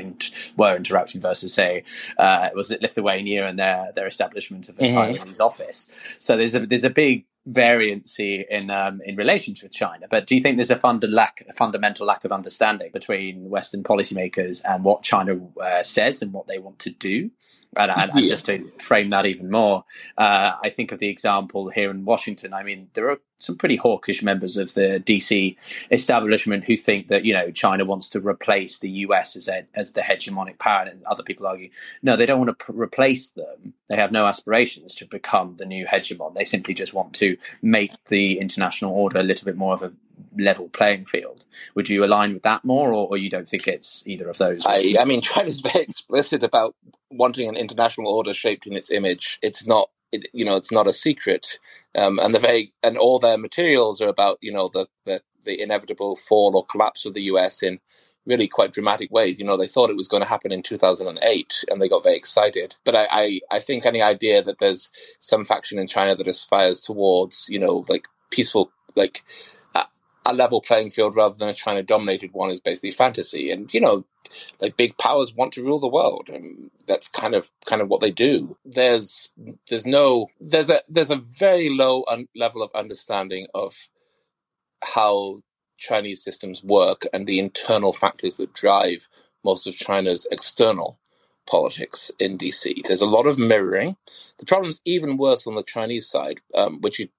were 0.57 0.75
interacting 0.75 1.21
versus, 1.21 1.53
say, 1.53 1.83
uh, 2.17 2.49
was 2.55 2.71
it 2.71 2.81
Lithuania 2.81 3.47
and 3.47 3.59
their 3.59 3.91
their 3.95 4.07
establishment 4.07 4.69
of 4.69 4.77
a 4.79 4.83
mm-hmm. 4.83 4.97
Taiwanese 4.97 5.39
office. 5.39 5.87
So 6.19 6.37
there's 6.37 6.55
a 6.55 6.65
there's 6.65 6.83
a 6.83 6.89
big 6.89 7.25
variancy 7.47 8.43
in 8.49 8.69
um, 8.69 9.01
in 9.05 9.15
relations 9.15 9.63
with 9.63 9.71
China. 9.71 10.07
But 10.09 10.27
do 10.27 10.35
you 10.35 10.41
think 10.41 10.57
there's 10.57 10.69
a, 10.69 10.79
funda- 10.79 11.07
lack, 11.07 11.43
a 11.49 11.53
fundamental 11.53 12.05
lack 12.05 12.25
of 12.25 12.31
understanding 12.31 12.91
between 12.91 13.49
Western 13.49 13.83
policymakers 13.83 14.61
and 14.65 14.83
what 14.83 15.03
China 15.03 15.39
uh, 15.61 15.83
says 15.83 16.21
and 16.21 16.33
what 16.33 16.47
they 16.47 16.59
want 16.59 16.79
to 16.79 16.89
do? 16.91 17.31
And, 17.75 17.91
and, 17.91 18.11
and 18.11 18.19
just 18.27 18.45
to 18.45 18.67
frame 18.79 19.09
that 19.11 19.25
even 19.25 19.49
more, 19.49 19.85
uh, 20.17 20.53
I 20.63 20.69
think 20.69 20.91
of 20.91 20.99
the 20.99 21.09
example 21.09 21.69
here 21.69 21.91
in 21.91 22.05
Washington. 22.05 22.53
I 22.53 22.63
mean, 22.63 22.89
there 22.93 23.09
are 23.09 23.19
some 23.39 23.57
pretty 23.57 23.75
hawkish 23.75 24.21
members 24.21 24.57
of 24.57 24.73
the 24.73 25.01
DC 25.05 25.57
establishment 25.91 26.65
who 26.65 26.75
think 26.77 27.07
that 27.07 27.25
you 27.25 27.33
know 27.33 27.51
China 27.51 27.85
wants 27.85 28.09
to 28.09 28.19
replace 28.19 28.79
the 28.79 28.89
US 28.89 29.35
as 29.35 29.47
a, 29.47 29.65
as 29.73 29.93
the 29.93 30.01
hegemonic 30.01 30.59
power, 30.59 30.85
and 30.85 31.01
other 31.03 31.23
people 31.23 31.47
argue 31.47 31.69
no, 32.01 32.15
they 32.15 32.25
don't 32.25 32.39
want 32.39 32.49
to 32.57 32.65
pr- 32.65 32.81
replace 32.81 33.29
them. 33.29 33.73
They 33.87 33.95
have 33.95 34.11
no 34.11 34.25
aspirations 34.25 34.95
to 34.95 35.05
become 35.05 35.55
the 35.57 35.65
new 35.65 35.85
hegemon. 35.85 36.35
They 36.35 36.45
simply 36.45 36.73
just 36.73 36.93
want 36.93 37.13
to 37.15 37.37
make 37.61 37.91
the 38.05 38.39
international 38.39 38.93
order 38.93 39.19
a 39.19 39.23
little 39.23 39.45
bit 39.45 39.55
more 39.57 39.73
of 39.73 39.83
a 39.83 39.91
level 40.37 40.69
playing 40.69 41.05
field. 41.05 41.45
Would 41.75 41.89
you 41.89 42.03
align 42.03 42.33
with 42.33 42.43
that 42.43 42.65
more, 42.65 42.89
or, 42.89 43.07
or 43.07 43.17
you 43.17 43.29
don't 43.29 43.47
think 43.47 43.67
it's 43.67 44.03
either 44.05 44.29
of 44.29 44.37
those? 44.37 44.65
I, 44.65 44.95
I 44.99 45.05
mean, 45.05 45.21
China's 45.29 45.61
very 45.61 45.83
explicit 45.83 46.43
about 46.43 46.75
wanting 47.09 47.49
an 47.49 47.55
international 47.55 48.11
order 48.11 48.33
shaped 48.33 48.67
in 48.67 48.73
its 48.73 48.91
image. 48.91 49.39
It's 49.41 49.65
not 49.65 49.89
it, 50.11 50.27
you 50.33 50.45
know, 50.45 50.55
it's 50.55 50.71
not 50.71 50.87
a 50.87 50.93
secret. 50.93 51.59
Um, 51.95 52.19
and 52.19 52.33
the 52.33 52.39
very 52.39 52.73
and 52.83 52.97
all 52.97 53.19
their 53.19 53.37
materials 53.37 54.01
are 54.01 54.07
about 54.07 54.37
you 54.41 54.51
know 54.51 54.69
the, 54.73 54.87
the 55.05 55.21
the 55.45 55.61
inevitable 55.61 56.15
fall 56.15 56.55
or 56.55 56.65
collapse 56.65 57.05
of 57.05 57.13
the 57.13 57.23
U.S. 57.23 57.63
in 57.63 57.79
really 58.25 58.47
quite 58.47 58.73
dramatic 58.73 59.11
ways. 59.11 59.39
You 59.39 59.45
know, 59.45 59.57
they 59.57 59.67
thought 59.67 59.89
it 59.89 59.95
was 59.95 60.07
going 60.07 60.21
to 60.21 60.29
happen 60.29 60.51
in 60.51 60.61
2008 60.61 61.65
and 61.69 61.81
they 61.81 61.89
got 61.89 62.03
very 62.03 62.15
excited. 62.15 62.75
But 62.85 62.95
I, 62.95 63.07
I, 63.11 63.39
I, 63.51 63.59
think 63.59 63.85
any 63.85 64.01
idea 64.01 64.43
that 64.43 64.59
there's 64.59 64.91
some 65.17 65.45
faction 65.45 65.79
in 65.79 65.87
China 65.87 66.15
that 66.15 66.27
aspires 66.27 66.79
towards, 66.79 67.47
you 67.49 67.57
know, 67.57 67.85
like 67.89 68.07
peaceful, 68.29 68.71
like 68.95 69.23
a 70.31 70.35
level 70.35 70.61
playing 70.61 70.91
field 70.91 71.15
rather 71.15 71.35
than 71.35 71.49
a 71.49 71.53
China 71.53 71.83
dominated 71.83 72.33
one 72.33 72.49
is 72.49 72.59
basically 72.59 72.91
fantasy. 72.91 73.51
And, 73.51 73.73
you 73.73 73.81
know, 73.81 74.05
like 74.61 74.77
big 74.77 74.97
powers 74.97 75.33
want 75.33 75.53
to 75.53 75.63
rule 75.63 75.79
the 75.79 75.87
world. 75.87 76.29
And 76.29 76.71
that's 76.87 77.07
kind 77.07 77.35
of, 77.35 77.49
kind 77.65 77.81
of 77.81 77.89
what 77.89 78.01
they 78.01 78.11
do. 78.11 78.57
There's, 78.65 79.29
there's 79.69 79.85
no, 79.85 80.27
there's 80.39 80.69
a, 80.69 80.81
there's 80.89 81.11
a 81.11 81.17
very 81.17 81.69
low 81.69 82.03
un- 82.07 82.29
level 82.35 82.63
of 82.63 82.71
understanding 82.75 83.47
of 83.53 83.75
how 84.83 85.39
Chinese 85.77 86.23
systems 86.23 86.63
work 86.63 87.05
and 87.13 87.25
the 87.25 87.39
internal 87.39 87.93
factors 87.93 88.37
that 88.37 88.53
drive 88.53 89.07
most 89.43 89.67
of 89.67 89.75
China's 89.75 90.27
external 90.31 90.99
politics 91.47 92.11
in 92.19 92.37
DC. 92.37 92.83
There's 92.85 93.01
a 93.01 93.07
lot 93.07 93.25
of 93.27 93.39
mirroring. 93.39 93.95
The 94.37 94.45
problem's 94.45 94.81
even 94.85 95.17
worse 95.17 95.47
on 95.47 95.55
the 95.55 95.63
Chinese 95.63 96.07
side, 96.07 96.41
um, 96.53 96.81
which 96.81 96.99
you, 96.99 97.09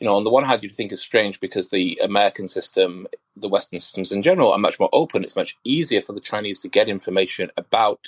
you 0.00 0.06
know, 0.06 0.16
on 0.16 0.24
the 0.24 0.30
one 0.30 0.44
hand, 0.44 0.62
you'd 0.62 0.72
think 0.72 0.92
is 0.92 1.00
strange 1.00 1.40
because 1.40 1.70
the 1.70 1.98
American 2.02 2.48
system, 2.48 3.06
the 3.36 3.48
Western 3.48 3.80
systems 3.80 4.12
in 4.12 4.22
general, 4.22 4.52
are 4.52 4.58
much 4.58 4.78
more 4.78 4.90
open. 4.92 5.22
It's 5.22 5.36
much 5.36 5.56
easier 5.64 6.02
for 6.02 6.12
the 6.12 6.20
Chinese 6.20 6.60
to 6.60 6.68
get 6.68 6.88
information 6.88 7.50
about 7.56 8.00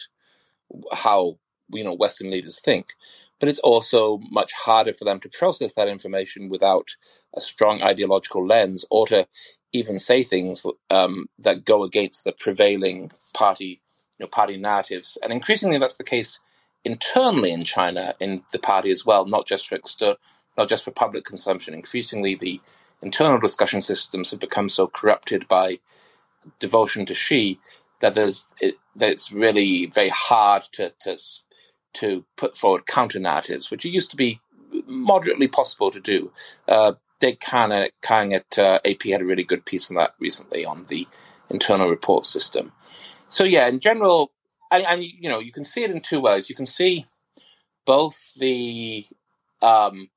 how 0.93 1.39
you 1.71 1.85
know 1.85 1.95
Western 1.95 2.31
leaders 2.31 2.61
think, 2.61 2.89
but 3.41 3.49
it's 3.49 3.61
also 3.61 4.21
much 4.31 4.53
harder 4.53 4.95
for 4.95 5.05
them 5.05 5.21
to 5.21 5.29
process 5.31 5.75
that 5.75 5.89
information 5.89 6.49
without 6.49 6.91
a 7.37 7.41
strong 7.41 7.83
ideological 7.83 8.47
lens, 8.47 8.85
or 8.91 9.07
to 9.09 9.27
even 9.73 9.99
say 9.99 10.25
things 10.25 10.67
um, 10.91 11.27
that 11.39 11.65
go 11.65 11.85
against 11.85 12.25
the 12.25 12.33
prevailing 12.33 13.11
party, 13.35 13.81
you 14.19 14.25
know, 14.25 14.29
party 14.29 14.57
narratives. 14.57 15.19
And 15.23 15.33
increasingly, 15.33 15.79
that's 15.79 15.97
the 15.97 16.05
case 16.05 16.41
internally 16.85 17.53
in 17.53 17.65
China, 17.65 18.15
in 18.21 18.43
the 18.53 18.59
party 18.61 18.91
as 18.91 19.07
well, 19.07 19.27
not 19.27 19.47
just 19.47 19.69
for 19.69 19.77
external 19.77 20.17
not 20.57 20.69
just 20.69 20.85
for 20.85 20.91
public 20.91 21.25
consumption. 21.25 21.75
Increasingly, 21.75 22.35
the 22.35 22.61
internal 23.03 23.39
discussion 23.39 23.81
systems 23.81 24.31
have 24.31 24.41
become 24.41 24.69
so 24.69 24.87
corrupted 24.87 25.47
by 25.49 25.79
devotion 26.59 27.07
to 27.07 27.15
Xi 27.15 27.59
that 28.01 28.15
there's 28.15 28.49
it, 28.61 28.77
that 28.97 29.11
it's 29.11 29.33
really 29.33 29.87
very 29.87 30.11
hard 30.11 30.63
to 30.73 30.93
to 31.01 31.19
to 31.95 32.25
put 32.37 32.57
forward 32.57 32.87
counter 32.87 33.19
narratives, 33.19 33.71
which 33.71 33.85
it 33.85 33.91
used 33.91 34.11
to 34.11 34.17
be 34.17 34.41
moderately 34.87 35.49
possible 35.49 35.91
to 35.91 36.01
do. 36.01 36.31
Uh, 36.69 36.93
Dake 37.19 37.41
Kang, 37.41 37.89
Kang 38.03 38.35
at 38.35 38.59
uh, 38.59 38.79
AP 38.85 39.05
had 39.05 39.23
a 39.23 39.27
really 39.27 39.45
good 39.45 39.65
piece 39.65 39.91
on 39.91 39.97
that 39.97 40.13
recently 40.21 40.67
on 40.67 40.85
the 40.89 41.09
internal 41.49 41.89
report 41.89 42.27
system. 42.27 42.73
So 43.29 43.45
yeah, 43.45 43.67
in 43.69 43.81
general, 43.81 44.33
and, 44.71 44.85
and 44.85 45.03
you 45.03 45.29
know, 45.31 45.39
you 45.39 45.53
can 45.53 45.65
see 45.65 45.83
it 45.83 45.91
in 45.91 46.01
two 46.01 46.21
ways. 46.21 46.51
You 46.51 46.55
can 46.55 46.67
see 46.67 47.07
both 47.87 48.33
the 48.37 49.07
um, 49.63 50.09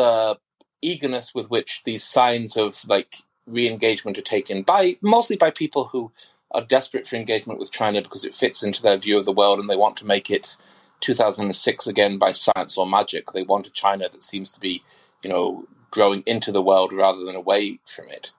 the 0.00 0.38
eagerness 0.82 1.34
with 1.34 1.50
which 1.50 1.82
these 1.84 2.02
signs 2.02 2.56
of 2.56 2.82
like 2.88 3.16
re-engagement 3.46 4.16
are 4.16 4.22
taken 4.22 4.62
by 4.62 4.96
mostly 5.02 5.36
by 5.36 5.50
people 5.50 5.84
who 5.84 6.10
are 6.52 6.64
desperate 6.64 7.06
for 7.06 7.16
engagement 7.16 7.58
with 7.58 7.70
China 7.70 8.00
because 8.00 8.24
it 8.24 8.34
fits 8.34 8.62
into 8.62 8.82
their 8.82 8.96
view 8.96 9.18
of 9.18 9.24
the 9.24 9.32
world 9.40 9.58
and 9.58 9.68
they 9.68 9.76
want 9.76 9.96
to 9.96 10.06
make 10.06 10.30
it 10.30 10.56
2006 11.00 11.86
again 11.86 12.18
by 12.18 12.32
science 12.32 12.76
or 12.76 12.86
magic. 12.86 13.32
They 13.32 13.42
want 13.42 13.66
a 13.66 13.70
China 13.70 14.08
that 14.10 14.24
seems 14.24 14.50
to 14.52 14.60
be, 14.60 14.82
you 15.22 15.30
know, 15.30 15.64
growing 15.90 16.22
into 16.26 16.50
the 16.52 16.62
world 16.62 16.92
rather 16.92 17.24
than 17.24 17.36
away 17.36 17.78
from 17.86 18.08
it. 18.08 18.32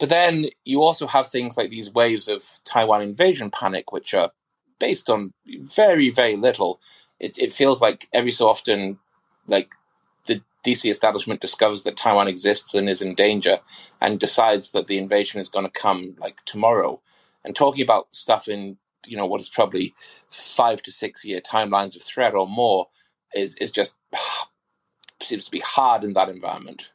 But 0.00 0.08
then 0.08 0.46
you 0.64 0.82
also 0.82 1.06
have 1.06 1.28
things 1.28 1.56
like 1.56 1.70
these 1.70 1.92
waves 1.92 2.28
of 2.28 2.44
Taiwan 2.64 3.02
invasion 3.02 3.50
panic, 3.50 3.92
which 3.92 4.14
are 4.14 4.30
based 4.78 5.10
on 5.10 5.32
very, 5.46 6.10
very 6.10 6.36
little. 6.36 6.80
It, 7.18 7.36
it 7.38 7.52
feels 7.52 7.82
like 7.82 8.08
every 8.12 8.32
so 8.32 8.48
often, 8.48 8.98
like 9.48 9.72
DC 10.68 10.90
establishment 10.90 11.40
discovers 11.40 11.82
that 11.84 11.96
Taiwan 11.96 12.28
exists 12.28 12.74
and 12.74 12.88
is 12.88 13.00
in 13.00 13.14
danger 13.14 13.58
and 14.00 14.20
decides 14.20 14.72
that 14.72 14.86
the 14.86 14.98
invasion 14.98 15.40
is 15.40 15.48
going 15.48 15.64
to 15.64 15.80
come 15.80 16.14
like 16.18 16.44
tomorrow. 16.44 17.00
And 17.44 17.56
talking 17.56 17.82
about 17.82 18.14
stuff 18.14 18.48
in, 18.48 18.76
you 19.06 19.16
know, 19.16 19.24
what 19.24 19.40
is 19.40 19.48
probably 19.48 19.94
five 20.30 20.82
to 20.82 20.92
six 20.92 21.24
year 21.24 21.40
timelines 21.40 21.96
of 21.96 22.02
threat 22.02 22.34
or 22.34 22.46
more 22.46 22.88
is, 23.34 23.56
is 23.56 23.70
just 23.70 23.94
seems 25.22 25.46
to 25.46 25.50
be 25.50 25.60
hard 25.60 26.04
in 26.04 26.12
that 26.12 26.28
environment. 26.28 26.90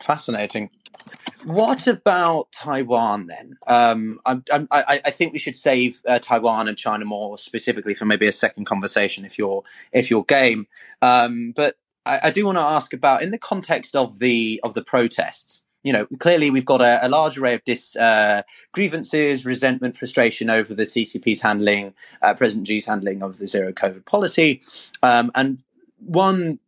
Fascinating. 0.00 0.70
What 1.44 1.86
about 1.86 2.52
Taiwan 2.52 3.26
then? 3.26 3.56
Um, 3.66 4.20
I, 4.26 4.40
I, 4.50 5.00
I, 5.04 5.10
think 5.10 5.32
we 5.32 5.38
should 5.38 5.56
save 5.56 6.02
uh, 6.06 6.18
Taiwan 6.18 6.68
and 6.68 6.76
China 6.76 7.04
more 7.04 7.38
specifically 7.38 7.94
for 7.94 8.04
maybe 8.04 8.26
a 8.26 8.32
second 8.32 8.64
conversation 8.64 9.24
if 9.24 9.38
you're 9.38 9.62
if 9.92 10.10
you're 10.10 10.24
game. 10.24 10.66
Um, 11.00 11.52
but 11.56 11.76
I, 12.08 12.20
I 12.24 12.30
do 12.30 12.46
want 12.46 12.58
to 12.58 12.62
ask 12.62 12.92
about 12.92 13.22
in 13.22 13.30
the 13.30 13.38
context 13.38 13.94
of 13.94 14.18
the 14.18 14.60
of 14.64 14.74
the 14.74 14.82
protests. 14.82 15.62
You 15.84 15.92
know, 15.92 16.06
clearly 16.18 16.50
we've 16.50 16.64
got 16.64 16.80
a, 16.80 17.06
a 17.06 17.08
large 17.08 17.38
array 17.38 17.54
of 17.54 17.64
dis, 17.64 17.94
uh, 17.94 18.42
grievances, 18.72 19.46
resentment, 19.46 19.96
frustration 19.96 20.50
over 20.50 20.74
the 20.74 20.82
CCP's 20.82 21.40
handling, 21.40 21.94
uh, 22.20 22.34
President 22.34 22.66
Xi's 22.66 22.86
handling 22.86 23.22
of 23.22 23.38
the 23.38 23.46
zero 23.46 23.72
COVID 23.72 24.04
policy, 24.04 24.60
um, 25.02 25.30
and 25.34 25.62
one 25.98 26.58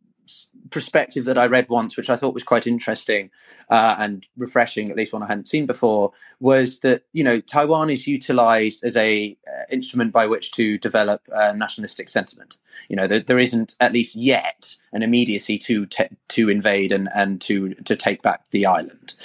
perspective 0.69 1.25
that 1.25 1.37
I 1.37 1.47
read 1.47 1.67
once, 1.67 1.97
which 1.97 2.09
I 2.09 2.15
thought 2.15 2.33
was 2.33 2.43
quite 2.43 2.65
interesting 2.65 3.29
uh, 3.69 3.95
and 3.99 4.25
refreshing, 4.37 4.89
at 4.89 4.95
least 4.95 5.11
one 5.11 5.21
I 5.21 5.27
hadn't 5.27 5.47
seen 5.47 5.65
before, 5.65 6.13
was 6.39 6.79
that 6.79 7.03
you 7.11 7.23
know 7.23 7.41
Taiwan 7.41 7.89
is 7.89 8.07
utilized 8.07 8.83
as 8.83 8.95
a 8.95 9.37
uh, 9.45 9.63
instrument 9.69 10.13
by 10.13 10.25
which 10.25 10.51
to 10.51 10.77
develop 10.77 11.21
uh, 11.33 11.53
nationalistic 11.55 12.07
sentiment. 12.07 12.57
You 12.87 12.95
know, 12.95 13.07
there, 13.07 13.19
there 13.19 13.39
isn't 13.39 13.75
at 13.79 13.93
least 13.93 14.15
yet 14.15 14.77
an 14.93 15.03
immediacy 15.03 15.57
to 15.59 15.87
te- 15.87 16.09
to 16.29 16.49
invade 16.49 16.91
and, 16.93 17.09
and 17.15 17.41
to 17.41 17.75
to 17.75 17.95
take 17.97 18.23
back 18.23 18.43
the 18.51 18.67
island. 18.67 19.15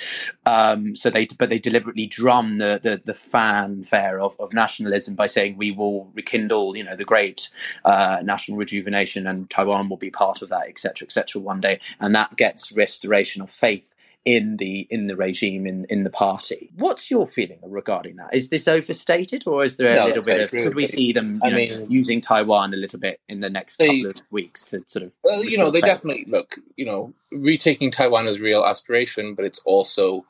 Um, 0.47 0.97
so 0.97 1.11
they, 1.11 1.27
but 1.39 1.51
they 1.51 1.61
deliberately 1.61 2.07
drum 2.07 2.59
the 2.59 2.81
the, 2.83 3.03
the 3.05 3.15
fanfare 3.15 4.21
of, 4.21 4.37
of 4.41 4.55
nationalism 4.55 5.17
by 5.17 5.29
saying 5.29 5.59
we 5.59 5.73
will 5.73 6.11
rekindle, 6.15 6.77
you 6.77 6.85
know, 6.85 6.97
the 6.97 7.05
great 7.07 7.51
uh, 7.87 8.21
national 8.25 8.59
rejuvenation, 8.59 9.27
and 9.29 9.51
Taiwan 9.51 9.89
will 9.91 9.99
be 9.99 10.11
part 10.11 10.43
of 10.43 10.51
that, 10.51 10.69
etc., 10.69 11.07
etc. 11.07 11.43
One 11.43 11.61
day, 11.63 11.81
and 12.01 12.15
that 12.17 12.37
gets 12.37 12.73
restoration 12.73 13.43
of 13.43 13.51
faith 13.51 13.96
in 14.27 14.57
the 14.57 14.89
in 14.91 15.07
the 15.07 15.17
regime 15.17 15.67
in 15.67 15.87
in 15.89 16.03
the 16.03 16.11
party. 16.11 16.69
What's 16.77 17.11
your 17.11 17.29
feeling 17.29 17.61
regarding 17.63 18.17
that? 18.17 18.35
Is 18.35 18.49
this 18.49 18.67
overstated, 18.67 19.45
or 19.47 19.65
is 19.65 19.77
there 19.77 19.93
a 19.93 19.95
no, 19.95 20.07
little 20.07 20.25
bit 20.25 20.41
of? 20.41 20.51
Could 20.51 20.75
we 20.75 20.89
see 20.89 21.13
them 21.13 21.41
you 21.45 21.51
know, 21.51 21.57
mean, 21.57 21.91
using 21.91 22.21
Taiwan 22.21 22.75
a 22.75 22.77
little 22.77 22.99
bit 22.99 23.21
in 23.29 23.39
the 23.41 23.49
next 23.49 23.79
they, 23.79 24.03
couple 24.03 24.11
of 24.11 24.33
weeks 24.33 24.65
to 24.65 24.83
sort 24.87 25.05
of? 25.05 25.17
Well, 25.23 25.45
you 25.45 25.57
know, 25.57 25.71
they 25.71 25.81
definitely 25.81 26.25
look. 26.27 26.59
You 26.77 26.87
know, 26.87 27.15
retaking 27.31 27.93
Taiwan 27.93 28.27
is 28.27 28.41
real 28.41 28.65
aspiration, 28.65 29.35
but 29.35 29.45
it's 29.45 29.61
also 29.61 30.27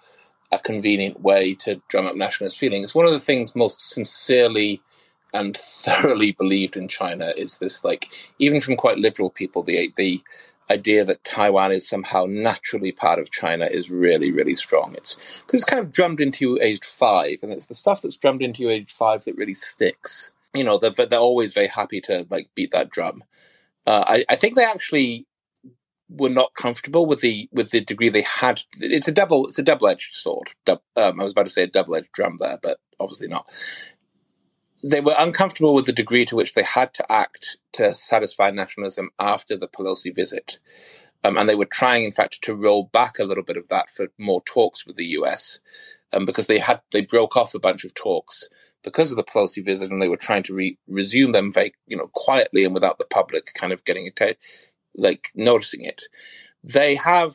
a 0.52 0.58
convenient 0.58 1.22
way 1.22 1.54
to 1.54 1.80
drum 1.88 2.06
up 2.06 2.16
nationalist 2.16 2.58
feelings. 2.58 2.94
One 2.94 3.06
of 3.06 3.12
the 3.12 3.18
things 3.18 3.56
most 3.56 3.80
sincerely 3.80 4.82
and 5.32 5.56
thoroughly 5.56 6.32
believed 6.32 6.76
in 6.76 6.86
China 6.86 7.32
is 7.34 7.58
this, 7.58 7.82
like, 7.82 8.10
even 8.38 8.60
from 8.60 8.76
quite 8.76 8.98
liberal 8.98 9.30
people, 9.30 9.62
the 9.62 9.90
the 9.96 10.22
idea 10.70 11.04
that 11.04 11.24
Taiwan 11.24 11.72
is 11.72 11.88
somehow 11.88 12.26
naturally 12.28 12.92
part 12.92 13.18
of 13.18 13.30
China 13.30 13.66
is 13.66 13.90
really, 13.90 14.30
really 14.30 14.54
strong. 14.54 14.94
It's 14.96 15.40
because 15.40 15.62
it's 15.62 15.70
kind 15.70 15.80
of 15.84 15.92
drummed 15.92 16.20
into 16.20 16.44
you 16.44 16.58
aged 16.60 16.84
five, 16.84 17.38
and 17.42 17.52
it's 17.52 17.66
the 17.66 17.74
stuff 17.74 18.02
that's 18.02 18.16
drummed 18.16 18.42
into 18.42 18.62
you 18.62 18.70
aged 18.70 18.92
five 18.92 19.24
that 19.24 19.36
really 19.36 19.54
sticks. 19.54 20.32
You 20.54 20.64
know, 20.64 20.78
they're, 20.78 21.06
they're 21.06 21.18
always 21.18 21.52
very 21.52 21.68
happy 21.68 22.00
to 22.02 22.26
like 22.30 22.48
beat 22.54 22.72
that 22.72 22.90
drum. 22.90 23.22
Uh, 23.86 24.04
I, 24.06 24.24
I 24.28 24.36
think 24.36 24.56
they 24.56 24.64
actually 24.64 25.26
were 26.08 26.30
not 26.30 26.54
comfortable 26.54 27.06
with 27.06 27.20
the 27.20 27.48
with 27.52 27.70
the 27.70 27.80
degree 27.80 28.08
they 28.08 28.22
had. 28.22 28.62
It's 28.80 29.08
a 29.08 29.12
double 29.12 29.46
it's 29.46 29.58
a 29.58 29.62
double 29.62 29.88
edged 29.88 30.14
sword. 30.14 30.50
Um, 30.68 30.80
I 30.96 31.24
was 31.24 31.32
about 31.32 31.46
to 31.46 31.50
say 31.50 31.64
a 31.64 31.68
double 31.68 31.96
edged 31.96 32.12
drum 32.12 32.38
there, 32.40 32.58
but 32.62 32.78
obviously 32.98 33.28
not 33.28 33.46
they 34.84 35.00
were 35.00 35.16
uncomfortable 35.18 35.74
with 35.74 35.86
the 35.86 35.92
degree 35.92 36.24
to 36.26 36.36
which 36.36 36.54
they 36.54 36.62
had 36.64 36.94
to 36.94 37.12
act 37.12 37.58
to 37.74 37.94
satisfy 37.94 38.50
nationalism 38.50 39.10
after 39.18 39.56
the 39.56 39.68
Pelosi 39.68 40.14
visit. 40.14 40.58
Um, 41.24 41.36
and 41.38 41.48
they 41.48 41.54
were 41.56 41.66
trying, 41.66 42.04
in 42.04 42.12
fact, 42.12 42.42
to 42.42 42.54
roll 42.54 42.84
back 42.92 43.18
a 43.18 43.24
little 43.24 43.44
bit 43.44 43.56
of 43.56 43.68
that 43.68 43.90
for 43.90 44.08
more 44.18 44.42
talks 44.44 44.86
with 44.86 44.96
the 44.96 45.06
US, 45.18 45.60
um, 46.12 46.26
because 46.26 46.46
they 46.46 46.58
had 46.58 46.80
they 46.92 47.02
broke 47.02 47.36
off 47.36 47.54
a 47.54 47.60
bunch 47.60 47.84
of 47.84 47.94
talks 47.94 48.48
because 48.84 49.10
of 49.10 49.16
the 49.16 49.24
Pelosi 49.24 49.64
visit, 49.64 49.90
and 49.90 50.02
they 50.02 50.08
were 50.08 50.16
trying 50.16 50.44
to 50.44 50.54
re- 50.54 50.78
resume 50.88 51.32
them 51.32 51.52
very, 51.52 51.74
you 51.86 51.96
know, 51.96 52.08
quietly 52.14 52.64
and 52.64 52.74
without 52.74 52.98
the 52.98 53.06
public 53.06 53.52
kind 53.54 53.72
of 53.72 53.84
getting 53.84 54.06
it, 54.08 54.38
like 54.96 55.28
noticing 55.34 55.82
it. 55.82 56.02
They 56.64 56.96
have 56.96 57.34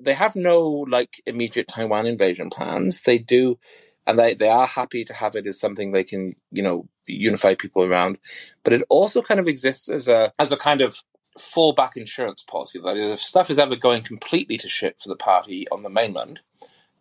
they 0.00 0.14
have 0.14 0.36
no 0.36 0.68
like 0.88 1.22
immediate 1.26 1.68
Taiwan 1.68 2.06
invasion 2.06 2.50
plans. 2.50 3.02
They 3.02 3.18
do 3.18 3.58
and 4.06 4.18
they, 4.18 4.34
they 4.34 4.48
are 4.48 4.66
happy 4.66 5.04
to 5.04 5.12
have 5.14 5.34
it 5.34 5.46
as 5.46 5.58
something 5.58 5.92
they 5.92 6.04
can, 6.04 6.34
you 6.52 6.62
know, 6.62 6.88
unify 7.06 7.54
people 7.54 7.82
around. 7.82 8.18
But 8.62 8.72
it 8.72 8.82
also 8.88 9.22
kind 9.22 9.40
of 9.40 9.48
exists 9.48 9.88
as 9.88 10.08
a 10.08 10.32
as 10.38 10.52
a 10.52 10.56
kind 10.56 10.80
of 10.80 11.02
fallback 11.38 11.96
insurance 11.96 12.42
policy. 12.42 12.80
That 12.84 12.96
is, 12.96 13.12
if 13.12 13.20
stuff 13.20 13.50
is 13.50 13.58
ever 13.58 13.76
going 13.76 14.02
completely 14.02 14.58
to 14.58 14.68
shit 14.68 15.00
for 15.00 15.08
the 15.08 15.16
party 15.16 15.66
on 15.70 15.82
the 15.82 15.90
mainland, 15.90 16.40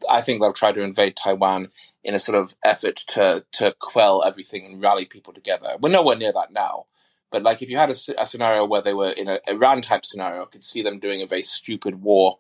I 0.10 0.22
think 0.22 0.42
they'll 0.42 0.54
try 0.54 0.72
to 0.72 0.82
invade 0.82 1.16
Taiwan 1.16 1.70
in 2.04 2.14
a 2.14 2.20
sort 2.20 2.38
of 2.38 2.56
effort 2.64 2.98
to 3.08 3.46
to 3.54 3.76
quell 3.80 4.24
everything 4.24 4.66
and 4.66 4.82
rally 4.82 5.06
people 5.06 5.34
together. 5.34 5.76
We're 5.80 5.90
nowhere 5.90 6.18
near 6.18 6.34
that 6.34 6.52
now. 6.52 6.86
But 7.32 7.44
like 7.44 7.62
if 7.62 7.70
you 7.70 7.78
had 7.78 7.90
a, 7.90 8.22
a 8.22 8.26
scenario 8.26 8.66
where 8.66 8.82
they 8.82 8.94
were 8.94 9.10
in 9.10 9.28
a 9.28 9.40
Iran 9.48 9.82
type 9.82 10.06
scenario, 10.06 10.44
I 10.44 10.46
could 10.46 10.64
see 10.64 10.82
them 10.82 11.00
doing 11.00 11.22
a 11.22 11.28
very 11.28 11.42
stupid 11.42 12.02
war 12.02 12.38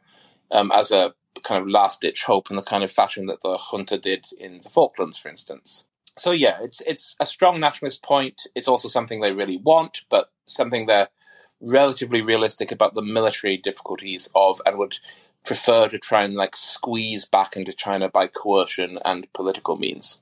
um, 0.51 0.71
as 0.71 0.91
a 0.91 1.13
kind 1.43 1.61
of 1.61 1.67
last 1.67 2.01
ditch 2.01 2.23
hope 2.23 2.49
in 2.49 2.55
the 2.55 2.61
kind 2.61 2.83
of 2.83 2.91
fashion 2.91 3.25
that 3.27 3.41
the 3.41 3.57
junta 3.57 3.97
did 3.97 4.25
in 4.37 4.61
the 4.61 4.69
Falklands, 4.69 5.17
for 5.17 5.29
instance. 5.29 5.85
So 6.17 6.31
yeah, 6.31 6.57
it's 6.61 6.81
it's 6.81 7.15
a 7.19 7.25
strong 7.25 7.59
nationalist 7.59 8.03
point. 8.03 8.47
It's 8.55 8.67
also 8.67 8.87
something 8.87 9.19
they 9.19 9.33
really 9.33 9.57
want, 9.57 10.03
but 10.09 10.31
something 10.45 10.85
they're 10.85 11.09
relatively 11.59 12.21
realistic 12.21 12.71
about 12.71 12.95
the 12.95 13.01
military 13.01 13.57
difficulties 13.57 14.29
of, 14.35 14.61
and 14.65 14.77
would 14.77 14.97
prefer 15.43 15.87
to 15.89 15.99
try 15.99 16.23
and 16.23 16.35
like 16.35 16.55
squeeze 16.55 17.25
back 17.25 17.55
into 17.55 17.73
China 17.73 18.09
by 18.09 18.27
coercion 18.27 18.99
and 19.05 19.31
political 19.33 19.77
means. 19.77 20.19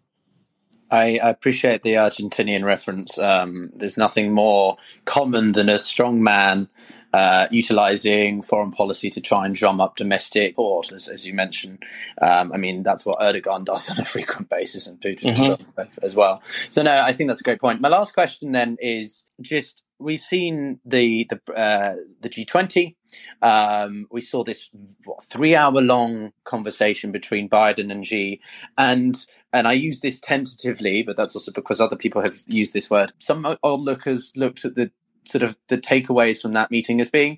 I, 0.93 1.29
appreciate 1.29 1.83
the 1.83 1.93
Argentinian 1.93 2.63
reference. 2.63 3.17
Um, 3.17 3.71
there's 3.75 3.97
nothing 3.97 4.31
more 4.31 4.77
common 5.05 5.53
than 5.53 5.69
a 5.69 5.79
strong 5.79 6.23
man 6.23 6.67
uh, 7.13 7.47
utilizing 7.51 8.41
foreign 8.41 8.71
policy 8.71 9.09
to 9.11 9.21
try 9.21 9.45
and 9.45 9.55
drum 9.55 9.81
up 9.81 9.95
domestic 9.95 10.51
support, 10.51 10.91
as, 10.91 11.07
as 11.07 11.27
you 11.27 11.33
mentioned. 11.33 11.83
Um, 12.21 12.51
I 12.53 12.57
mean, 12.57 12.83
that's 12.83 13.05
what 13.05 13.19
Erdogan 13.19 13.65
does 13.65 13.89
on 13.89 13.99
a 13.99 14.05
frequent 14.05 14.49
basis, 14.49 14.87
and 14.87 14.99
Putin 14.99 15.35
mm-hmm. 15.35 15.71
stuff 15.71 15.99
as 16.01 16.15
well. 16.15 16.41
So, 16.71 16.81
no, 16.81 17.01
I 17.01 17.13
think 17.13 17.29
that's 17.29 17.41
a 17.41 17.43
great 17.43 17.59
point. 17.61 17.81
My 17.81 17.89
last 17.89 18.13
question 18.13 18.51
then 18.51 18.77
is 18.79 19.23
just 19.41 19.83
we've 19.99 20.19
seen 20.19 20.79
the 20.85 21.27
the 21.29 21.53
uh, 21.53 21.95
the 22.21 22.29
G20. 22.29 22.95
Um, 23.41 24.07
we 24.11 24.21
saw 24.21 24.43
this 24.43 24.69
what, 25.05 25.23
three 25.23 25.55
hour 25.55 25.81
long 25.81 26.33
conversation 26.43 27.11
between 27.11 27.49
Biden 27.49 27.91
and 27.91 28.05
Xi, 28.05 28.41
and 28.77 29.25
and 29.53 29.67
I 29.67 29.73
use 29.73 29.99
this 29.99 30.19
tentatively, 30.19 31.03
but 31.03 31.15
that's 31.15 31.35
also 31.35 31.51
because 31.51 31.79
other 31.79 31.95
people 31.95 32.21
have 32.21 32.37
used 32.47 32.73
this 32.73 32.89
word. 32.89 33.13
Some 33.19 33.45
onlookers 33.63 34.33
looked 34.35 34.65
at 34.65 34.75
the 34.75 34.91
sort 35.25 35.43
of 35.43 35.55
the 35.67 35.77
takeaways 35.77 36.41
from 36.41 36.53
that 36.53 36.71
meeting 36.71 36.99
as 36.99 37.07
being 37.07 37.37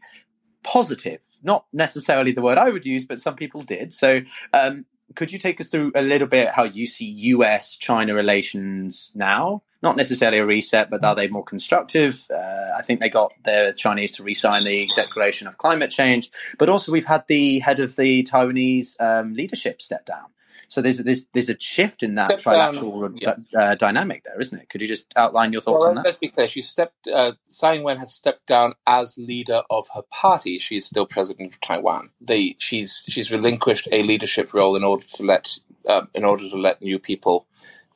positive, 0.64 1.20
not 1.44 1.66
necessarily 1.74 2.32
the 2.32 2.42
word 2.42 2.58
I 2.58 2.70
would 2.70 2.86
use, 2.86 3.06
but 3.06 3.20
some 3.20 3.36
people 3.36 3.62
did. 3.62 3.94
So, 3.94 4.22
um, 4.54 4.86
could 5.14 5.32
you 5.32 5.38
take 5.38 5.62
us 5.62 5.70
through 5.70 5.92
a 5.94 6.02
little 6.02 6.28
bit 6.28 6.50
how 6.50 6.64
you 6.64 6.88
see 6.88 7.06
US 7.06 7.76
China 7.76 8.16
relations 8.16 9.12
now? 9.14 9.62
Not 9.84 9.98
necessarily 9.98 10.40
a 10.40 10.46
reset, 10.46 10.90
but 10.90 11.06
are 11.06 11.14
they 11.14 11.28
more 11.28 11.44
constructive? 11.44 12.26
Uh, 12.34 12.70
I 12.76 12.82
think 12.82 13.02
they 13.02 13.10
got 13.10 13.32
the 13.44 13.76
Chinese 13.78 14.14
to 14.14 14.24
re 14.24 14.34
sign 14.34 14.64
the 14.64 14.90
Declaration 14.96 15.48
of 15.48 15.60
Climate 15.60 15.92
Change, 15.92 16.32
but 16.58 16.70
also 16.70 16.92
we've 16.92 17.06
had 17.06 17.26
the 17.28 17.60
head 17.60 17.80
of 17.80 17.96
the 17.96 18.24
Taiwanese 18.24 19.00
um, 19.00 19.34
leadership 19.34 19.82
step 19.82 20.06
down. 20.06 20.26
So 20.68 20.82
there's 20.82 20.98
there's 20.98 21.28
there's 21.34 21.50
a 21.50 21.60
shift 21.60 22.04
in 22.04 22.16
that 22.16 22.40
step 22.40 22.56
trilateral 22.56 23.20
down, 23.22 23.46
yeah. 23.52 23.60
uh, 23.60 23.76
dynamic 23.76 24.24
there, 24.24 24.40
isn't 24.40 24.58
it? 24.58 24.70
Could 24.70 24.82
you 24.82 24.88
just 24.88 25.06
outline 25.16 25.52
your 25.52 25.62
thoughts 25.62 25.82
well, 25.82 25.90
on 25.90 25.96
that? 25.96 26.06
Let's 26.06 26.18
be 26.18 26.30
clear. 26.30 26.48
She 26.48 26.62
stepped. 26.62 27.08
Uh, 27.08 27.34
Tsai 27.50 27.76
Ing-wen 27.76 27.98
has 27.98 28.14
stepped 28.14 28.48
down 28.48 28.74
as 28.88 29.18
leader 29.18 29.62
of 29.70 29.88
her 29.94 30.04
party. 30.12 30.60
She 30.60 30.78
is 30.78 30.86
still 30.86 31.06
president 31.06 31.54
of 31.54 31.62
Taiwan. 31.62 32.10
They 32.22 32.56
she's 32.60 33.06
she's 33.10 33.32
relinquished 33.32 33.88
a 33.92 34.04
leadership 34.04 34.54
role 34.54 34.76
in 34.76 34.84
order 34.84 35.06
to 35.16 35.24
let 35.24 35.58
uh, 35.88 36.06
in 36.14 36.26
order 36.26 36.50
to 36.50 36.58
let 36.58 36.82
new 36.82 37.00
people 37.00 37.48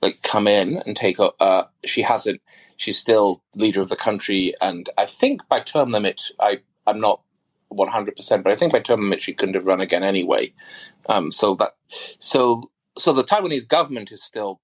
like 0.01 0.22
come 0.22 0.47
in 0.47 0.78
and 0.86 0.95
take. 0.95 1.18
Uh, 1.20 1.64
she 1.86 2.01
hasn't. 2.01 2.41
She's 2.78 2.97
still 2.97 3.43
leader 3.55 3.82
of 3.82 3.89
the 3.89 3.95
country, 3.95 4.53
and 4.62 4.89
I 4.97 5.05
think 5.05 5.47
by 5.49 5.60
term 5.60 5.91
limit, 5.91 6.22
I 6.39 6.60
I'm 6.88 6.99
not 6.99 7.22
100%, 7.74 8.43
but 8.43 8.51
I 8.53 8.55
think 8.55 8.74
by 8.74 8.80
term 8.80 9.01
limit 9.01 9.22
she 9.22 9.34
couldn't 9.34 9.55
have 9.55 9.65
run 9.67 9.82
again 9.82 10.03
anyway. 10.03 10.53
Um, 11.07 11.32
so 11.32 11.55
that, 11.55 11.74
so, 12.20 12.72
so 12.97 13.13
the 13.13 13.24
Taiwanese 13.24 13.67
government 13.67 14.11
is 14.11 14.24
still, 14.24 14.61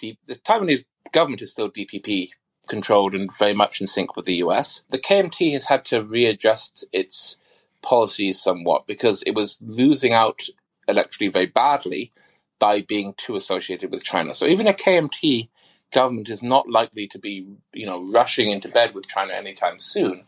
the, 0.00 0.16
the 0.26 0.36
Taiwanese 0.36 0.84
government 1.12 1.42
is 1.42 1.52
still 1.52 1.70
DPP 1.70 2.30
controlled 2.68 3.14
and 3.14 3.36
very 3.38 3.54
much 3.54 3.80
in 3.80 3.86
sync 3.86 4.16
with 4.16 4.26
the 4.26 4.36
US. 4.36 4.82
The 4.90 4.98
KMT 4.98 5.52
has 5.54 5.66
had 5.66 5.84
to 5.86 6.04
readjust 6.04 6.84
its 6.92 7.38
policies 7.82 8.40
somewhat 8.40 8.86
because 8.86 9.22
it 9.24 9.32
was 9.32 9.60
losing 9.62 10.14
out 10.14 10.42
electorally 10.88 11.32
very 11.32 11.46
badly 11.46 12.12
by 12.58 12.82
being 12.82 13.14
too 13.18 13.36
associated 13.36 13.90
with 13.92 14.04
China. 14.04 14.34
So 14.34 14.46
even 14.46 14.66
a 14.68 14.72
KMT 14.74 15.48
government 15.92 16.28
is 16.30 16.42
not 16.42 16.68
likely 16.68 17.06
to 17.08 17.18
be, 17.18 17.46
you 17.74 17.86
know, 17.86 18.02
rushing 18.10 18.50
into 18.50 18.68
bed 18.70 18.94
with 18.94 19.08
China 19.08 19.34
anytime 19.34 19.78
soon 19.78 20.24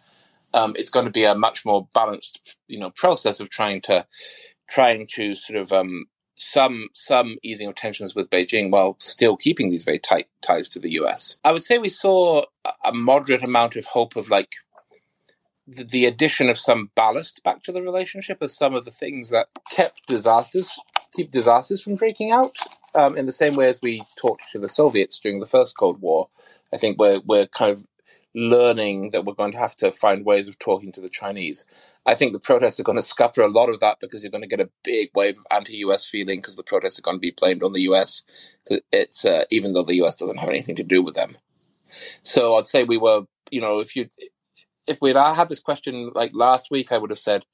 um, 0.54 0.74
it's 0.76 0.90
going 0.90 1.04
to 1.06 1.10
be 1.10 1.24
a 1.24 1.34
much 1.34 1.64
more 1.64 1.88
balanced, 1.94 2.56
you 2.66 2.78
know, 2.78 2.90
process 2.90 3.40
of 3.40 3.50
trying 3.50 3.80
to 3.82 4.06
trying 4.70 5.06
to 5.14 5.34
sort 5.34 5.58
of 5.58 5.72
um, 5.72 6.06
some 6.36 6.88
some 6.94 7.36
easing 7.42 7.68
of 7.68 7.74
tensions 7.74 8.14
with 8.14 8.30
Beijing 8.30 8.70
while 8.70 8.96
still 8.98 9.36
keeping 9.36 9.70
these 9.70 9.84
very 9.84 9.98
tight 9.98 10.28
ties 10.42 10.68
to 10.70 10.78
the 10.78 10.92
U.S. 10.92 11.36
I 11.44 11.52
would 11.52 11.62
say 11.62 11.78
we 11.78 11.88
saw 11.88 12.44
a 12.84 12.92
moderate 12.92 13.42
amount 13.42 13.76
of 13.76 13.84
hope 13.84 14.16
of 14.16 14.30
like 14.30 14.52
the, 15.66 15.84
the 15.84 16.06
addition 16.06 16.48
of 16.48 16.58
some 16.58 16.90
ballast 16.94 17.42
back 17.44 17.62
to 17.64 17.72
the 17.72 17.82
relationship 17.82 18.40
of 18.40 18.50
some 18.50 18.74
of 18.74 18.84
the 18.84 18.90
things 18.90 19.30
that 19.30 19.48
kept 19.70 20.06
disasters 20.06 20.70
keep 21.14 21.30
disasters 21.30 21.82
from 21.82 21.96
breaking 21.96 22.30
out. 22.30 22.56
Um, 22.94 23.16
in 23.18 23.26
the 23.26 23.32
same 23.32 23.54
way 23.54 23.66
as 23.66 23.80
we 23.82 24.02
talked 24.20 24.42
to 24.52 24.58
the 24.58 24.68
Soviets 24.68 25.18
during 25.20 25.40
the 25.40 25.46
first 25.46 25.76
Cold 25.76 26.00
War, 26.00 26.28
I 26.72 26.78
think 26.78 26.98
we're 26.98 27.20
we're 27.24 27.46
kind 27.46 27.72
of 27.72 27.86
learning 28.34 29.10
that 29.10 29.24
we're 29.24 29.34
going 29.34 29.52
to 29.52 29.58
have 29.58 29.76
to 29.76 29.90
find 29.90 30.24
ways 30.24 30.48
of 30.48 30.58
talking 30.58 30.92
to 30.92 31.00
the 31.00 31.08
Chinese. 31.08 31.66
I 32.06 32.14
think 32.14 32.32
the 32.32 32.38
protests 32.38 32.78
are 32.78 32.84
going 32.84 32.98
to 32.98 33.02
scupper 33.04 33.42
a 33.42 33.48
lot 33.48 33.70
of 33.70 33.80
that 33.80 33.98
because 34.00 34.22
you're 34.22 34.30
going 34.30 34.42
to 34.42 34.48
get 34.48 34.60
a 34.60 34.70
big 34.84 35.10
wave 35.14 35.38
of 35.38 35.46
anti-US 35.50 36.06
feeling 36.06 36.40
because 36.40 36.56
the 36.56 36.62
protests 36.62 36.98
are 36.98 37.02
going 37.02 37.16
to 37.16 37.20
be 37.20 37.34
blamed 37.36 37.62
on 37.62 37.72
the 37.72 37.82
US. 37.82 38.22
It's 38.92 39.24
uh, 39.24 39.44
even 39.50 39.72
though 39.72 39.84
the 39.84 40.02
US 40.02 40.16
doesn't 40.16 40.38
have 40.38 40.50
anything 40.50 40.76
to 40.76 40.84
do 40.84 41.02
with 41.02 41.14
them. 41.14 41.36
So 42.22 42.56
I'd 42.56 42.66
say 42.66 42.84
we 42.84 42.98
were, 42.98 43.22
you 43.50 43.60
know, 43.60 43.80
if 43.80 43.96
you 43.96 44.08
if 44.86 45.00
we'd 45.00 45.16
had 45.16 45.48
this 45.48 45.60
question 45.60 46.12
like 46.14 46.32
last 46.34 46.70
week, 46.70 46.92
I 46.92 46.98
would 46.98 47.10
have 47.10 47.18
said 47.18 47.44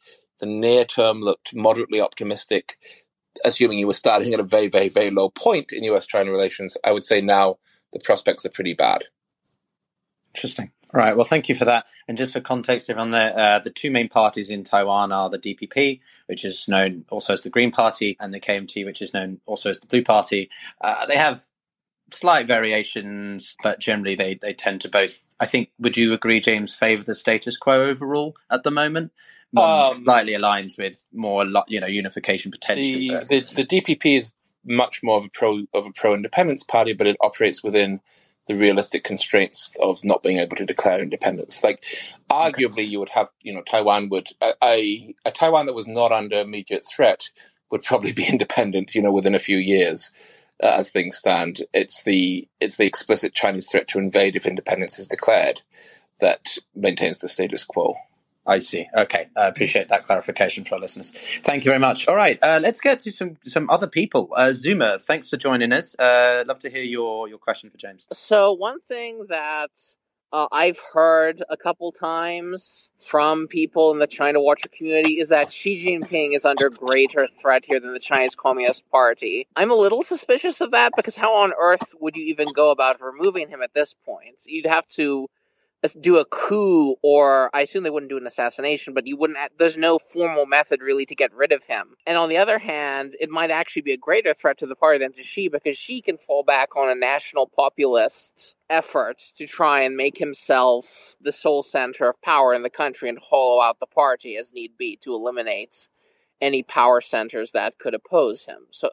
the 0.40 0.46
near 0.46 0.84
term 0.84 1.20
looked 1.20 1.54
moderately 1.54 2.00
optimistic, 2.00 2.78
assuming 3.44 3.78
you 3.78 3.86
were 3.86 3.92
starting 3.92 4.34
at 4.34 4.40
a 4.40 4.44
very, 4.44 4.68
very, 4.68 4.88
very 4.88 5.10
low 5.10 5.30
point 5.30 5.72
in 5.72 5.84
US 5.84 6.06
China 6.06 6.30
relations. 6.30 6.76
I 6.84 6.92
would 6.92 7.04
say 7.04 7.20
now 7.20 7.58
the 7.92 8.00
prospects 8.00 8.44
are 8.44 8.50
pretty 8.50 8.74
bad. 8.74 9.04
Interesting. 10.34 10.70
All 10.92 11.00
right. 11.00 11.16
Well, 11.16 11.26
thank 11.26 11.48
you 11.48 11.54
for 11.54 11.64
that. 11.64 11.86
And 12.08 12.18
just 12.18 12.32
for 12.32 12.40
context, 12.40 12.90
everyone, 12.90 13.10
the 13.10 13.18
uh, 13.18 13.58
the 13.60 13.70
two 13.70 13.90
main 13.90 14.08
parties 14.08 14.50
in 14.50 14.64
Taiwan 14.64 15.12
are 15.12 15.30
the 15.30 15.38
DPP, 15.38 16.00
which 16.26 16.44
is 16.44 16.68
known 16.68 17.04
also 17.10 17.32
as 17.32 17.42
the 17.42 17.50
Green 17.50 17.70
Party, 17.70 18.16
and 18.20 18.32
the 18.32 18.40
KMT, 18.40 18.84
which 18.84 19.02
is 19.02 19.14
known 19.14 19.40
also 19.46 19.70
as 19.70 19.80
the 19.80 19.86
Blue 19.86 20.02
Party. 20.02 20.50
Uh, 20.80 21.06
they 21.06 21.16
have 21.16 21.44
slight 22.12 22.46
variations, 22.46 23.56
but 23.62 23.80
generally 23.80 24.14
they, 24.14 24.34
they 24.34 24.52
tend 24.52 24.80
to 24.82 24.88
both. 24.88 25.24
I 25.40 25.46
think. 25.46 25.70
Would 25.78 25.96
you 25.96 26.12
agree, 26.12 26.40
James, 26.40 26.74
favour 26.74 27.04
the 27.04 27.14
status 27.14 27.56
quo 27.56 27.84
overall 27.84 28.36
at 28.50 28.62
the 28.62 28.70
moment? 28.70 29.12
Um, 29.56 29.94
slightly 29.94 30.32
aligns 30.32 30.76
with 30.76 31.06
more, 31.12 31.46
you 31.68 31.80
know, 31.80 31.86
unification 31.86 32.50
potential. 32.50 33.20
The, 33.28 33.44
the, 33.54 33.62
the 33.62 33.64
DPP 33.64 34.18
is 34.18 34.32
much 34.64 35.02
more 35.02 35.18
of 35.18 35.24
a 35.24 35.28
pro 35.28 35.60
of 35.72 35.86
a 35.86 35.92
pro 35.92 36.14
independence 36.14 36.64
party, 36.64 36.92
but 36.92 37.06
it 37.06 37.16
operates 37.20 37.62
within 37.62 38.00
the 38.46 38.54
realistic 38.54 39.04
constraints 39.04 39.72
of 39.80 40.02
not 40.04 40.22
being 40.22 40.38
able 40.38 40.56
to 40.56 40.66
declare 40.66 41.00
independence. 41.00 41.64
Like, 41.64 41.84
arguably, 42.30 42.86
you 42.86 42.98
would 42.98 43.08
have, 43.10 43.28
you 43.42 43.54
know, 43.54 43.62
Taiwan 43.62 44.08
would 44.10 44.28
a, 44.62 45.14
a 45.24 45.30
Taiwan 45.30 45.66
that 45.66 45.74
was 45.74 45.86
not 45.86 46.12
under 46.12 46.38
immediate 46.38 46.86
threat 46.86 47.30
would 47.70 47.82
probably 47.82 48.12
be 48.12 48.26
independent, 48.28 48.94
you 48.94 49.02
know, 49.02 49.12
within 49.12 49.34
a 49.34 49.40
few 49.40 49.56
years. 49.56 50.12
Uh, 50.62 50.76
as 50.78 50.90
things 50.90 51.16
stand, 51.16 51.62
it's 51.74 52.04
the 52.04 52.46
it's 52.60 52.76
the 52.76 52.86
explicit 52.86 53.34
Chinese 53.34 53.68
threat 53.68 53.88
to 53.88 53.98
invade 53.98 54.36
if 54.36 54.46
independence 54.46 55.00
is 55.00 55.08
declared 55.08 55.62
that 56.20 56.58
maintains 56.76 57.18
the 57.18 57.28
status 57.28 57.64
quo. 57.64 57.96
I 58.46 58.58
see. 58.58 58.86
Okay, 58.96 59.28
I 59.36 59.46
appreciate 59.46 59.88
that 59.88 60.04
clarification 60.04 60.64
for 60.64 60.74
our 60.74 60.80
listeners. 60.80 61.12
Thank 61.42 61.64
you 61.64 61.70
very 61.70 61.78
much. 61.78 62.06
All 62.08 62.16
right, 62.16 62.38
uh, 62.42 62.60
let's 62.62 62.80
get 62.80 63.00
to 63.00 63.10
some 63.10 63.36
some 63.44 63.70
other 63.70 63.86
people. 63.86 64.30
Uh, 64.36 64.52
Zuma, 64.52 64.98
thanks 64.98 65.30
for 65.30 65.36
joining 65.36 65.72
us. 65.72 65.94
Uh, 65.98 66.44
love 66.46 66.58
to 66.60 66.70
hear 66.70 66.82
your 66.82 67.28
your 67.28 67.38
question 67.38 67.70
for 67.70 67.78
James. 67.78 68.06
So 68.12 68.52
one 68.52 68.80
thing 68.80 69.26
that 69.28 69.70
uh, 70.34 70.48
I've 70.50 70.80
heard 70.92 71.44
a 71.48 71.56
couple 71.56 71.92
times 71.92 72.90
from 72.98 73.46
people 73.46 73.92
in 73.92 74.00
the 74.00 74.06
China 74.08 74.40
Watcher 74.40 74.68
community 74.68 75.20
is 75.20 75.28
that 75.28 75.52
Xi 75.52 75.82
Jinping 75.86 76.34
is 76.34 76.44
under 76.44 76.70
greater 76.70 77.28
threat 77.28 77.64
here 77.64 77.78
than 77.78 77.92
the 77.92 78.00
Chinese 78.00 78.34
Communist 78.34 78.84
Party. 78.90 79.46
I'm 79.54 79.70
a 79.70 79.76
little 79.76 80.02
suspicious 80.02 80.60
of 80.60 80.72
that 80.72 80.90
because 80.96 81.14
how 81.14 81.36
on 81.36 81.52
earth 81.58 81.94
would 82.00 82.16
you 82.16 82.24
even 82.24 82.48
go 82.52 82.72
about 82.72 83.00
removing 83.00 83.48
him 83.48 83.62
at 83.62 83.74
this 83.74 83.94
point? 84.04 84.42
You'd 84.44 84.66
have 84.66 84.88
to 84.96 85.28
do 85.92 86.16
a 86.16 86.24
coup 86.24 86.96
or 87.02 87.50
I 87.54 87.62
assume 87.62 87.82
they 87.82 87.90
wouldn't 87.90 88.10
do 88.10 88.16
an 88.16 88.26
assassination, 88.26 88.94
but 88.94 89.06
you 89.06 89.16
wouldn't, 89.16 89.38
there's 89.58 89.76
no 89.76 89.98
formal 89.98 90.46
method 90.46 90.80
really 90.80 91.04
to 91.06 91.14
get 91.14 91.34
rid 91.34 91.52
of 91.52 91.64
him. 91.64 91.96
And 92.06 92.16
on 92.16 92.30
the 92.30 92.38
other 92.38 92.58
hand, 92.58 93.14
it 93.20 93.28
might 93.28 93.50
actually 93.50 93.82
be 93.82 93.92
a 93.92 93.98
greater 93.98 94.32
threat 94.32 94.58
to 94.58 94.66
the 94.66 94.74
party 94.74 94.98
than 94.98 95.12
to 95.12 95.22
Xi 95.22 95.48
because 95.48 95.76
Xi 95.76 96.00
can 96.00 96.16
fall 96.16 96.42
back 96.42 96.74
on 96.76 96.88
a 96.88 96.94
national 96.94 97.46
populist 97.46 98.54
effort 98.70 99.22
to 99.36 99.46
try 99.46 99.80
and 99.80 99.96
make 99.96 100.16
himself 100.16 101.16
the 101.20 101.32
sole 101.32 101.62
center 101.62 102.08
of 102.08 102.20
power 102.22 102.54
in 102.54 102.62
the 102.62 102.70
country 102.70 103.08
and 103.08 103.18
hollow 103.18 103.60
out 103.60 103.78
the 103.78 103.86
party 103.86 104.36
as 104.36 104.52
need 104.54 104.78
be 104.78 104.96
to 105.02 105.12
eliminate 105.12 105.88
any 106.40 106.62
power 106.62 107.00
centers 107.00 107.52
that 107.52 107.78
could 107.78 107.94
oppose 107.94 108.44
him. 108.44 108.66
So 108.70 108.88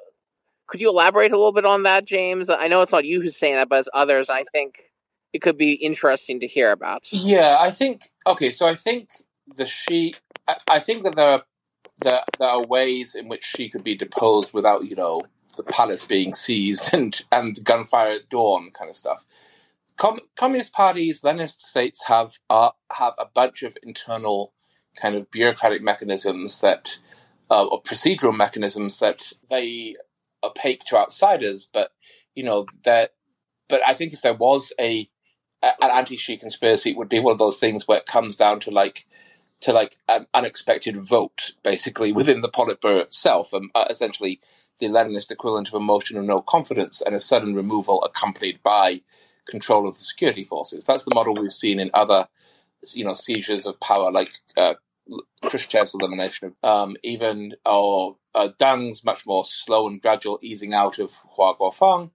could 0.68 0.82
you 0.82 0.90
elaborate 0.90 1.32
a 1.32 1.38
little 1.38 1.52
bit 1.52 1.66
on 1.66 1.84
that, 1.84 2.06
James? 2.06 2.50
I 2.50 2.68
know 2.68 2.82
it's 2.82 2.92
not 2.92 3.06
you 3.06 3.22
who's 3.22 3.36
saying 3.36 3.56
that, 3.56 3.70
but 3.70 3.80
as 3.80 3.90
others, 3.94 4.30
I 4.30 4.44
think 4.52 4.91
it 5.34 5.42
could 5.42 5.58
be 5.58 5.74
interesting 5.74 6.40
to 6.42 6.48
hear 6.48 6.72
about. 6.72 7.08
Yeah, 7.12 7.58
I 7.60 7.72
think 7.72 8.10
okay. 8.28 8.52
So 8.52 8.68
I 8.68 8.76
think 8.76 9.10
the 9.56 9.66
Xi. 9.66 10.14
I, 10.48 10.56
I 10.68 10.80
think 10.80 11.04
that 11.04 11.16
there 11.16 11.30
are 11.30 11.44
there, 12.00 12.22
there 12.40 12.50
are 12.50 12.66
ways 12.66 13.16
in 13.16 13.28
which 13.28 13.44
Xi 13.46 13.70
could 13.70 13.84
be 13.84 13.96
deposed 13.96 14.54
without 14.54 14.86
you 14.90 14.96
know 14.96 15.22
the 15.58 15.64
palace 15.64 16.04
being 16.06 16.34
seized 16.34 16.90
and 16.94 17.22
and 17.32 17.64
gunfire 17.64 18.14
at 18.14 18.30
dawn 18.30 18.72
kind 18.72 18.90
of 18.90 18.96
stuff. 18.96 19.26
Com- 19.98 20.20
Communist 20.36 20.74
parties, 20.74 21.22
Leninist 21.22 21.60
states 21.60 22.06
have 22.08 22.34
uh, 22.50 22.72
have 22.92 23.14
a 23.18 23.26
bunch 23.26 23.64
of 23.64 23.78
internal 23.84 24.54
kind 25.00 25.16
of 25.16 25.30
bureaucratic 25.32 25.82
mechanisms 25.82 26.60
that 26.60 26.98
uh, 27.50 27.66
or 27.66 27.82
procedural 27.84 28.36
mechanisms 28.36 29.00
that 29.00 29.22
they 29.50 29.96
opaque 30.44 30.84
to 30.86 30.98
outsiders, 30.98 31.70
but 31.72 31.92
you 32.36 32.44
know 32.44 32.66
that. 32.86 33.12
But 33.70 33.82
I 33.88 33.94
think 33.94 34.12
if 34.14 34.22
there 34.22 34.34
was 34.34 34.74
a 34.80 35.08
an 35.64 35.92
anti-Xi 35.92 36.38
conspiracy 36.38 36.94
would 36.94 37.10
be 37.10 37.20
one 37.20 37.34
of 37.34 37.38
those 37.38 37.58
things 37.58 37.88
where 37.88 38.00
it 38.00 38.06
comes 38.06 38.36
down 38.36 38.60
to 38.62 38.72
like 38.72 39.06
to 39.62 39.74
like 39.74 39.96
an 40.10 40.26
unexpected 40.34 40.98
vote, 40.98 41.54
basically 41.64 42.12
within 42.12 42.42
the 42.42 42.50
Politburo 42.50 43.00
itself, 43.00 43.54
um, 43.54 43.70
uh, 43.76 43.86
essentially 43.90 44.42
the 44.80 44.88
Leninist 44.88 45.30
equivalent 45.30 45.68
of 45.68 45.76
a 45.76 45.80
motion 45.80 46.18
of 46.18 46.26
no 46.26 46.42
confidence 46.42 47.00
and 47.02 47.16
a 47.16 47.20
sudden 47.20 47.54
removal 47.54 48.04
accompanied 48.04 48.62
by 48.64 49.02
control 49.48 49.88
of 49.88 49.96
the 49.96 50.04
security 50.04 50.44
forces. 50.44 50.84
That's 50.84 51.04
the 51.04 51.14
model 51.14 51.36
we've 51.36 51.54
seen 51.54 51.80
in 51.80 51.92
other, 51.94 52.28
you 52.94 53.06
know, 53.06 53.14
seizures 53.14 53.68
of 53.68 53.80
power, 53.80 54.12
like 54.12 54.32
uh, 54.58 54.74
Khrushchev's 55.44 55.94
elimination, 55.94 56.56
of 56.64 56.90
um, 56.90 56.98
even 57.04 57.54
or 57.64 58.18
uh, 58.34 58.50
Deng's 58.58 59.04
much 59.04 59.28
more 59.28 59.46
slow 59.46 59.88
and 59.88 60.02
gradual 60.02 60.40
easing 60.42 60.74
out 60.74 60.98
of 60.98 61.14
Hua 61.36 61.56
Guofeng 61.56 62.10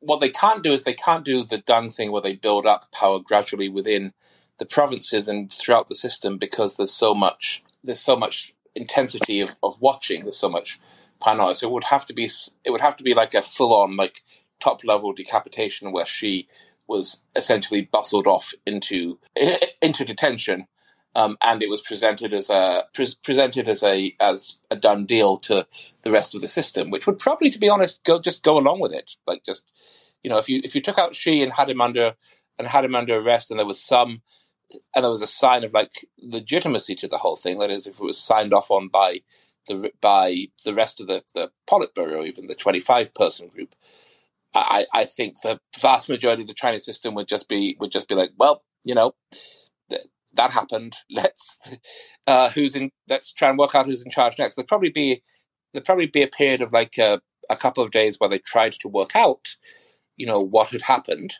what 0.00 0.20
they 0.20 0.30
can't 0.30 0.62
do 0.62 0.72
is 0.72 0.82
they 0.82 0.94
can't 0.94 1.24
do 1.24 1.44
the 1.44 1.58
Deng 1.58 1.94
thing 1.94 2.12
where 2.12 2.22
they 2.22 2.34
build 2.34 2.66
up 2.66 2.90
power 2.92 3.18
gradually 3.20 3.68
within 3.68 4.12
the 4.58 4.66
provinces 4.66 5.28
and 5.28 5.52
throughout 5.52 5.88
the 5.88 5.94
system 5.94 6.38
because 6.38 6.76
there's 6.76 6.92
so 6.92 7.14
much 7.14 7.62
there's 7.82 8.00
so 8.00 8.16
much 8.16 8.54
intensity 8.74 9.40
of, 9.40 9.50
of 9.62 9.80
watching 9.80 10.22
there's 10.22 10.36
so 10.36 10.48
much 10.48 10.78
paranoia. 11.20 11.54
So 11.54 11.68
it 11.68 11.72
would 11.72 11.84
have 11.84 12.06
to 12.06 12.12
be 12.14 12.30
it 12.64 12.70
would 12.70 12.80
have 12.80 12.96
to 12.96 13.04
be 13.04 13.14
like 13.14 13.34
a 13.34 13.42
full 13.42 13.74
on 13.74 13.96
like 13.96 14.22
top 14.60 14.84
level 14.84 15.12
decapitation 15.12 15.92
where 15.92 16.06
Xi 16.06 16.48
was 16.86 17.22
essentially 17.36 17.82
bustled 17.82 18.26
off 18.26 18.52
into 18.66 19.18
into 19.82 20.04
detention, 20.04 20.66
um, 21.14 21.36
and 21.42 21.62
it 21.62 21.70
was 21.70 21.82
presented 21.82 22.32
as 22.34 22.50
a 22.50 22.84
pre- 22.94 23.14
presented 23.24 23.68
as 23.68 23.82
a 23.82 24.14
as 24.20 24.58
a 24.70 24.76
done 24.76 25.06
deal 25.06 25.36
to 25.38 25.66
the 26.02 26.10
rest 26.10 26.34
of 26.34 26.40
the 26.40 26.48
system, 26.48 26.90
which 26.90 27.06
would 27.06 27.18
probably, 27.18 27.50
to 27.50 27.58
be 27.58 27.68
honest, 27.68 28.04
go 28.04 28.20
just 28.20 28.42
go 28.42 28.58
along 28.58 28.80
with 28.80 28.92
it. 28.92 29.12
Like 29.26 29.44
just 29.44 29.64
you 30.22 30.30
know, 30.30 30.38
if 30.38 30.48
you 30.48 30.60
if 30.64 30.74
you 30.74 30.80
took 30.82 30.98
out 30.98 31.14
Xi 31.14 31.42
and 31.42 31.52
had 31.52 31.70
him 31.70 31.80
under 31.80 32.14
and 32.58 32.68
had 32.68 32.84
him 32.84 32.94
under 32.94 33.18
arrest, 33.18 33.50
and 33.50 33.58
there 33.60 33.66
was 33.66 33.82
some 33.82 34.22
and 34.94 35.04
there 35.04 35.10
was 35.10 35.22
a 35.22 35.26
sign 35.26 35.64
of 35.64 35.74
like 35.74 35.92
legitimacy 36.20 36.94
to 36.96 37.08
the 37.08 37.18
whole 37.18 37.36
thing. 37.36 37.58
That 37.58 37.70
is, 37.70 37.86
if 37.86 37.94
it 37.94 38.04
was 38.04 38.18
signed 38.18 38.54
off 38.54 38.70
on 38.70 38.88
by 38.88 39.22
the 39.68 39.92
by 40.00 40.48
the 40.64 40.74
rest 40.74 41.00
of 41.00 41.08
the 41.08 41.24
the 41.34 41.50
Politburo, 41.68 42.26
even 42.26 42.46
the 42.48 42.54
twenty 42.54 42.80
five 42.80 43.14
person 43.14 43.48
group, 43.48 43.74
I, 44.54 44.86
I 44.92 45.04
think 45.04 45.40
the 45.42 45.60
vast 45.80 46.08
majority 46.08 46.42
of 46.42 46.48
the 46.48 46.54
Chinese 46.54 46.84
system 46.84 47.14
would 47.14 47.28
just 47.28 47.48
be 47.48 47.76
would 47.80 47.92
just 47.92 48.08
be 48.08 48.14
like, 48.14 48.32
well, 48.38 48.62
you 48.84 48.94
know, 48.94 49.14
that 50.34 50.52
happened. 50.52 50.96
Let's 51.10 51.58
uh, 52.26 52.50
who's 52.50 52.76
in. 52.76 52.90
Let's 53.08 53.32
try 53.32 53.50
and 53.50 53.58
work 53.58 53.74
out 53.76 53.86
who's 53.86 54.04
in 54.04 54.12
charge 54.12 54.38
next. 54.38 54.56
There'd 54.56 54.68
probably 54.68 54.90
be 54.90 55.22
there'd 55.72 55.86
probably 55.86 56.06
be 56.08 56.22
a 56.22 56.28
period 56.28 56.62
of 56.62 56.72
like 56.72 56.98
a, 56.98 57.20
a 57.50 57.56
couple 57.56 57.84
of 57.84 57.92
days 57.92 58.18
where 58.18 58.30
they 58.30 58.40
tried 58.40 58.74
to 58.74 58.88
work 58.88 59.16
out, 59.16 59.56
you 60.16 60.26
know, 60.26 60.40
what 60.40 60.70
had 60.70 60.82
happened, 60.82 61.34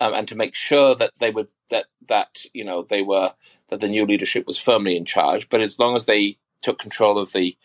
um, 0.00 0.14
and 0.14 0.28
to 0.28 0.36
make 0.36 0.54
sure 0.54 0.94
that 0.96 1.12
they 1.20 1.30
would 1.30 1.48
that 1.70 1.86
that 2.08 2.38
you 2.54 2.64
know 2.64 2.82
they 2.82 3.02
were 3.02 3.32
that 3.70 3.80
the 3.80 3.88
new 3.88 4.06
leadership 4.06 4.46
was 4.46 4.58
firmly 4.58 4.96
in 4.96 5.04
charge. 5.06 5.48
But 5.48 5.62
as 5.62 5.78
long 5.78 5.96
as 5.96 6.06
they 6.06 6.38
took 6.62 6.78
control 6.78 7.18
of 7.18 7.32
the 7.32 7.56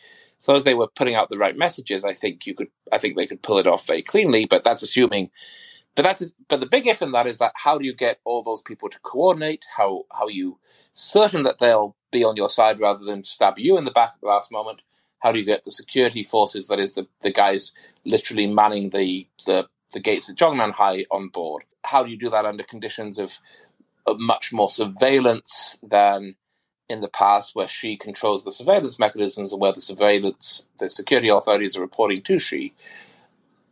as 0.42 0.48
long 0.48 0.58
as 0.58 0.66
they 0.66 0.76
were 0.76 0.90
putting 0.96 1.16
out 1.16 1.30
the 1.30 1.38
right 1.38 1.58
messages, 1.58 2.06
I 2.06 2.14
think 2.14 2.48
you 2.48 2.56
could. 2.56 2.70
I 2.92 2.98
think 3.00 3.18
they 3.18 3.28
could 3.28 3.44
pull 3.44 3.60
it 3.60 3.68
off 3.68 3.88
very 3.88 4.04
cleanly. 4.04 4.46
But 4.46 4.64
that's 4.64 4.84
assuming. 4.84 5.30
But 5.96 6.04
that's 6.04 6.34
but 6.48 6.60
the 6.60 6.66
big 6.66 6.88
if 6.88 7.02
in 7.02 7.12
that 7.12 7.28
is 7.28 7.38
that 7.38 7.54
how 7.56 7.78
do 7.78 7.86
you 7.86 7.94
get 7.94 8.20
all 8.26 8.42
those 8.42 8.62
people 8.62 8.90
to 8.90 9.00
coordinate? 9.00 9.66
How 9.78 10.04
how 10.12 10.28
you 10.28 10.60
certain 10.94 11.44
that 11.44 11.60
they'll 11.60 11.96
be 12.12 12.24
on 12.24 12.36
your 12.36 12.50
side 12.50 12.80
rather 12.80 13.06
than 13.06 13.24
stab 13.24 13.60
you 13.60 13.78
in 13.78 13.84
the 13.84 13.92
back 13.92 14.12
at 14.16 14.22
the 14.22 14.28
last 14.28 14.52
moment? 14.52 14.82
How 15.20 15.32
do 15.32 15.40
you 15.40 15.46
get 15.46 15.64
the 15.64 15.72
security 15.72 16.24
forces, 16.24 16.68
that 16.68 16.80
is 16.80 16.94
the 16.94 17.08
the 17.22 17.32
guys 17.32 17.74
literally 18.06 18.48
manning 18.48 18.90
the 18.90 19.28
the, 19.46 19.68
the 19.94 20.00
gates 20.00 20.30
at 20.30 20.36
Zhongnanhai 20.36 21.06
on 21.12 21.30
board? 21.30 21.64
How 21.86 22.04
do 22.04 22.10
you 22.10 22.18
do 22.18 22.30
that 22.30 22.46
under 22.46 22.64
conditions 22.64 23.20
of, 23.20 23.40
of 24.08 24.20
much 24.20 24.52
more 24.52 24.70
surveillance 24.70 25.78
than 25.84 26.36
in 26.90 27.02
the 27.02 27.10
past 27.10 27.56
where 27.56 27.68
Xi 27.68 27.98
controls 27.98 28.44
the 28.44 28.52
surveillance 28.52 29.00
mechanisms 29.00 29.52
and 29.52 29.62
where 29.62 29.72
the 29.74 29.82
surveillance, 29.82 30.64
the 30.80 30.90
security 30.90 31.30
authorities 31.30 31.78
are 31.78 31.82
reporting 31.82 32.22
to 32.24 32.40
Xi. 32.40 32.74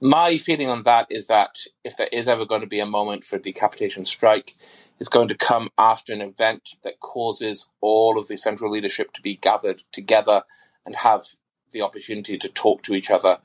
My 0.02 0.38
feeling 0.38 0.70
on 0.70 0.84
that 0.86 1.08
is 1.12 1.28
that 1.28 1.58
if 1.84 1.97
there 1.97 2.10
is 2.14 2.30
ever 2.30 2.45
going 2.45 2.62
to 2.62 2.68
be 2.68 2.80
a 2.82 2.88
moment 2.88 3.26
for 3.26 3.38
a 3.38 3.43
decapitation 3.43 4.06
strike, 4.06 4.56
it's 4.99 5.10
going 5.10 5.30
to 5.30 5.36
come 5.36 5.70
after 5.78 6.14
an 6.14 6.22
event 6.22 6.70
that 6.86 7.02
causes 7.02 7.70
all 7.82 8.20
of 8.20 8.30
the 8.30 8.38
central 8.38 8.72
leadership 8.72 9.14
to 9.14 9.24
be 9.24 9.36
gathered 9.38 9.84
together 9.93 10.43
and 10.88 10.95
have 10.97 11.28
the 11.74 11.84
opportunity 11.84 12.39
to 12.39 12.49
talk 12.49 12.84
to 12.84 12.95
each 12.95 13.12
other 13.12 13.39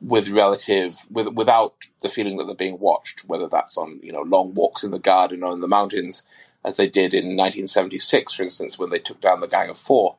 with 0.00 0.28
relative 0.30 0.96
with 1.10 1.28
without 1.28 1.74
the 2.02 2.08
feeling 2.10 2.36
that 2.38 2.46
they're 2.46 2.56
being 2.56 2.80
watched, 2.80 3.22
whether 3.26 3.48
that's 3.48 3.76
on 3.78 4.00
you 4.02 4.12
know 4.12 4.22
long 4.22 4.54
walks 4.54 4.84
in 4.84 4.92
the 4.92 5.00
garden 5.00 5.42
or 5.44 5.52
in 5.52 5.60
the 5.60 5.68
mountains, 5.68 6.24
as 6.64 6.76
they 6.76 6.88
did 6.88 7.14
in 7.14 7.36
1976, 7.36 8.34
for 8.34 8.44
instance, 8.44 8.78
when 8.78 8.90
they 8.90 9.00
took 9.00 9.20
down 9.20 9.40
the 9.40 9.48
Gang 9.48 9.70
of 9.70 9.78
Four. 9.78 10.16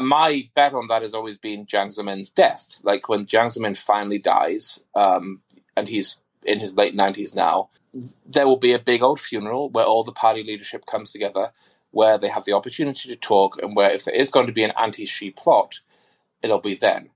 My 0.00 0.48
bet 0.54 0.74
on 0.74 0.88
that 0.88 1.02
has 1.02 1.14
always 1.14 1.38
been 1.38 1.66
Jiang 1.66 1.88
Zemin's 1.88 2.30
death. 2.30 2.80
Like 2.82 3.08
when 3.08 3.26
Jiang 3.26 3.46
Zemin 3.46 3.76
finally 3.76 4.18
dies, 4.18 4.82
um, 4.94 5.40
and 5.76 5.88
he's 5.88 6.20
in 6.44 6.60
his 6.60 6.76
late 6.76 6.96
90s 6.96 7.34
now, 7.34 7.68
there 8.26 8.46
will 8.46 8.56
be 8.58 8.72
a 8.72 8.78
big 8.78 9.02
old 9.02 9.20
funeral 9.20 9.70
where 9.70 9.84
all 9.84 10.04
the 10.04 10.12
party 10.12 10.42
leadership 10.42 10.86
comes 10.86 11.10
together, 11.10 11.52
where 11.90 12.18
they 12.18 12.28
have 12.28 12.44
the 12.44 12.52
opportunity 12.52 13.08
to 13.08 13.16
talk, 13.16 13.60
and 13.62 13.74
where 13.74 13.90
if 13.90 14.04
there 14.04 14.14
is 14.14 14.30
going 14.30 14.46
to 14.46 14.52
be 14.52 14.64
an 14.64 14.72
anti 14.78 15.06
Xi 15.06 15.30
plot, 15.30 15.80
it'll 16.42 16.60
be 16.60 16.74
then. 16.74 17.10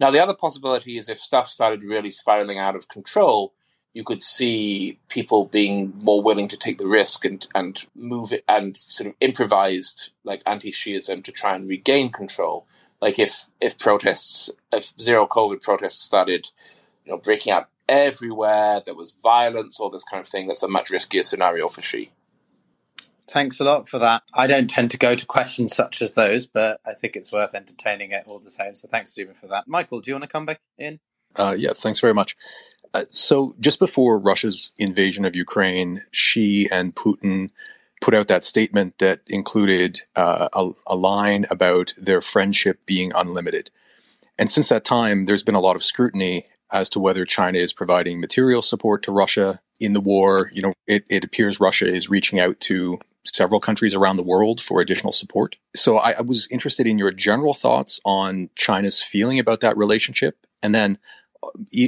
Now, 0.00 0.10
the 0.10 0.20
other 0.20 0.34
possibility 0.34 0.96
is 0.96 1.08
if 1.08 1.18
stuff 1.18 1.48
started 1.48 1.82
really 1.82 2.10
spiraling 2.10 2.58
out 2.58 2.76
of 2.76 2.88
control, 2.88 3.52
you 3.98 4.04
could 4.04 4.22
see 4.22 4.96
people 5.08 5.46
being 5.46 5.92
more 5.98 6.22
willing 6.22 6.46
to 6.46 6.56
take 6.56 6.78
the 6.78 6.86
risk 6.86 7.24
and, 7.24 7.48
and 7.52 7.84
move 7.96 8.30
it 8.30 8.44
and 8.48 8.76
sort 8.76 9.08
of 9.08 9.14
improvised 9.18 10.10
like 10.22 10.40
anti-Shiism 10.46 11.24
to 11.24 11.32
try 11.32 11.56
and 11.56 11.68
regain 11.68 12.08
control. 12.12 12.64
Like 13.02 13.18
if 13.18 13.46
if 13.60 13.76
protests, 13.76 14.50
if 14.72 14.92
zero 15.00 15.26
COVID 15.26 15.62
protests 15.62 16.00
started, 16.00 16.48
you 17.04 17.10
know, 17.10 17.18
breaking 17.18 17.52
out 17.52 17.70
everywhere, 17.88 18.80
there 18.86 18.94
was 18.94 19.16
violence, 19.20 19.80
all 19.80 19.90
this 19.90 20.04
kind 20.04 20.20
of 20.20 20.28
thing. 20.28 20.46
That's 20.46 20.62
a 20.62 20.68
much 20.68 20.92
riskier 20.92 21.24
scenario 21.24 21.66
for 21.66 21.82
Xi. 21.82 22.12
Thanks 23.26 23.58
a 23.58 23.64
lot 23.64 23.88
for 23.88 23.98
that. 23.98 24.22
I 24.32 24.46
don't 24.46 24.70
tend 24.70 24.92
to 24.92 24.96
go 24.96 25.16
to 25.16 25.26
questions 25.26 25.74
such 25.74 26.02
as 26.02 26.12
those, 26.12 26.46
but 26.46 26.78
I 26.86 26.92
think 26.92 27.16
it's 27.16 27.32
worth 27.32 27.52
entertaining 27.52 28.12
it 28.12 28.28
all 28.28 28.38
the 28.38 28.48
same. 28.48 28.76
So 28.76 28.86
thanks, 28.86 29.10
Stephen, 29.10 29.34
for 29.34 29.48
that. 29.48 29.66
Michael, 29.66 29.98
do 29.98 30.08
you 30.08 30.14
want 30.14 30.22
to 30.22 30.30
come 30.30 30.46
back 30.46 30.60
in? 30.78 31.00
Uh, 31.34 31.54
yeah, 31.58 31.72
thanks 31.74 32.00
very 32.00 32.14
much. 32.14 32.36
Uh, 32.94 33.04
so, 33.10 33.54
just 33.60 33.78
before 33.78 34.18
Russia's 34.18 34.72
invasion 34.78 35.24
of 35.24 35.36
Ukraine, 35.36 36.02
Xi 36.12 36.68
and 36.70 36.94
Putin 36.94 37.50
put 38.00 38.14
out 38.14 38.28
that 38.28 38.44
statement 38.44 38.98
that 38.98 39.20
included 39.26 40.00
uh, 40.16 40.48
a, 40.52 40.70
a, 40.86 40.96
line 40.96 41.46
about 41.50 41.92
their 41.98 42.20
friendship 42.20 42.78
being 42.86 43.12
unlimited. 43.14 43.70
And 44.38 44.50
since 44.50 44.68
that 44.68 44.84
time, 44.84 45.26
there's 45.26 45.42
been 45.42 45.56
a 45.56 45.60
lot 45.60 45.76
of 45.76 45.82
scrutiny 45.82 46.46
as 46.70 46.88
to 46.90 47.00
whether 47.00 47.24
China 47.24 47.58
is 47.58 47.72
providing 47.72 48.20
material 48.20 48.62
support 48.62 49.02
to 49.02 49.12
Russia 49.12 49.60
in 49.80 49.94
the 49.94 50.00
war. 50.00 50.50
You 50.54 50.62
know, 50.62 50.72
it, 50.86 51.04
it 51.08 51.24
appears 51.24 51.60
Russia 51.60 51.92
is 51.92 52.10
reaching 52.10 52.38
out 52.38 52.60
to 52.60 52.98
several 53.24 53.60
countries 53.60 53.94
around 53.94 54.16
the 54.16 54.22
world 54.22 54.60
for 54.60 54.80
additional 54.80 55.12
support. 55.12 55.56
So 55.74 55.98
I, 55.98 56.12
I 56.12 56.20
was 56.20 56.46
interested 56.50 56.86
in 56.86 56.98
your 56.98 57.10
general 57.10 57.54
thoughts 57.54 58.00
on 58.04 58.48
China's 58.54 59.02
feeling 59.02 59.38
about 59.38 59.60
that 59.60 59.76
relationship. 59.76 60.36
And 60.62 60.74
then 60.74 60.98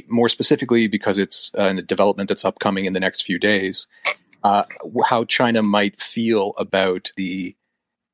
more 0.08 0.28
specifically 0.28 0.86
because 0.88 1.18
it's 1.18 1.50
a 1.54 1.74
development 1.74 2.28
that's 2.28 2.44
upcoming 2.44 2.84
in 2.84 2.92
the 2.92 3.00
next 3.00 3.22
few 3.22 3.38
days, 3.38 3.86
uh, 4.42 4.64
how 5.04 5.24
China 5.24 5.62
might 5.62 6.00
feel 6.00 6.54
about 6.56 7.12
the 7.16 7.54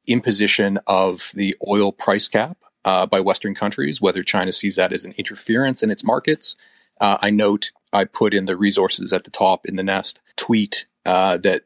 imposition 0.06 0.78
of 0.86 1.30
the 1.34 1.56
oil 1.66 1.92
price 1.92 2.28
cap 2.28 2.56
uh, 2.84 3.06
by 3.06 3.20
Western 3.20 3.54
countries, 3.54 4.00
whether 4.00 4.22
China 4.22 4.52
sees 4.52 4.76
that 4.76 4.92
as 4.92 5.04
an 5.04 5.14
interference 5.18 5.82
in 5.82 5.90
its 5.90 6.04
markets. 6.04 6.56
Uh, 7.00 7.18
I 7.20 7.30
note 7.30 7.72
I 7.92 8.04
put 8.04 8.32
in 8.32 8.46
the 8.46 8.56
resources 8.56 9.12
at 9.12 9.24
the 9.24 9.30
top 9.30 9.66
in 9.66 9.76
the 9.76 9.82
nest 9.82 10.20
tweet 10.36 10.86
uh, 11.04 11.36
that 11.38 11.62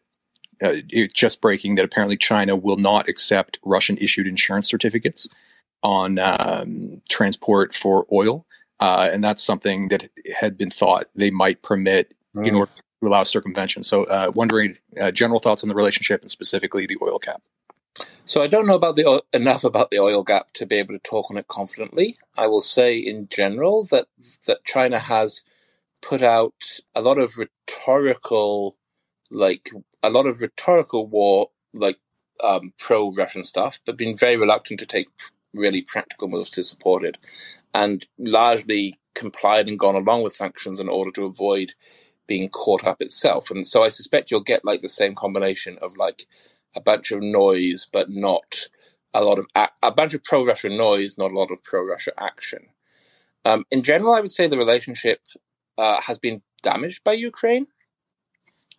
uh, 0.63 0.81
it's 0.89 1.15
just 1.15 1.41
breaking 1.41 1.77
that 1.77 1.85
apparently 1.85 2.17
China 2.17 2.57
will 2.57 2.77
not 2.77 3.09
accept 3.09 3.59
Russian 3.65 3.97
issued 3.99 4.27
insurance 4.27 4.69
certificates 4.69 5.29
on 5.83 6.19
um, 6.19 7.01
transport 7.09 7.75
for 7.75 8.07
oil. 8.13 8.47
Uh, 8.81 9.11
and 9.13 9.23
that's 9.23 9.43
something 9.43 9.89
that 9.89 10.11
had 10.35 10.57
been 10.57 10.71
thought 10.71 11.09
they 11.15 11.31
might 11.31 11.63
permit 11.63 12.15
mm. 12.35 12.47
in 12.47 12.55
order 12.55 12.73
to 12.75 13.09
allow 13.09 13.23
circumvention. 13.23 13.83
So, 13.83 14.05
uh, 14.05 14.33
wondering 14.35 14.79
uh, 15.01 15.11
general 15.11 15.39
thoughts 15.39 15.63
on 15.63 15.69
the 15.69 15.75
relationship 15.75 16.23
and 16.23 16.31
specifically 16.31 16.87
the 16.87 16.99
oil 17.03 17.19
cap. 17.19 17.43
So, 18.25 18.43
I 18.43 18.47
don't 18.47 18.67
know 18.67 18.75
about 18.75 18.97
the 18.97 19.23
enough 19.33 19.65
about 19.65 19.91
the 19.91 19.99
oil 19.99 20.23
gap 20.23 20.53
to 20.55 20.67
be 20.67 20.77
able 20.77 20.95
to 20.95 21.01
talk 21.01 21.31
on 21.31 21.37
it 21.37 21.49
confidently. 21.49 22.17
I 22.39 22.47
will 22.47 22.63
say, 22.63 22.97
in 22.97 23.29
general, 23.29 23.85
that 23.91 24.07
that 24.47 24.65
China 24.65 24.99
has 24.99 25.43
put 26.01 26.23
out 26.23 26.81
a 26.95 27.03
lot 27.03 27.19
of 27.19 27.37
rhetorical, 27.37 28.77
like 29.31 29.71
a 30.03 30.09
lot 30.09 30.25
of 30.25 30.41
rhetorical 30.41 31.07
war, 31.07 31.51
like 31.75 31.99
um, 32.43 32.73
pro-Russian 32.79 33.45
stuff, 33.45 33.79
but 33.85 33.99
been 33.99 34.17
very 34.17 34.39
reluctant 34.39 34.81
to 34.81 34.87
take 34.87 35.09
really 35.53 35.83
practical 35.83 36.29
moves 36.29 36.49
to 36.49 36.65
support 36.65 37.05
it 37.05 37.19
and 37.75 38.07
largely 38.19 38.99
complied 39.15 39.69
and 39.69 39.79
gone 39.79 39.95
along 39.95 40.23
with 40.23 40.33
sanctions 40.33 40.81
in 40.81 40.89
order 40.89 41.11
to 41.13 41.25
avoid 41.25 41.75
being 42.27 42.49
caught 42.49 42.87
up 42.87 43.03
itself. 43.03 43.51
And 43.51 43.67
so 43.67 43.83
I 43.83 43.89
suspect 43.89 44.31
you'll 44.31 44.41
get 44.41 44.65
like 44.65 44.83
the 44.83 44.89
same 44.89 45.15
combination 45.15 45.79
of 45.83 45.97
like 45.97 46.27
a 46.77 46.81
bunch 46.81 47.11
of 47.11 47.21
noise, 47.23 47.87
but 47.93 48.09
not 48.11 48.69
a 49.13 49.25
lot 49.25 49.39
of 49.39 49.47
a, 49.55 49.69
a 49.83 49.91
bunch 49.91 50.15
of 50.15 50.23
pro 50.23 50.45
Russia 50.47 50.69
noise, 50.69 51.19
not 51.19 51.33
a 51.33 51.39
lot 51.39 51.51
of 51.51 51.63
pro 51.63 51.83
Russia 51.83 52.13
action. 52.19 52.67
Um, 53.45 53.65
in 53.71 53.83
general, 53.83 54.15
I 54.15 54.21
would 54.21 54.31
say 54.31 54.47
the 54.47 54.59
relationship 54.59 55.21
uh, 55.79 56.01
has 56.01 56.19
been 56.19 56.43
damaged 56.63 57.03
by 57.03 57.15
Ukraine, 57.15 57.67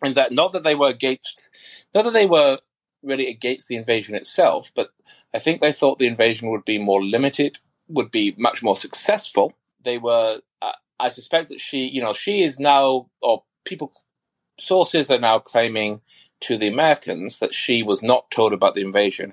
and 0.02 0.14
that 0.14 0.32
not 0.32 0.52
that 0.52 0.62
they 0.62 0.74
were 0.74 0.88
against, 0.88 1.50
not 1.94 2.04
that 2.04 2.12
they 2.12 2.26
were 2.26 2.58
really 3.02 3.28
against 3.28 3.68
the 3.68 3.76
invasion 3.76 4.14
itself, 4.14 4.72
but 4.74 4.90
I 5.34 5.38
think 5.38 5.60
they 5.60 5.72
thought 5.72 5.98
the 5.98 6.06
invasion 6.06 6.48
would 6.50 6.64
be 6.64 6.78
more 6.78 7.04
limited 7.04 7.58
would 7.92 8.12
be 8.12 8.34
much 8.38 8.62
more 8.64 8.76
successful. 8.76 9.54
They 9.84 9.98
were, 9.98 10.40
uh, 10.62 10.72
I 11.00 11.10
suspect 11.10 11.50
that 11.50 11.60
Xi, 11.60 11.88
you 11.88 12.02
know, 12.02 12.14
Xi 12.14 12.42
is 12.42 12.60
now, 12.60 13.08
or 13.22 13.44
people, 13.64 13.92
sources 14.58 15.10
are 15.10 15.20
now 15.20 15.40
claiming 15.40 16.02
to 16.42 16.58
the 16.58 16.68
Americans 16.68 17.40
that 17.40 17.54
Xi 17.54 17.82
was 17.82 18.02
not 18.02 18.30
told 18.30 18.52
about 18.54 18.74
the 18.76 18.82
invasion 18.82 19.32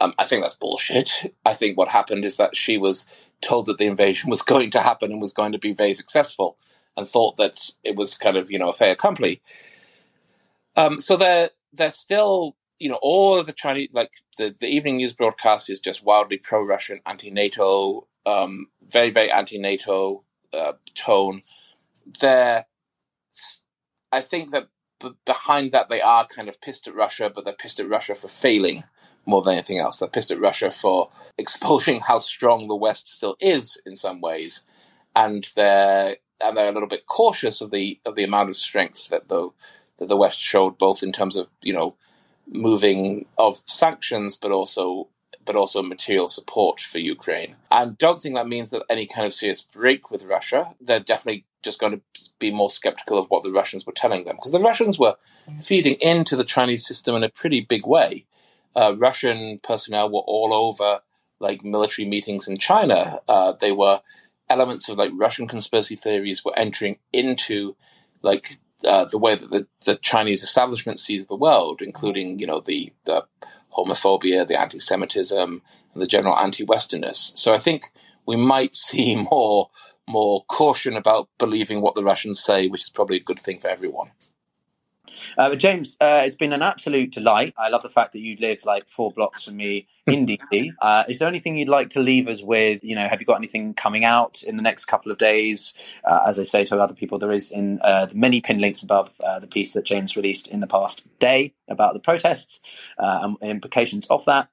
Um, 0.00 0.14
I 0.18 0.24
think 0.26 0.42
that's 0.42 0.56
bullshit. 0.56 1.34
I 1.44 1.54
think 1.54 1.78
what 1.78 1.88
happened 1.88 2.24
is 2.24 2.36
that 2.36 2.56
Xi 2.56 2.78
was 2.78 3.06
told 3.40 3.66
that 3.66 3.78
the 3.78 3.86
invasion 3.86 4.30
was 4.30 4.42
going 4.52 4.70
to 4.70 4.80
happen 4.80 5.12
and 5.12 5.20
was 5.20 5.32
going 5.32 5.52
to 5.52 5.58
be 5.58 5.72
very 5.72 5.94
successful, 5.94 6.58
and 6.96 7.08
thought 7.08 7.36
that 7.38 7.70
it 7.84 7.96
was 7.96 8.16
kind 8.16 8.36
of 8.36 8.50
you 8.50 8.58
know 8.58 8.70
a 8.70 8.72
fait 8.72 8.92
accompli. 8.92 9.40
Um, 10.76 11.00
so 11.00 11.16
they're 11.16 11.50
they're 11.72 11.92
still 11.92 12.56
you 12.78 12.88
know 12.90 12.98
all 13.02 13.38
of 13.38 13.46
the 13.46 13.52
Chinese 13.52 13.90
like 13.92 14.12
the 14.38 14.54
the 14.60 14.68
evening 14.68 14.98
news 14.98 15.14
broadcast 15.14 15.70
is 15.70 15.80
just 15.80 16.04
wildly 16.04 16.38
pro 16.38 16.62
Russian, 16.62 17.00
anti 17.06 17.30
NATO, 17.30 18.06
um, 18.26 18.68
very 18.88 19.10
very 19.10 19.30
anti 19.30 19.58
NATO 19.58 20.24
uh, 20.54 20.74
tone. 20.94 21.42
They're 22.20 22.66
I 24.12 24.20
think 24.20 24.50
that 24.50 24.68
b- 25.00 25.14
behind 25.24 25.72
that 25.72 25.88
they 25.88 26.00
are 26.00 26.26
kind 26.26 26.48
of 26.48 26.60
pissed 26.60 26.88
at 26.88 26.94
Russia, 26.94 27.30
but 27.34 27.44
they're 27.44 27.54
pissed 27.54 27.80
at 27.80 27.88
Russia 27.88 28.14
for 28.14 28.28
failing 28.28 28.84
more 29.26 29.42
than 29.42 29.54
anything 29.54 29.78
else. 29.78 29.98
They're 29.98 30.08
pissed 30.08 30.30
at 30.30 30.40
Russia 30.40 30.70
for 30.70 31.10
exposing 31.38 32.00
how 32.00 32.18
strong 32.18 32.68
the 32.68 32.76
West 32.76 33.08
still 33.08 33.36
is 33.40 33.80
in 33.86 33.96
some 33.96 34.20
ways, 34.20 34.64
and 35.14 35.48
they're 35.54 36.16
and 36.42 36.56
they're 36.56 36.68
a 36.68 36.72
little 36.72 36.88
bit 36.88 37.06
cautious 37.06 37.60
of 37.60 37.70
the 37.70 38.00
of 38.06 38.14
the 38.16 38.24
amount 38.24 38.48
of 38.50 38.56
strength 38.56 39.08
that 39.08 39.28
the 39.28 39.50
that 39.98 40.08
the 40.08 40.16
West 40.16 40.40
showed, 40.40 40.78
both 40.78 41.02
in 41.02 41.12
terms 41.12 41.36
of 41.36 41.48
you 41.62 41.72
know 41.74 41.96
moving 42.48 43.26
of 43.38 43.62
sanctions, 43.66 44.36
but 44.36 44.52
also 44.52 45.08
but 45.44 45.56
also 45.56 45.80
material 45.80 46.28
support 46.28 46.80
for 46.80 46.98
Ukraine. 46.98 47.54
And 47.70 47.96
don't 47.96 48.20
think 48.20 48.34
that 48.34 48.48
means 48.48 48.70
that 48.70 48.82
any 48.90 49.06
kind 49.06 49.26
of 49.26 49.32
serious 49.32 49.62
break 49.62 50.10
with 50.10 50.24
Russia. 50.24 50.74
They're 50.80 50.98
definitely 50.98 51.44
just 51.62 51.78
going 51.78 51.92
to 51.92 52.02
be 52.38 52.50
more 52.50 52.70
skeptical 52.70 53.16
of 53.18 53.26
what 53.28 53.42
the 53.42 53.52
Russians 53.52 53.86
were 53.86 53.92
telling 53.92 54.24
them 54.24 54.36
because 54.36 54.52
the 54.52 54.60
Russians 54.60 54.98
were 54.98 55.16
feeding 55.60 55.94
into 56.00 56.36
the 56.36 56.44
Chinese 56.44 56.86
system 56.86 57.14
in 57.14 57.24
a 57.24 57.28
pretty 57.28 57.60
big 57.60 57.86
way. 57.86 58.26
Uh, 58.74 58.94
Russian 58.96 59.60
personnel 59.62 60.10
were 60.10 60.20
all 60.20 60.52
over 60.52 61.00
like 61.38 61.64
military 61.64 62.08
meetings 62.08 62.48
in 62.48 62.58
China. 62.58 63.20
Uh, 63.28 63.52
they 63.52 63.72
were 63.72 64.00
elements 64.48 64.88
of 64.88 64.98
like 64.98 65.10
Russian 65.14 65.48
conspiracy 65.48 65.96
theories 65.96 66.44
were 66.44 66.56
entering 66.58 66.98
into 67.12 67.76
like 68.22 68.56
uh, 68.84 69.04
the 69.06 69.18
way 69.18 69.34
that 69.34 69.50
the, 69.50 69.66
the 69.84 69.96
Chinese 69.96 70.42
establishment 70.42 71.00
sees 71.00 71.26
the 71.26 71.36
world, 71.36 71.80
including 71.82 72.38
you 72.38 72.46
know 72.46 72.60
the 72.60 72.92
the 73.04 73.24
homophobia, 73.76 74.46
the 74.46 74.58
anti-Semitism, 74.58 75.62
and 75.92 76.02
the 76.02 76.06
general 76.06 76.36
anti-Westerness. 76.36 77.32
So 77.36 77.54
I 77.54 77.58
think 77.58 77.90
we 78.26 78.36
might 78.36 78.74
see 78.86 79.16
more 79.16 79.70
more 80.08 80.44
caution 80.44 80.96
about 80.96 81.28
believing 81.38 81.80
what 81.80 81.94
the 81.94 82.04
Russians 82.04 82.42
say, 82.42 82.68
which 82.68 82.82
is 82.82 82.90
probably 82.90 83.16
a 83.16 83.20
good 83.20 83.40
thing 83.40 83.58
for 83.58 83.68
everyone. 83.68 84.10
Uh, 85.38 85.54
James, 85.54 85.96
uh, 86.00 86.22
it's 86.24 86.34
been 86.34 86.52
an 86.52 86.62
absolute 86.62 87.12
delight. 87.12 87.54
I 87.58 87.68
love 87.68 87.82
the 87.82 87.90
fact 87.90 88.12
that 88.12 88.20
you 88.20 88.36
live 88.38 88.64
like 88.64 88.88
four 88.88 89.10
blocks 89.10 89.44
from 89.44 89.56
me 89.56 89.88
in 90.06 90.26
DC. 90.26 90.70
Uh, 90.80 91.04
is 91.08 91.18
there 91.18 91.28
anything 91.28 91.56
you'd 91.56 91.68
like 91.68 91.90
to 91.90 92.00
leave 92.00 92.28
us 92.28 92.42
with? 92.42 92.82
You 92.82 92.94
know, 92.94 93.08
have 93.08 93.20
you 93.20 93.26
got 93.26 93.36
anything 93.36 93.74
coming 93.74 94.04
out 94.04 94.42
in 94.42 94.56
the 94.56 94.62
next 94.62 94.86
couple 94.86 95.12
of 95.12 95.18
days? 95.18 95.72
Uh, 96.04 96.20
as 96.26 96.38
I 96.38 96.42
say 96.42 96.64
to 96.66 96.78
other 96.78 96.94
people, 96.94 97.18
there 97.18 97.32
is 97.32 97.50
in 97.50 97.80
uh, 97.82 98.06
the 98.06 98.14
many 98.14 98.40
pin 98.40 98.60
links 98.60 98.82
above 98.82 99.10
uh, 99.24 99.38
the 99.38 99.46
piece 99.46 99.72
that 99.72 99.84
James 99.84 100.16
released 100.16 100.48
in 100.48 100.60
the 100.60 100.66
past 100.66 101.02
day 101.18 101.54
about 101.68 101.94
the 101.94 102.00
protests 102.00 102.60
and 102.98 103.36
implications 103.42 104.06
of 104.06 104.24
that 104.26 104.48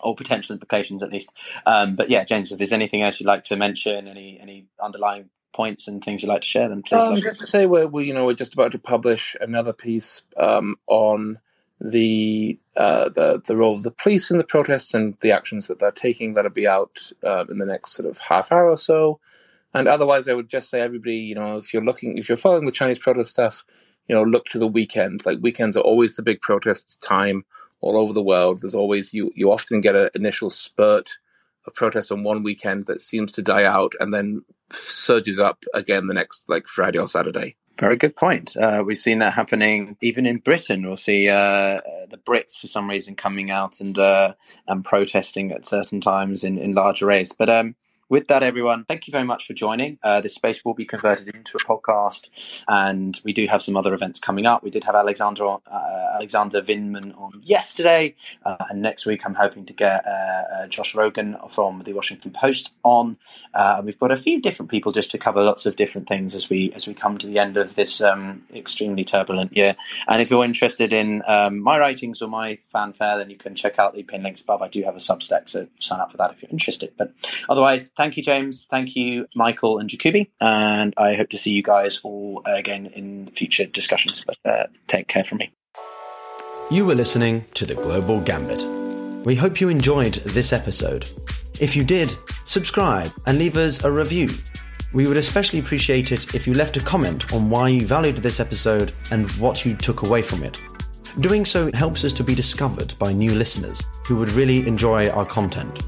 or 0.00 0.14
potential 0.14 0.52
implications 0.52 1.02
at 1.02 1.10
least. 1.10 1.30
Um, 1.66 1.96
but 1.96 2.10
yeah, 2.10 2.24
James, 2.24 2.52
if 2.52 2.58
there's 2.58 2.72
anything 2.72 3.02
else 3.02 3.20
you'd 3.20 3.26
like 3.26 3.44
to 3.44 3.56
mention, 3.56 4.08
any 4.08 4.38
any 4.40 4.66
underlying 4.82 5.30
points 5.58 5.88
and 5.88 6.04
things 6.04 6.22
you'd 6.22 6.28
like 6.28 6.42
to 6.42 6.46
share, 6.46 6.68
then 6.68 6.82
please. 6.82 7.02
Um, 7.02 7.20
just 7.20 7.40
to 7.40 7.46
say, 7.46 7.66
we're 7.66 7.88
we, 7.88 8.06
you 8.06 8.14
know 8.14 8.26
we're 8.26 8.34
just 8.44 8.54
about 8.54 8.70
to 8.72 8.78
publish 8.78 9.34
another 9.40 9.72
piece 9.72 10.22
um, 10.36 10.76
on 10.86 11.40
the 11.80 12.56
uh, 12.76 13.08
the 13.08 13.42
the 13.44 13.56
role 13.56 13.74
of 13.74 13.82
the 13.82 13.90
police 13.90 14.30
in 14.30 14.38
the 14.38 14.44
protests 14.44 14.94
and 14.94 15.16
the 15.20 15.32
actions 15.32 15.66
that 15.66 15.80
they're 15.80 15.90
taking. 15.90 16.34
That'll 16.34 16.52
be 16.52 16.68
out 16.68 17.10
uh, 17.24 17.44
in 17.50 17.56
the 17.58 17.66
next 17.66 17.90
sort 17.94 18.08
of 18.08 18.18
half 18.18 18.52
hour 18.52 18.70
or 18.70 18.78
so. 18.78 19.18
And 19.74 19.88
otherwise, 19.88 20.28
I 20.28 20.34
would 20.34 20.48
just 20.48 20.70
say 20.70 20.80
everybody, 20.80 21.16
you 21.16 21.34
know, 21.34 21.58
if 21.58 21.74
you're 21.74 21.84
looking, 21.84 22.16
if 22.16 22.28
you're 22.28 22.38
following 22.38 22.64
the 22.64 22.72
Chinese 22.72 23.00
protest 23.00 23.32
stuff, 23.32 23.64
you 24.06 24.14
know, 24.14 24.22
look 24.22 24.46
to 24.46 24.60
the 24.60 24.68
weekend. 24.68 25.26
Like 25.26 25.38
weekends 25.40 25.76
are 25.76 25.88
always 25.90 26.14
the 26.14 26.22
big 26.22 26.40
protest 26.40 27.02
time 27.02 27.44
all 27.80 27.96
over 27.96 28.12
the 28.12 28.22
world. 28.22 28.60
There's 28.60 28.76
always 28.76 29.12
you 29.12 29.32
you 29.34 29.50
often 29.50 29.80
get 29.80 29.96
an 29.96 30.10
initial 30.14 30.50
spurt 30.50 31.10
of 31.66 31.74
protest 31.74 32.12
on 32.12 32.22
one 32.22 32.44
weekend 32.44 32.86
that 32.86 33.00
seems 33.00 33.32
to 33.32 33.42
die 33.42 33.64
out 33.64 33.92
and 33.98 34.14
then 34.14 34.44
surges 34.72 35.38
up 35.38 35.64
again 35.74 36.06
the 36.06 36.14
next 36.14 36.48
like 36.48 36.66
Friday 36.66 36.98
or 36.98 37.08
Saturday. 37.08 37.56
Very 37.78 37.96
good 37.96 38.16
point. 38.16 38.56
Uh, 38.56 38.82
we've 38.84 38.98
seen 38.98 39.20
that 39.20 39.34
happening 39.34 39.96
even 40.00 40.26
in 40.26 40.38
Britain. 40.38 40.84
We'll 40.84 40.96
see 40.96 41.28
uh, 41.28 41.80
the 42.10 42.20
Brits 42.26 42.58
for 42.58 42.66
some 42.66 42.90
reason 42.90 43.14
coming 43.14 43.52
out 43.52 43.78
and 43.80 43.96
uh, 43.96 44.34
and 44.66 44.84
protesting 44.84 45.52
at 45.52 45.64
certain 45.64 46.00
times 46.00 46.42
in, 46.42 46.58
in 46.58 46.74
large 46.74 47.02
arrays. 47.02 47.30
But 47.30 47.48
um, 47.48 47.76
with 48.08 48.28
that, 48.28 48.42
everyone, 48.42 48.84
thank 48.84 49.06
you 49.06 49.12
very 49.12 49.24
much 49.24 49.46
for 49.46 49.52
joining. 49.52 49.98
Uh, 50.02 50.20
this 50.20 50.34
space 50.34 50.64
will 50.64 50.74
be 50.74 50.86
converted 50.86 51.28
into 51.34 51.56
a 51.56 51.60
podcast, 51.60 52.64
and 52.66 53.20
we 53.22 53.32
do 53.32 53.46
have 53.46 53.62
some 53.62 53.76
other 53.76 53.94
events 53.94 54.18
coming 54.18 54.46
up. 54.46 54.64
We 54.64 54.70
did 54.70 54.82
have 54.84 54.94
Alexander 54.94 55.46
uh, 55.46 55.58
Alexander 56.18 56.60
Vindman 56.60 57.16
on 57.16 57.40
yesterday, 57.44 58.12
uh, 58.44 58.56
and 58.68 58.82
next 58.82 59.06
week 59.06 59.24
I'm 59.24 59.34
hoping 59.34 59.64
to 59.66 59.72
get 59.72 60.04
uh, 60.04 60.10
uh, 60.10 60.66
Josh 60.66 60.94
Rogin 60.94 61.50
from 61.52 61.82
the 61.84 61.92
Washington 61.92 62.32
Post 62.32 62.72
on. 62.82 63.16
Uh, 63.54 63.80
we've 63.84 63.98
got 64.00 64.10
a 64.10 64.16
few 64.16 64.40
different 64.42 64.68
people 64.68 64.90
just 64.90 65.12
to 65.12 65.18
cover 65.18 65.44
lots 65.44 65.64
of 65.64 65.76
different 65.76 66.08
things 66.08 66.34
as 66.34 66.50
we 66.50 66.72
as 66.74 66.88
we 66.88 66.94
come 66.94 67.18
to 67.18 67.28
the 67.28 67.38
end 67.38 67.56
of 67.56 67.76
this 67.76 68.00
um, 68.00 68.42
extremely 68.52 69.04
turbulent 69.04 69.56
year. 69.56 69.76
And 70.08 70.20
if 70.20 70.28
you're 70.28 70.44
interested 70.44 70.92
in 70.92 71.22
um, 71.28 71.60
my 71.60 71.78
writings 71.78 72.20
or 72.20 72.26
my 72.26 72.56
fanfare, 72.72 73.18
then 73.18 73.30
you 73.30 73.36
can 73.36 73.54
check 73.54 73.78
out 73.78 73.94
the 73.94 74.02
pin 74.02 74.24
links 74.24 74.40
above. 74.40 74.60
I 74.60 74.68
do 74.68 74.82
have 74.82 74.96
a 74.96 74.98
Substack, 74.98 75.48
so 75.48 75.68
sign 75.78 76.00
up 76.00 76.10
for 76.10 76.16
that 76.16 76.32
if 76.32 76.42
you're 76.42 76.50
interested. 76.50 76.94
But 76.98 77.12
otherwise 77.48 77.92
thank 77.96 78.16
you, 78.16 78.24
James. 78.24 78.66
Thank 78.68 78.96
you, 78.96 79.28
Michael 79.36 79.78
and 79.78 79.88
Jacoby. 79.88 80.32
And 80.40 80.94
I 80.96 81.14
hope 81.14 81.30
to 81.30 81.38
see 81.38 81.52
you 81.52 81.62
guys 81.62 82.00
all 82.02 82.42
again 82.44 82.86
in 82.86 83.28
future 83.28 83.66
discussions. 83.66 84.24
But 84.26 84.36
uh, 84.44 84.66
take 84.88 85.06
care 85.06 85.22
from 85.22 85.38
me. 85.38 85.52
You 86.70 86.84
were 86.84 86.94
listening 86.94 87.46
to 87.54 87.64
The 87.64 87.74
Global 87.74 88.20
Gambit. 88.20 88.62
We 89.24 89.34
hope 89.34 89.58
you 89.58 89.70
enjoyed 89.70 90.16
this 90.26 90.52
episode. 90.52 91.08
If 91.62 91.74
you 91.74 91.82
did, 91.82 92.14
subscribe 92.44 93.10
and 93.24 93.38
leave 93.38 93.56
us 93.56 93.84
a 93.84 93.90
review. 93.90 94.28
We 94.92 95.06
would 95.08 95.16
especially 95.16 95.60
appreciate 95.60 96.12
it 96.12 96.34
if 96.34 96.46
you 96.46 96.52
left 96.52 96.76
a 96.76 96.80
comment 96.80 97.32
on 97.32 97.48
why 97.48 97.70
you 97.70 97.86
valued 97.86 98.16
this 98.16 98.38
episode 98.38 98.92
and 99.10 99.30
what 99.32 99.64
you 99.64 99.76
took 99.76 100.06
away 100.06 100.20
from 100.20 100.44
it. 100.44 100.60
Doing 101.20 101.46
so 101.46 101.72
helps 101.72 102.04
us 102.04 102.12
to 102.12 102.22
be 102.22 102.34
discovered 102.34 102.92
by 102.98 103.14
new 103.14 103.32
listeners 103.32 103.82
who 104.06 104.16
would 104.16 104.30
really 104.32 104.68
enjoy 104.68 105.08
our 105.08 105.24
content. 105.24 105.84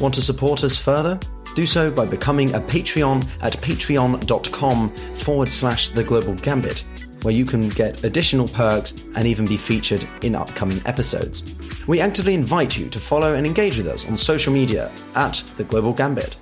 Want 0.00 0.14
to 0.14 0.22
support 0.22 0.64
us 0.64 0.76
further? 0.76 1.20
Do 1.54 1.66
so 1.66 1.88
by 1.88 2.04
becoming 2.04 2.52
a 2.54 2.60
Patreon 2.60 3.28
at 3.42 3.52
patreon.com 3.58 4.88
forward 4.88 5.48
slash 5.48 5.90
the 5.90 6.02
global 6.02 6.34
gambit, 6.34 6.84
where 7.22 7.34
you 7.34 7.44
can 7.44 7.68
get 7.68 8.04
additional 8.04 8.48
perks 8.48 9.06
and 9.16 9.26
even 9.26 9.46
be 9.46 9.56
featured 9.56 10.06
in 10.22 10.34
upcoming 10.34 10.80
episodes. 10.86 11.56
We 11.86 12.00
actively 12.00 12.34
invite 12.34 12.78
you 12.78 12.88
to 12.88 12.98
follow 12.98 13.34
and 13.34 13.46
engage 13.46 13.76
with 13.76 13.86
us 13.86 14.06
on 14.06 14.16
social 14.16 14.52
media 14.52 14.90
at 15.14 15.34
the 15.56 15.64
global 15.64 15.92
gambit. 15.92 16.36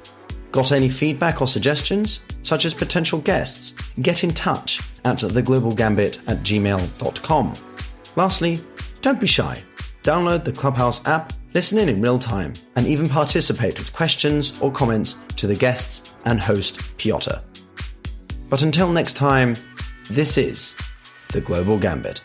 Got 0.53 0.73
any 0.73 0.89
feedback 0.89 1.41
or 1.41 1.47
suggestions, 1.47 2.21
such 2.43 2.65
as 2.65 2.75
potential 2.75 3.21
guests? 3.21 3.73
Get 4.01 4.25
in 4.25 4.31
touch 4.31 4.81
at 5.05 5.19
theglobalgambit 5.19 6.29
at 6.29 6.39
gmail.com. 6.39 7.55
Lastly, 8.17 8.59
don't 9.03 9.21
be 9.21 9.27
shy. 9.27 9.63
Download 10.03 10.43
the 10.43 10.53
Clubhouse 10.53 11.07
app 11.07 11.33
listen 11.55 11.79
in 11.79 11.89
in 11.89 12.01
real 12.01 12.19
time, 12.19 12.53
and 12.77 12.87
even 12.87 13.09
participate 13.09 13.79
with 13.79 13.93
questions 13.93 14.61
or 14.61 14.71
comments 14.71 15.17
to 15.37 15.47
the 15.47 15.55
guests 15.55 16.15
and 16.25 16.41
host 16.41 16.97
Pyotr. 16.99 17.43
But 18.49 18.63
until 18.63 18.91
next 18.93 19.15
time, 19.15 19.55
this 20.09 20.39
is 20.39 20.77
the 21.33 21.41
Global 21.41 21.79
Gambit. 21.79 22.21